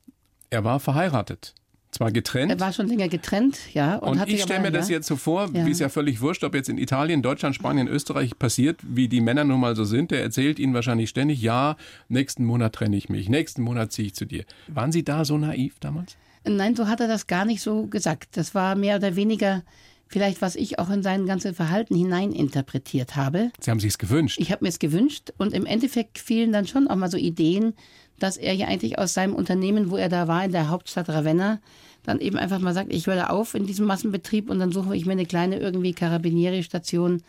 er 0.50 0.64
war 0.64 0.80
verheiratet. 0.80 1.54
Zwar 1.96 2.12
getrennt. 2.12 2.52
Er 2.52 2.60
war 2.60 2.74
schon 2.74 2.88
länger 2.88 3.08
getrennt, 3.08 3.58
ja. 3.72 3.96
und 3.96 4.20
hat 4.20 4.28
ich 4.28 4.42
stelle 4.42 4.60
mir 4.60 4.70
das 4.70 4.90
ja, 4.90 4.96
jetzt 4.96 5.06
so 5.06 5.16
vor, 5.16 5.48
Ja. 5.54 5.64
wie 5.64 5.70
es 5.70 5.78
ja 5.78 5.88
völlig 5.88 6.20
wurscht, 6.20 6.44
ob 6.44 6.54
jetzt 6.54 6.68
in 6.68 6.76
Italien, 6.76 7.22
Deutschland, 7.22 7.54
Spanien, 7.54 7.88
Österreich 7.88 8.38
passiert, 8.38 8.78
wie 8.82 9.08
die 9.08 9.22
Männer 9.22 9.44
nun 9.44 9.60
mal 9.60 9.74
so 9.74 9.84
sind. 9.84 10.10
Der 10.10 10.20
erzählt 10.22 10.58
Ihnen 10.58 10.74
wahrscheinlich 10.74 11.08
ständig, 11.08 11.40
ja, 11.40 11.76
nächsten 12.10 12.44
Monat 12.44 12.74
trenne 12.74 12.98
ich 12.98 13.08
mich, 13.08 13.30
nächsten 13.30 13.62
Monat 13.62 13.92
ziehe 13.92 14.08
ich 14.08 14.14
zu 14.14 14.26
dir. 14.26 14.44
Waren 14.68 14.92
Sie 14.92 15.04
da 15.04 15.24
so 15.24 15.38
naiv 15.38 15.78
damals? 15.80 16.16
Nein, 16.44 16.76
so 16.76 16.86
hat 16.86 17.00
er 17.00 17.08
das 17.08 17.26
gar 17.26 17.46
nicht 17.46 17.62
so 17.62 17.86
gesagt. 17.86 18.36
Das 18.36 18.54
war 18.54 18.74
mehr 18.74 18.96
oder 18.96 19.16
weniger 19.16 19.62
vielleicht, 20.06 20.42
was 20.42 20.54
ich 20.54 20.78
auch 20.78 20.90
in 20.90 21.02
sein 21.02 21.24
ganzes 21.24 21.56
Verhalten 21.56 21.96
hineininterpretiert 21.96 23.16
habe. 23.16 23.50
Sie 23.58 23.70
haben 23.70 23.80
sich's 23.80 23.96
gewünscht. 23.98 24.38
Ich 24.38 24.52
habe 24.52 24.64
mir 24.64 24.68
es 24.68 24.78
gewünscht 24.78 25.32
und 25.38 25.54
im 25.54 25.66
Endeffekt 25.66 26.18
fielen 26.18 26.52
dann 26.52 26.66
schon 26.66 26.88
auch 26.88 26.96
mal 26.96 27.10
so 27.10 27.16
Ideen, 27.16 27.72
dass 28.18 28.36
er 28.36 28.54
ja 28.54 28.66
eigentlich 28.66 28.98
aus 28.98 29.14
seinem 29.14 29.34
Unternehmen, 29.34 29.90
wo 29.90 29.96
er 29.96 30.08
da 30.08 30.28
war, 30.28 30.44
in 30.44 30.52
der 30.52 30.68
Hauptstadt 30.68 31.08
Ravenna, 31.08 31.60
dann 32.06 32.20
eben 32.20 32.36
einfach 32.38 32.58
mal 32.60 32.72
sagt, 32.74 32.92
ich 32.92 33.06
höre 33.06 33.30
auf 33.30 33.54
in 33.54 33.66
diesem 33.66 33.86
Massenbetrieb 33.86 34.48
und 34.50 34.58
dann 34.58 34.72
suche 34.72 34.96
ich 34.96 35.04
mir 35.06 35.12
eine 35.12 35.26
kleine 35.26 35.58
irgendwie 35.58 35.92
Carabinieri-Station 35.92 37.22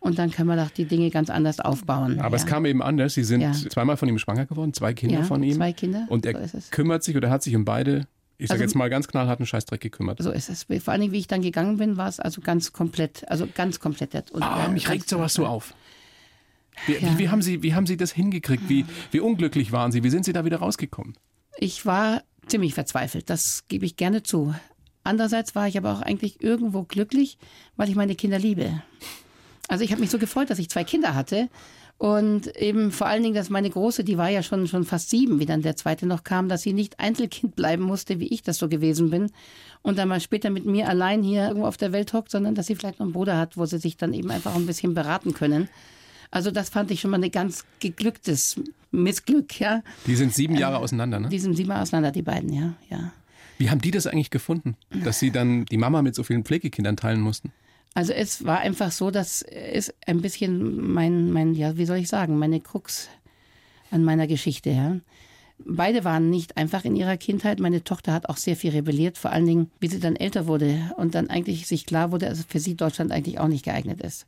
und 0.00 0.18
dann 0.18 0.30
können 0.30 0.48
wir 0.48 0.56
doch 0.56 0.70
die 0.70 0.84
Dinge 0.86 1.10
ganz 1.10 1.30
anders 1.30 1.60
aufbauen. 1.60 2.18
Aber 2.20 2.36
ja. 2.36 2.42
es 2.42 2.46
kam 2.46 2.64
eben 2.66 2.82
anders. 2.82 3.14
Sie 3.14 3.24
sind 3.24 3.40
Ja. 3.42 3.52
zweimal 3.52 3.96
von 3.96 4.08
ihm 4.08 4.18
schwanger 4.18 4.46
geworden, 4.46 4.72
zwei 4.74 4.94
Kinder 4.94 5.18
Ja, 5.20 5.22
von 5.24 5.42
ihm. 5.42 5.54
zwei 5.54 5.72
Kinder, 5.72 6.06
Und 6.08 6.26
er 6.26 6.48
so 6.48 6.58
kümmert 6.70 7.04
sich 7.04 7.16
oder 7.16 7.30
hat 7.30 7.42
sich 7.42 7.54
um 7.54 7.64
beide, 7.64 8.06
ich 8.38 8.48
sage 8.48 8.54
Also- 8.60 8.64
jetzt 8.64 8.74
mal 8.74 8.90
ganz 8.90 9.06
knallhart, 9.06 9.38
einen 9.38 9.46
Scheißdreck 9.46 9.80
gekümmert. 9.80 10.20
So 10.20 10.32
ist 10.32 10.48
es. 10.48 10.64
Vor 10.64 10.92
allen 10.92 11.00
Dingen, 11.02 11.12
wie 11.12 11.18
ich 11.18 11.28
dann 11.28 11.42
gegangen 11.42 11.76
bin, 11.76 11.96
war 11.96 12.08
es 12.08 12.18
also 12.18 12.40
ganz 12.40 12.72
komplett, 12.72 13.28
also 13.30 13.46
ganz 13.54 13.78
komplett. 13.78 14.30
Und, 14.32 14.42
Ah, 14.42 14.66
äh, 14.66 14.68
mich 14.72 14.88
regt 14.90 15.08
sowas 15.08 15.34
so 15.34 15.46
auf. 15.46 15.74
Wie, 16.86 16.94
wie, 17.00 17.18
wie, 17.18 17.28
haben 17.28 17.42
Sie, 17.42 17.62
wie 17.62 17.74
haben 17.74 17.86
Sie 17.86 17.96
das 17.98 18.12
hingekriegt? 18.12 18.68
Wie, 18.68 18.86
wie 19.10 19.20
unglücklich 19.20 19.70
waren 19.72 19.92
Sie? 19.92 20.02
Wie 20.02 20.10
sind 20.10 20.24
Sie 20.24 20.32
da 20.32 20.44
wieder 20.44 20.56
rausgekommen? 20.56 21.14
Ich 21.58 21.84
war 21.86 22.22
ziemlich 22.46 22.74
verzweifelt, 22.74 23.30
das 23.30 23.64
gebe 23.68 23.86
ich 23.86 23.96
gerne 23.96 24.22
zu. 24.22 24.54
Andererseits 25.04 25.54
war 25.54 25.66
ich 25.66 25.76
aber 25.76 25.92
auch 25.92 26.02
eigentlich 26.02 26.42
irgendwo 26.42 26.84
glücklich, 26.84 27.38
weil 27.76 27.88
ich 27.88 27.96
meine 27.96 28.14
Kinder 28.14 28.38
liebe. 28.38 28.82
Also 29.68 29.84
ich 29.84 29.90
habe 29.90 30.00
mich 30.00 30.10
so 30.10 30.18
gefreut, 30.18 30.50
dass 30.50 30.58
ich 30.58 30.68
zwei 30.68 30.84
Kinder 30.84 31.14
hatte. 31.14 31.48
Und 31.98 32.56
eben 32.56 32.90
vor 32.90 33.06
allen 33.06 33.22
Dingen, 33.22 33.36
dass 33.36 33.48
meine 33.48 33.70
Große, 33.70 34.02
die 34.02 34.18
war 34.18 34.28
ja 34.28 34.42
schon, 34.42 34.66
schon 34.66 34.84
fast 34.84 35.08
sieben, 35.10 35.38
wie 35.38 35.46
dann 35.46 35.62
der 35.62 35.76
zweite 35.76 36.04
noch 36.04 36.24
kam, 36.24 36.48
dass 36.48 36.62
sie 36.62 36.72
nicht 36.72 36.98
Einzelkind 36.98 37.54
bleiben 37.56 37.84
musste, 37.84 38.18
wie 38.18 38.26
ich 38.26 38.42
das 38.42 38.58
so 38.58 38.68
gewesen 38.68 39.10
bin. 39.10 39.30
Und 39.82 39.98
dann 39.98 40.08
mal 40.08 40.20
später 40.20 40.50
mit 40.50 40.66
mir 40.66 40.88
allein 40.88 41.22
hier 41.22 41.46
irgendwo 41.46 41.66
auf 41.66 41.76
der 41.76 41.92
Welt 41.92 42.12
hockt, 42.12 42.30
sondern 42.30 42.54
dass 42.54 42.66
sie 42.66 42.74
vielleicht 42.74 42.98
noch 42.98 43.06
einen 43.06 43.12
Bruder 43.12 43.38
hat, 43.38 43.56
wo 43.56 43.66
sie 43.66 43.78
sich 43.78 43.96
dann 43.96 44.14
eben 44.14 44.30
einfach 44.30 44.54
ein 44.56 44.66
bisschen 44.66 44.94
beraten 44.94 45.32
können. 45.32 45.68
Also 46.32 46.50
das 46.50 46.70
fand 46.70 46.90
ich 46.90 47.00
schon 47.00 47.10
mal 47.10 47.22
ein 47.22 47.30
ganz 47.30 47.64
geglücktes 47.78 48.60
Missglück, 48.90 49.60
ja. 49.60 49.82
Die 50.06 50.16
sind 50.16 50.34
sieben 50.34 50.56
Jahre 50.56 50.78
auseinander, 50.78 51.20
ne? 51.20 51.28
Die 51.28 51.38
sind 51.38 51.54
siebenmal 51.54 51.82
auseinander, 51.82 52.10
die 52.10 52.22
beiden, 52.22 52.52
ja, 52.52 52.74
ja. 52.90 53.12
Wie 53.58 53.70
haben 53.70 53.82
die 53.82 53.90
das 53.90 54.06
eigentlich 54.06 54.30
gefunden, 54.30 54.76
dass 55.04 55.20
Sie 55.20 55.30
dann 55.30 55.66
die 55.66 55.76
Mama 55.76 56.02
mit 56.02 56.14
so 56.14 56.24
vielen 56.24 56.42
Pflegekindern 56.42 56.96
teilen 56.96 57.20
mussten? 57.20 57.52
Also 57.94 58.14
es 58.14 58.44
war 58.46 58.60
einfach 58.60 58.90
so, 58.90 59.10
dass 59.10 59.42
es 59.42 59.94
ein 60.06 60.22
bisschen 60.22 60.92
mein, 60.92 61.30
mein, 61.30 61.54
ja, 61.54 61.76
wie 61.76 61.84
soll 61.84 61.98
ich 61.98 62.08
sagen, 62.08 62.38
meine 62.38 62.60
Krux 62.60 63.08
an 63.90 64.02
meiner 64.02 64.26
Geschichte, 64.26 64.70
ja. 64.70 64.96
Beide 65.64 66.02
waren 66.02 66.30
nicht 66.30 66.56
einfach 66.56 66.84
in 66.84 66.96
ihrer 66.96 67.16
Kindheit. 67.18 67.60
Meine 67.60 67.84
Tochter 67.84 68.14
hat 68.14 68.28
auch 68.28 68.38
sehr 68.38 68.56
viel 68.56 68.70
rebelliert, 68.70 69.16
vor 69.18 69.30
allen 69.30 69.46
Dingen, 69.46 69.70
wie 69.78 69.86
sie 69.86 70.00
dann 70.00 70.16
älter 70.16 70.46
wurde 70.46 70.90
und 70.96 71.14
dann 71.14 71.30
eigentlich 71.30 71.66
sich 71.68 71.86
klar 71.86 72.10
wurde, 72.10 72.26
dass 72.26 72.44
für 72.48 72.58
sie 72.58 72.74
Deutschland 72.74 73.12
eigentlich 73.12 73.38
auch 73.38 73.48
nicht 73.48 73.64
geeignet 73.64 74.00
ist. 74.00 74.26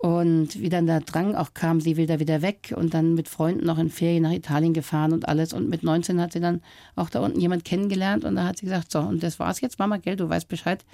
Und 0.00 0.60
wie 0.60 0.68
dann 0.68 0.86
der 0.86 1.00
Drang 1.00 1.34
auch 1.34 1.54
kam, 1.54 1.80
sie 1.80 1.96
will 1.96 2.06
da 2.06 2.20
wieder 2.20 2.40
weg 2.40 2.72
und 2.76 2.94
dann 2.94 3.14
mit 3.14 3.28
Freunden 3.28 3.66
noch 3.66 3.78
in 3.78 3.90
Ferien 3.90 4.22
nach 4.22 4.30
Italien 4.32 4.72
gefahren 4.72 5.12
und 5.12 5.26
alles. 5.28 5.52
Und 5.52 5.68
mit 5.68 5.82
19 5.82 6.20
hat 6.20 6.32
sie 6.32 6.40
dann 6.40 6.62
auch 6.94 7.10
da 7.10 7.18
unten 7.18 7.40
jemand 7.40 7.64
kennengelernt 7.64 8.24
und 8.24 8.36
da 8.36 8.44
hat 8.44 8.58
sie 8.58 8.66
gesagt, 8.66 8.92
so, 8.92 9.00
und 9.00 9.24
das 9.24 9.40
war's 9.40 9.60
jetzt, 9.60 9.80
Mama, 9.80 9.96
gell, 9.96 10.14
du 10.14 10.28
weißt 10.28 10.46
Bescheid. 10.46 10.84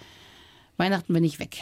Weihnachten 0.78 1.12
bin 1.12 1.22
ich 1.22 1.38
weg. 1.38 1.58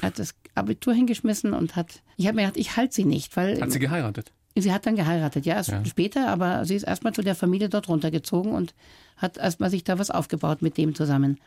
Hat 0.00 0.18
das 0.18 0.34
Abitur 0.54 0.94
hingeschmissen 0.94 1.52
und 1.52 1.76
hat, 1.76 2.00
ich 2.16 2.26
habe 2.26 2.36
mir 2.36 2.42
gedacht, 2.42 2.56
ich 2.56 2.76
halte 2.78 2.94
sie 2.94 3.04
nicht, 3.04 3.36
weil 3.36 3.60
Hat 3.60 3.70
sie 3.70 3.78
geheiratet? 3.78 4.32
sie 4.58 4.72
hat 4.72 4.86
dann 4.86 4.96
geheiratet, 4.96 5.44
ja, 5.44 5.56
erst 5.56 5.68
Ja. 5.68 5.84
später, 5.84 6.28
aber 6.28 6.64
sie 6.64 6.76
ist 6.76 6.84
erstmal 6.84 7.12
zu 7.12 7.20
der 7.20 7.34
Familie 7.34 7.68
dort 7.68 7.90
runtergezogen 7.90 8.52
und 8.52 8.72
hat 9.18 9.36
erstmal 9.36 9.68
sich 9.68 9.84
da 9.84 9.98
was 9.98 10.10
aufgebaut 10.10 10.62
mit 10.62 10.78
dem 10.78 10.94
zusammen. 10.94 11.38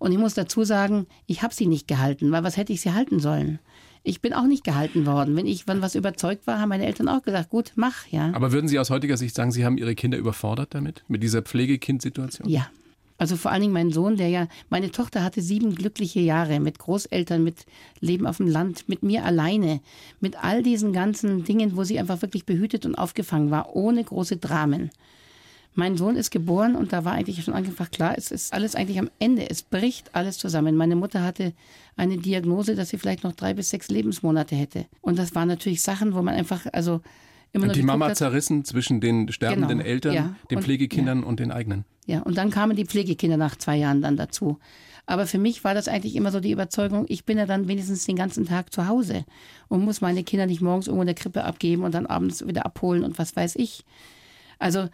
Und 0.00 0.10
ich 0.10 0.18
muss 0.18 0.34
dazu 0.34 0.64
sagen, 0.64 1.06
ich 1.26 1.42
habe 1.44 1.54
sie 1.54 1.66
nicht 1.66 1.86
gehalten, 1.86 2.32
weil 2.32 2.42
was 2.42 2.56
hätte 2.56 2.72
ich 2.72 2.80
sie 2.80 2.92
halten 2.92 3.20
sollen? 3.20 3.60
Ich 4.08 4.22
bin 4.22 4.32
auch 4.32 4.46
nicht 4.46 4.64
gehalten 4.64 5.04
worden. 5.04 5.36
Wenn 5.36 5.46
ich 5.46 5.64
von 5.66 5.82
was 5.82 5.94
überzeugt 5.94 6.46
war, 6.46 6.60
haben 6.60 6.70
meine 6.70 6.86
Eltern 6.86 7.08
auch 7.08 7.22
gesagt, 7.22 7.50
gut, 7.50 7.72
mach, 7.76 8.06
ja. 8.10 8.32
Aber 8.32 8.52
würden 8.52 8.66
Sie 8.66 8.78
aus 8.78 8.88
heutiger 8.88 9.18
Sicht 9.18 9.34
sagen, 9.34 9.52
Sie 9.52 9.66
haben 9.66 9.76
Ihre 9.76 9.94
Kinder 9.94 10.16
überfordert 10.16 10.74
damit? 10.74 11.04
Mit 11.08 11.22
dieser 11.22 11.42
Pflegekindsituation? 11.42 12.48
Ja. 12.48 12.68
Also 13.18 13.36
vor 13.36 13.50
allen 13.50 13.60
Dingen 13.60 13.72
mein 13.74 13.90
Sohn, 13.90 14.16
der 14.16 14.28
ja, 14.28 14.46
meine 14.70 14.92
Tochter 14.92 15.22
hatte 15.22 15.42
sieben 15.42 15.74
glückliche 15.74 16.20
Jahre 16.20 16.58
mit 16.58 16.78
Großeltern, 16.78 17.44
mit 17.44 17.66
Leben 18.00 18.26
auf 18.26 18.38
dem 18.38 18.46
Land, 18.46 18.88
mit 18.88 19.02
mir 19.02 19.24
alleine, 19.24 19.80
mit 20.20 20.42
all 20.42 20.62
diesen 20.62 20.94
ganzen 20.94 21.44
Dingen, 21.44 21.76
wo 21.76 21.84
sie 21.84 21.98
einfach 21.98 22.22
wirklich 22.22 22.46
behütet 22.46 22.86
und 22.86 22.94
aufgefangen 22.94 23.50
war, 23.50 23.76
ohne 23.76 24.02
große 24.02 24.38
Dramen. 24.38 24.90
Mein 25.74 25.96
Sohn 25.96 26.16
ist 26.16 26.30
geboren 26.30 26.74
und 26.74 26.92
da 26.92 27.04
war 27.04 27.12
eigentlich 27.12 27.44
schon 27.44 27.54
einfach 27.54 27.90
klar, 27.90 28.14
es 28.16 28.30
ist 28.30 28.52
alles 28.52 28.74
eigentlich 28.74 28.98
am 28.98 29.10
Ende. 29.18 29.48
Es 29.48 29.62
bricht 29.62 30.14
alles 30.14 30.38
zusammen. 30.38 30.76
Meine 30.76 30.96
Mutter 30.96 31.22
hatte 31.22 31.52
eine 31.96 32.18
Diagnose, 32.18 32.74
dass 32.74 32.88
sie 32.88 32.98
vielleicht 32.98 33.22
noch 33.22 33.32
drei 33.32 33.54
bis 33.54 33.70
sechs 33.70 33.88
Lebensmonate 33.88 34.56
hätte. 34.56 34.86
Und 35.00 35.18
das 35.18 35.34
waren 35.34 35.48
natürlich 35.48 35.82
Sachen, 35.82 36.14
wo 36.14 36.22
man 36.22 36.34
einfach, 36.34 36.66
also 36.72 37.00
immer 37.52 37.66
und 37.66 37.76
die 37.76 37.82
Mama 37.82 38.08
hat, 38.08 38.16
zerrissen 38.16 38.64
zwischen 38.64 39.00
den 39.00 39.30
sterbenden 39.30 39.78
genau, 39.78 39.88
Eltern, 39.88 40.14
ja, 40.14 40.34
den 40.50 40.62
Pflegekindern 40.62 41.18
und, 41.18 41.24
ja. 41.24 41.28
und 41.28 41.40
den 41.40 41.52
eigenen. 41.52 41.84
Ja, 42.06 42.22
und 42.22 42.38
dann 42.38 42.50
kamen 42.50 42.74
die 42.74 42.86
Pflegekinder 42.86 43.36
nach 43.36 43.56
zwei 43.56 43.76
Jahren 43.76 44.02
dann 44.02 44.16
dazu. 44.16 44.58
Aber 45.08 45.26
für 45.26 45.38
mich 45.38 45.64
war 45.64 45.72
das 45.72 45.88
eigentlich 45.88 46.16
immer 46.16 46.30
so 46.30 46.38
die 46.38 46.50
Überzeugung, 46.50 47.06
ich 47.08 47.24
bin 47.24 47.38
ja 47.38 47.46
dann 47.46 47.66
wenigstens 47.66 48.04
den 48.04 48.16
ganzen 48.16 48.46
Tag 48.46 48.72
zu 48.74 48.88
Hause 48.88 49.24
und 49.68 49.82
muss 49.82 50.02
meine 50.02 50.22
Kinder 50.22 50.44
nicht 50.44 50.60
morgens 50.60 50.86
irgendwo 50.86 51.02
in 51.02 51.06
der 51.06 51.14
Krippe 51.14 51.44
abgeben 51.44 51.82
und 51.82 51.94
dann 51.94 52.04
abends 52.04 52.46
wieder 52.46 52.66
abholen 52.66 53.04
und 53.04 53.18
was 53.18 53.34
weiß 53.34 53.56
ich. 53.56 53.84
Also 54.58 54.88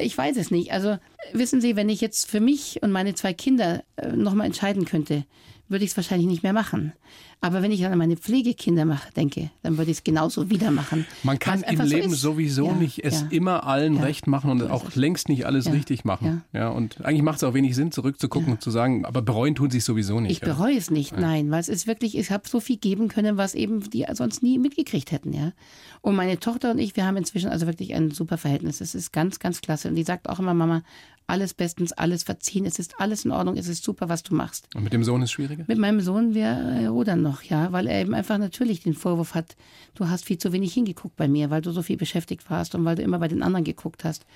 ich 0.00 0.16
weiß 0.16 0.36
es 0.36 0.50
nicht. 0.50 0.72
Also 0.72 0.98
wissen 1.32 1.60
Sie, 1.60 1.76
wenn 1.76 1.88
ich 1.88 2.00
jetzt 2.00 2.30
für 2.30 2.40
mich 2.40 2.82
und 2.82 2.90
meine 2.90 3.14
zwei 3.14 3.32
Kinder 3.32 3.84
äh, 3.96 4.08
nochmal 4.08 4.46
entscheiden 4.46 4.84
könnte, 4.84 5.24
würde 5.68 5.84
ich 5.84 5.92
es 5.92 5.96
wahrscheinlich 5.96 6.28
nicht 6.28 6.42
mehr 6.42 6.52
machen. 6.52 6.92
Aber 7.40 7.62
wenn 7.62 7.72
ich 7.72 7.84
an 7.84 7.96
meine 7.98 8.16
Pflegekinder 8.16 8.84
mache, 8.84 9.12
denke, 9.12 9.50
dann 9.62 9.76
würde 9.76 9.90
ich 9.90 9.98
es 9.98 10.04
genauso 10.04 10.48
wieder 10.48 10.70
machen. 10.70 11.06
Man 11.22 11.38
kann 11.38 11.62
im 11.62 11.80
Leben 11.82 12.10
so 12.10 12.32
sowieso 12.32 12.68
ja, 12.68 12.72
nicht 12.72 13.04
es 13.04 13.20
ja. 13.20 13.26
immer 13.30 13.66
allen 13.66 13.96
ja. 13.96 14.02
recht 14.02 14.26
machen 14.26 14.50
und 14.50 14.62
auch 14.70 14.94
längst 14.94 15.28
nicht 15.28 15.44
alles 15.44 15.70
richtig 15.70 16.04
machen. 16.04 16.42
Ja. 16.52 16.68
und 16.68 17.04
eigentlich 17.04 17.22
macht 17.22 17.36
es 17.36 17.44
auch 17.44 17.52
wenig 17.52 17.74
Sinn, 17.74 17.92
zurückzugucken 17.92 18.52
und 18.52 18.62
zu 18.62 18.70
sagen, 18.70 19.04
aber 19.04 19.20
bereuen 19.20 19.54
tun 19.54 19.70
sich 19.70 19.84
sowieso 19.84 20.20
nicht. 20.20 20.32
Ich 20.32 20.40
bereue 20.40 20.76
es 20.76 20.90
nicht, 20.90 21.18
nein, 21.18 21.50
weil 21.50 21.60
es 21.60 21.68
ist 21.68 21.86
wirklich, 21.86 22.16
ich 22.16 22.30
habe 22.30 22.48
so 22.48 22.60
viel 22.60 22.76
geben 22.76 23.08
können, 23.08 23.36
was 23.36 23.54
eben 23.54 23.90
die 23.90 24.06
sonst 24.12 24.42
nie 24.42 24.58
mitgekriegt 24.58 25.12
hätten, 25.12 25.32
ja. 25.32 25.52
Und 26.00 26.16
meine 26.16 26.38
Tochter 26.38 26.70
und 26.70 26.78
ich, 26.78 26.96
wir 26.96 27.06
haben 27.06 27.16
inzwischen 27.16 27.48
also 27.48 27.66
wirklich 27.66 27.94
ein 27.94 28.10
super 28.10 28.36
Verhältnis. 28.36 28.82
Es 28.82 28.94
ist 28.94 29.12
ganz, 29.12 29.38
ganz 29.38 29.62
klasse. 29.62 29.88
Und 29.88 29.94
die 29.94 30.02
sagt 30.02 30.28
auch 30.28 30.38
immer, 30.38 30.52
Mama, 30.52 30.82
alles 31.26 31.54
bestens, 31.54 31.92
alles 31.92 32.22
verziehen, 32.22 32.66
es 32.66 32.78
ist 32.78 33.00
alles 33.00 33.24
in 33.24 33.30
Ordnung, 33.30 33.56
es 33.56 33.68
ist 33.68 33.82
super, 33.82 34.08
was 34.08 34.22
du 34.22 34.34
machst. 34.34 34.68
Und 34.74 34.84
mit 34.84 34.92
dem 34.92 35.04
Sohn 35.04 35.22
ist 35.22 35.30
es 35.30 35.32
schwieriger? 35.32 35.64
Mit 35.66 35.78
meinem 35.78 36.00
Sohn, 36.00 36.34
wir 36.34 36.46
äh, 36.46 36.86
rudern 36.86 37.22
noch, 37.22 37.42
ja, 37.42 37.72
weil 37.72 37.86
er 37.86 38.00
eben 38.00 38.14
einfach 38.14 38.38
natürlich 38.38 38.82
den 38.82 38.94
Vorwurf 38.94 39.34
hat, 39.34 39.56
du 39.94 40.08
hast 40.08 40.24
viel 40.24 40.38
zu 40.38 40.52
wenig 40.52 40.74
hingeguckt 40.74 41.16
bei 41.16 41.28
mir, 41.28 41.50
weil 41.50 41.62
du 41.62 41.70
so 41.70 41.82
viel 41.82 41.96
beschäftigt 41.96 42.50
warst 42.50 42.74
und 42.74 42.84
weil 42.84 42.96
du 42.96 43.02
immer 43.02 43.18
bei 43.18 43.28
den 43.28 43.42
anderen 43.42 43.64
geguckt 43.64 44.04
hast. 44.04 44.26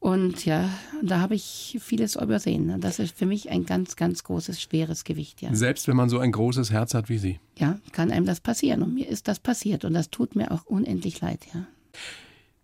Und 0.00 0.46
ja, 0.46 0.70
da 1.02 1.20
habe 1.20 1.34
ich 1.34 1.78
vieles 1.78 2.16
übersehen. 2.16 2.80
Das 2.80 2.98
ist 2.98 3.14
für 3.14 3.26
mich 3.26 3.50
ein 3.50 3.66
ganz, 3.66 3.96
ganz 3.96 4.24
großes, 4.24 4.60
schweres 4.60 5.04
Gewicht. 5.04 5.42
Ja. 5.42 5.54
Selbst 5.54 5.88
wenn 5.88 5.96
man 5.96 6.08
so 6.08 6.18
ein 6.18 6.32
großes 6.32 6.70
Herz 6.70 6.94
hat 6.94 7.10
wie 7.10 7.18
Sie. 7.18 7.38
Ja, 7.58 7.78
kann 7.92 8.10
einem 8.10 8.24
das 8.24 8.40
passieren. 8.40 8.82
Und 8.82 8.94
mir 8.94 9.06
ist 9.06 9.28
das 9.28 9.38
passiert. 9.40 9.84
Und 9.84 9.92
das 9.92 10.08
tut 10.08 10.36
mir 10.36 10.52
auch 10.52 10.64
unendlich 10.64 11.20
leid, 11.20 11.40
ja. 11.52 11.66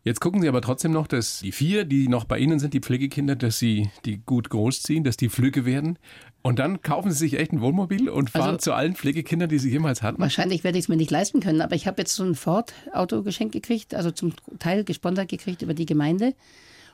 Jetzt 0.06 0.20
gucken 0.20 0.40
Sie 0.40 0.46
aber 0.46 0.60
trotzdem 0.60 0.92
noch, 0.92 1.08
dass 1.08 1.40
die 1.40 1.50
vier, 1.50 1.84
die 1.84 2.06
noch 2.06 2.22
bei 2.22 2.38
Ihnen 2.38 2.60
sind, 2.60 2.74
die 2.74 2.78
Pflegekinder, 2.78 3.34
dass 3.34 3.58
Sie 3.58 3.90
die 4.04 4.18
gut 4.18 4.50
großziehen, 4.50 5.02
dass 5.02 5.16
die 5.16 5.28
Flügge 5.28 5.64
werden. 5.64 5.98
Und 6.42 6.60
dann 6.60 6.80
kaufen 6.80 7.10
Sie 7.10 7.18
sich 7.18 7.40
echt 7.40 7.52
ein 7.52 7.60
Wohnmobil 7.60 8.08
und 8.08 8.30
fahren 8.30 8.50
also, 8.50 8.58
zu 8.58 8.72
allen 8.72 8.94
Pflegekindern, 8.94 9.48
die 9.48 9.58
Sie 9.58 9.68
jemals 9.68 10.04
hatten? 10.04 10.22
Wahrscheinlich 10.22 10.62
werde 10.62 10.78
ich 10.78 10.84
es 10.84 10.88
mir 10.88 10.96
nicht 10.96 11.10
leisten 11.10 11.40
können, 11.40 11.60
aber 11.60 11.74
ich 11.74 11.88
habe 11.88 12.02
jetzt 12.02 12.14
so 12.14 12.22
ein 12.22 12.36
Ford-Auto 12.36 13.24
geschenkt 13.24 13.52
gekriegt, 13.52 13.96
also 13.96 14.12
zum 14.12 14.32
Teil 14.60 14.84
gesponsert 14.84 15.28
gekriegt 15.28 15.62
über 15.62 15.74
die 15.74 15.86
Gemeinde. 15.86 16.34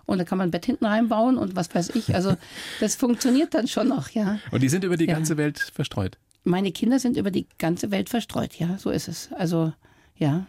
Und 0.07 0.16
da 0.16 0.25
kann 0.25 0.38
man 0.38 0.48
ein 0.48 0.51
Bett 0.51 0.64
hinten 0.64 0.87
reinbauen 0.87 1.37
und 1.37 1.55
was 1.55 1.75
weiß 1.75 1.90
ich. 1.90 2.14
Also 2.14 2.35
das 2.81 2.96
funktioniert 2.96 3.53
dann 3.53 3.68
schon 3.68 3.88
noch, 3.88 4.09
ja. 4.09 4.38
Und 4.53 4.62
die 4.62 4.70
sind 4.70 4.85
über 4.85 4.96
die 4.96 5.05
ja. 5.05 5.12
ganze 5.12 5.37
Welt 5.37 5.59
verstreut? 5.59 6.16
Meine 6.44 6.72
Kinder 6.72 6.98
sind 6.98 7.18
über 7.18 7.31
die 7.31 7.46
ganze 7.59 7.90
Welt 7.90 8.09
verstreut, 8.09 8.55
ja, 8.55 8.79
so 8.79 8.88
ist 8.88 9.09
es. 9.09 9.29
Also 9.35 9.75
ja, 10.16 10.46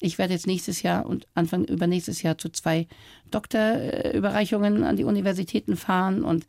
ich 0.00 0.18
werde 0.18 0.34
jetzt 0.34 0.46
nächstes 0.46 0.82
Jahr 0.82 1.06
und 1.06 1.26
Anfang 1.34 1.64
übernächstes 1.64 2.22
Jahr 2.22 2.38
zu 2.38 2.48
zwei 2.50 2.86
Doktorüberreichungen 3.30 4.84
an 4.84 4.96
die 4.96 5.04
Universitäten 5.04 5.76
fahren 5.76 6.22
und 6.22 6.46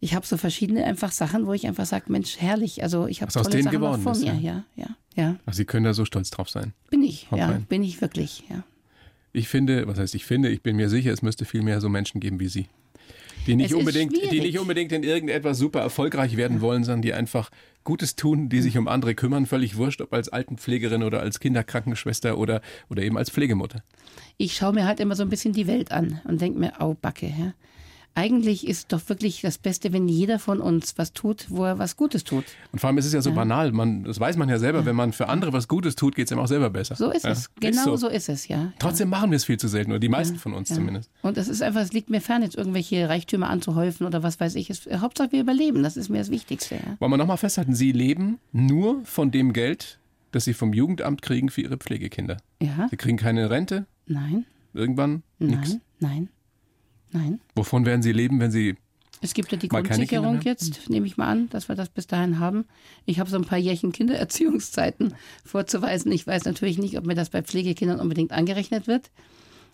ich 0.00 0.14
habe 0.14 0.26
so 0.26 0.36
verschiedene 0.36 0.84
einfach 0.84 1.10
Sachen, 1.10 1.46
wo 1.46 1.52
ich 1.52 1.66
einfach 1.66 1.86
sage, 1.86 2.12
Mensch, 2.12 2.36
herrlich. 2.38 2.82
Also 2.82 3.06
ich 3.06 3.22
habe 3.22 3.32
tolle 3.32 3.46
aus 3.46 3.50
denen 3.50 3.64
Sachen 3.64 3.76
geworden 3.76 4.02
vor 4.02 4.12
ist, 4.12 4.22
mir. 4.22 4.34
Ja, 4.34 4.64
ja, 4.76 4.88
ja. 5.14 5.36
Also 5.46 5.56
Sie 5.56 5.64
können 5.64 5.84
da 5.84 5.94
so 5.94 6.04
stolz 6.04 6.30
drauf 6.30 6.50
sein. 6.50 6.74
Bin 6.90 7.02
ich, 7.02 7.30
Hopp 7.30 7.38
ja, 7.38 7.60
bin 7.68 7.82
ich 7.82 8.00
wirklich, 8.00 8.44
ja. 8.50 8.62
Ich 9.32 9.48
finde, 9.48 9.86
was 9.86 9.98
heißt 9.98 10.14
ich 10.14 10.24
finde, 10.24 10.48
ich 10.48 10.62
bin 10.62 10.76
mir 10.76 10.88
sicher, 10.88 11.12
es 11.12 11.22
müsste 11.22 11.44
viel 11.44 11.62
mehr 11.62 11.80
so 11.80 11.88
Menschen 11.88 12.20
geben 12.20 12.40
wie 12.40 12.48
Sie 12.48 12.68
die 13.46 13.56
nicht, 13.56 13.74
unbedingt, 13.74 14.14
die 14.16 14.40
nicht 14.40 14.58
unbedingt 14.58 14.92
in 14.92 15.02
irgendetwas 15.02 15.58
super 15.58 15.80
erfolgreich 15.80 16.36
werden 16.36 16.60
wollen, 16.60 16.84
sondern 16.84 17.02
die 17.02 17.12
einfach 17.12 17.50
Gutes 17.84 18.16
tun, 18.16 18.48
die 18.48 18.60
sich 18.60 18.76
um 18.76 18.88
andere 18.88 19.14
kümmern, 19.14 19.46
völlig 19.46 19.76
wurscht, 19.76 20.00
ob 20.00 20.12
als 20.12 20.28
Altenpflegerin 20.28 21.02
oder 21.02 21.20
als 21.20 21.40
Kinderkrankenschwester 21.40 22.36
oder, 22.36 22.60
oder 22.90 23.02
eben 23.02 23.16
als 23.16 23.30
Pflegemutter. 23.30 23.82
Ich 24.36 24.54
schaue 24.54 24.72
mir 24.72 24.86
halt 24.86 25.00
immer 25.00 25.14
so 25.14 25.22
ein 25.22 25.28
bisschen 25.28 25.52
die 25.52 25.66
Welt 25.66 25.92
an 25.92 26.20
und 26.24 26.40
denke 26.40 26.58
mir, 26.58 26.80
au 26.80 26.94
Backe. 26.94 27.26
Ja? 27.26 27.54
Eigentlich 28.16 28.66
ist 28.66 28.92
doch 28.94 29.08
wirklich 29.08 29.42
das 29.42 29.58
Beste, 29.58 29.92
wenn 29.92 30.08
jeder 30.08 30.38
von 30.38 30.60
uns 30.60 30.96
was 30.96 31.12
tut, 31.12 31.46
wo 31.50 31.64
er 31.64 31.78
was 31.78 31.96
Gutes 31.96 32.24
tut. 32.24 32.44
Und 32.72 32.78
vor 32.78 32.88
allem 32.88 32.96
ist 32.96 33.04
es 33.04 33.12
ja 33.12 33.20
so 33.20 33.30
ja. 33.30 33.36
banal. 33.36 33.72
Man, 33.72 34.04
das 34.04 34.18
weiß 34.18 34.38
man 34.38 34.48
ja 34.48 34.58
selber. 34.58 34.80
Ja. 34.80 34.86
Wenn 34.86 34.96
man 34.96 35.12
für 35.12 35.28
andere 35.28 35.52
was 35.52 35.68
Gutes 35.68 35.96
tut, 35.96 36.16
geht 36.16 36.26
es 36.26 36.32
ihm 36.32 36.38
auch 36.38 36.46
selber 36.46 36.70
besser. 36.70 36.96
So 36.96 37.10
ist 37.10 37.24
ja. 37.24 37.32
es. 37.32 37.54
Genau 37.60 37.76
ist 37.78 37.84
so. 37.84 37.96
so. 37.96 38.08
ist 38.08 38.30
es, 38.30 38.48
ja. 38.48 38.72
Trotzdem 38.78 39.10
machen 39.10 39.30
wir 39.30 39.36
es 39.36 39.44
viel 39.44 39.58
zu 39.58 39.68
selten, 39.68 39.90
oder 39.90 40.00
die 40.00 40.08
meisten 40.08 40.36
von 40.36 40.54
uns 40.54 40.70
zumindest. 40.70 41.10
Und 41.20 41.36
es 41.36 41.48
ist 41.48 41.62
einfach, 41.62 41.82
es 41.82 41.92
liegt 41.92 42.08
mir 42.08 42.22
fern, 42.22 42.42
jetzt 42.42 42.56
irgendwelche 42.56 43.06
Reichtümer 43.06 43.50
anzuhäufen 43.50 44.06
oder 44.06 44.22
was 44.22 44.40
weiß 44.40 44.54
ich. 44.54 44.70
Es, 44.70 44.88
Hauptsache 44.90 45.32
wir 45.32 45.40
überleben. 45.42 45.82
Das 45.82 45.98
ist 45.98 46.08
mir 46.08 46.18
das 46.18 46.30
Wichtigste. 46.30 46.78
Wollen 46.98 47.10
wir 47.10 47.18
nochmal 47.18 47.36
festhalten, 47.36 47.74
Sie 47.74 47.92
leben 47.92 48.38
nur 48.50 49.04
von 49.04 49.30
dem 49.30 49.52
Geld, 49.52 49.98
das 50.32 50.44
Sie 50.44 50.54
vom 50.54 50.72
Jugendamt 50.72 51.20
kriegen 51.20 51.50
für 51.50 51.60
Ihre 51.60 51.76
Pflegekinder. 51.76 52.38
Ja. 52.62 52.88
Sie 52.88 52.96
kriegen 52.96 53.18
keine 53.18 53.50
Rente? 53.50 53.84
Nein. 54.06 54.46
Irgendwann? 54.72 55.22
Nein, 55.38 55.50
nix. 55.50 55.78
nein. 56.00 56.28
Nein. 57.16 57.40
Wovon 57.54 57.86
werden 57.86 58.02
Sie 58.02 58.12
leben, 58.12 58.40
wenn 58.40 58.50
Sie 58.50 58.76
es 59.22 59.32
gibt 59.32 59.50
ja 59.50 59.56
die 59.56 59.68
Grundsicherung 59.68 60.42
jetzt, 60.42 60.90
nehme 60.90 61.06
ich 61.06 61.16
mal 61.16 61.28
an, 61.28 61.48
dass 61.48 61.68
wir 61.68 61.74
das 61.74 61.88
bis 61.88 62.06
dahin 62.06 62.38
haben. 62.38 62.66
Ich 63.06 63.18
habe 63.18 63.30
so 63.30 63.36
ein 63.36 63.46
paar 63.46 63.58
Jährchen 63.58 63.90
Kindererziehungszeiten 63.90 65.14
vorzuweisen. 65.42 66.12
Ich 66.12 66.26
weiß 66.26 66.44
natürlich 66.44 66.76
nicht, 66.76 66.98
ob 66.98 67.06
mir 67.06 67.14
das 67.14 67.30
bei 67.30 67.42
Pflegekindern 67.42 67.98
unbedingt 67.98 68.32
angerechnet 68.32 68.86
wird. 68.86 69.10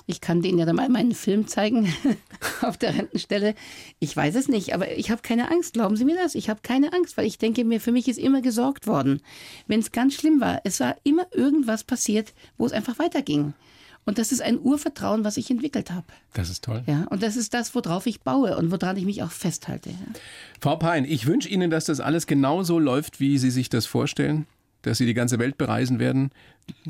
Ich 0.06 0.20
kann 0.20 0.42
denen 0.42 0.58
ja 0.58 0.64
dann 0.64 0.76
mal 0.76 0.88
meinen 0.88 1.12
Film 1.12 1.46
zeigen 1.46 1.92
auf 2.62 2.76
der 2.76 2.96
Rentenstelle. 2.96 3.54
Ich 3.98 4.16
weiß 4.16 4.34
es 4.34 4.48
nicht, 4.48 4.74
aber 4.74 4.96
ich 4.96 5.10
habe 5.10 5.22
keine 5.22 5.50
Angst. 5.50 5.74
Glauben 5.74 5.96
Sie 5.96 6.04
mir 6.04 6.16
das? 6.16 6.34
Ich 6.34 6.48
habe 6.48 6.60
keine 6.62 6.92
Angst, 6.92 7.16
weil 7.16 7.26
ich 7.26 7.38
denke 7.38 7.64
mir, 7.64 7.80
für 7.80 7.92
mich 7.92 8.08
ist 8.08 8.18
immer 8.18 8.42
gesorgt 8.42 8.86
worden. 8.86 9.20
Wenn 9.66 9.80
es 9.80 9.92
ganz 9.92 10.14
schlimm 10.14 10.40
war, 10.40 10.60
es 10.64 10.80
war 10.80 10.96
immer 11.04 11.26
irgendwas 11.32 11.84
passiert, 11.84 12.34
wo 12.58 12.66
es 12.66 12.72
einfach 12.72 12.98
weiterging. 12.98 13.54
Und 14.04 14.18
das 14.18 14.32
ist 14.32 14.42
ein 14.42 14.58
Urvertrauen, 14.58 15.24
was 15.24 15.36
ich 15.36 15.50
entwickelt 15.50 15.90
habe. 15.90 16.06
Das 16.34 16.50
ist 16.50 16.64
toll. 16.64 16.82
Ja, 16.86 17.04
und 17.10 17.22
das 17.22 17.36
ist 17.36 17.54
das, 17.54 17.74
worauf 17.74 18.06
ich 18.06 18.20
baue 18.20 18.56
und 18.56 18.72
woran 18.72 18.96
ich 18.96 19.04
mich 19.04 19.22
auch 19.22 19.30
festhalte. 19.30 19.90
Ja. 19.90 19.96
Frau 20.60 20.76
Pein, 20.76 21.04
ich 21.04 21.26
wünsche 21.26 21.48
Ihnen, 21.48 21.70
dass 21.70 21.84
das 21.84 22.00
alles 22.00 22.26
genauso 22.26 22.78
läuft, 22.78 23.20
wie 23.20 23.38
Sie 23.38 23.50
sich 23.50 23.68
das 23.68 23.86
vorstellen. 23.86 24.46
Dass 24.82 24.98
Sie 24.98 25.06
die 25.06 25.14
ganze 25.14 25.38
Welt 25.38 25.58
bereisen 25.58 26.00
werden, 26.00 26.32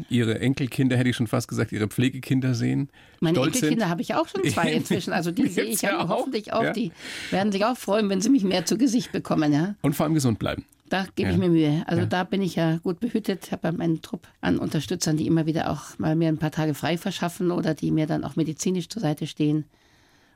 Ihre 0.09 0.41
Enkelkinder, 0.41 0.97
hätte 0.97 1.11
ich 1.11 1.17
schon 1.17 1.27
fast 1.27 1.49
gesagt, 1.49 1.73
Ihre 1.73 1.89
Pflegekinder 1.89 2.55
sehen. 2.55 2.89
Meine 3.21 3.39
Enkelkinder 3.39 3.91
habe 3.91 4.01
ich 4.01 4.15
auch 4.15 4.27
schon 4.29 4.43
zwei 4.49 4.73
inzwischen. 4.73 5.13
Also 5.13 5.31
die 5.31 5.49
sehe 5.49 5.65
ich 5.65 5.83
ja, 5.83 6.01
auch. 6.01 6.09
hoffentlich 6.09 6.55
auch. 6.55 6.63
Ja. 6.63 6.73
Die 6.73 6.93
werden 7.31 7.53
sich 7.53 7.65
auch 7.67 7.77
freuen, 7.77 8.09
wenn 8.09 8.23
sie 8.23 8.31
mich 8.31 8.45
mehr 8.45 8.65
zu 8.65 8.79
Gesicht 8.79 9.13
bekommen. 9.13 9.53
Ja. 9.53 9.75
Und 9.83 9.95
vor 9.95 10.05
allem 10.05 10.15
gesund 10.15 10.39
bleiben. 10.39 10.65
Da 10.93 11.07
gebe 11.15 11.31
ja. 11.31 11.35
ich 11.35 11.41
mir 11.41 11.49
Mühe. 11.49 11.83
Also 11.87 12.03
ja. 12.03 12.07
da 12.07 12.23
bin 12.23 12.43
ich 12.43 12.57
ja 12.57 12.77
gut 12.77 13.01
behütet. 13.01 13.47
Ich 13.47 13.53
habe 13.53 13.73
meinen 13.73 14.03
Trupp 14.03 14.29
an 14.43 14.59
Unterstützern, 14.59 15.17
die 15.17 15.27
immer 15.27 15.47
wieder 15.47 15.71
auch 15.71 15.99
mal 15.99 16.15
mir 16.15 16.29
ein 16.29 16.37
paar 16.37 16.51
Tage 16.51 16.75
frei 16.75 16.99
verschaffen 16.99 17.51
oder 17.51 17.73
die 17.73 17.91
mir 17.91 18.07
dann 18.07 18.25
auch 18.25 18.37
medizinisch 18.37 18.91
zur 18.91 19.01
Seite 19.01 19.27
stehen. 19.27 19.65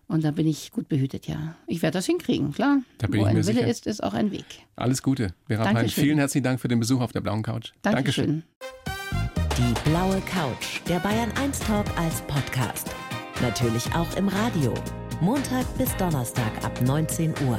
Und 0.09 0.25
da 0.25 0.31
bin 0.31 0.47
ich 0.47 0.73
gut 0.73 0.89
behütet, 0.89 1.27
ja. 1.27 1.57
Ich 1.67 1.83
werde 1.83 1.99
das 1.99 2.07
hinkriegen, 2.07 2.53
klar. 2.53 2.79
Da 2.97 3.07
bin 3.07 3.21
Wo 3.21 3.25
ich 3.25 3.29
ein 3.29 3.37
mir 3.37 3.47
Wille 3.47 3.59
sicher. 3.59 3.69
ist, 3.69 3.87
ist 3.87 4.03
auch 4.03 4.15
ein 4.15 4.31
Weg. 4.31 4.47
Alles 4.77 5.03
Gute. 5.03 5.35
Vera 5.47 5.71
Pein, 5.71 5.91
vielen 5.91 6.17
herzlichen 6.17 6.45
Dank 6.45 6.59
für 6.59 6.69
den 6.69 6.81
Besuch 6.81 7.03
auf 7.03 7.13
der 7.13 7.21
blauen 7.21 7.43
Couch. 7.43 7.73
Dankeschön. 7.83 8.45
Dankeschön. 8.87 9.77
Die 9.85 9.91
blaue 9.91 10.23
Couch, 10.23 10.81
der 10.89 11.01
Bayern 11.01 11.33
1 11.33 11.59
Talk 11.59 11.87
als 11.99 12.23
Podcast. 12.23 12.89
Natürlich 13.43 13.85
auch 13.95 14.17
im 14.17 14.29
Radio. 14.29 14.73
Montag 15.21 15.67
bis 15.77 15.95
Donnerstag 15.97 16.65
ab 16.65 16.81
19 16.81 17.35
Uhr. 17.47 17.59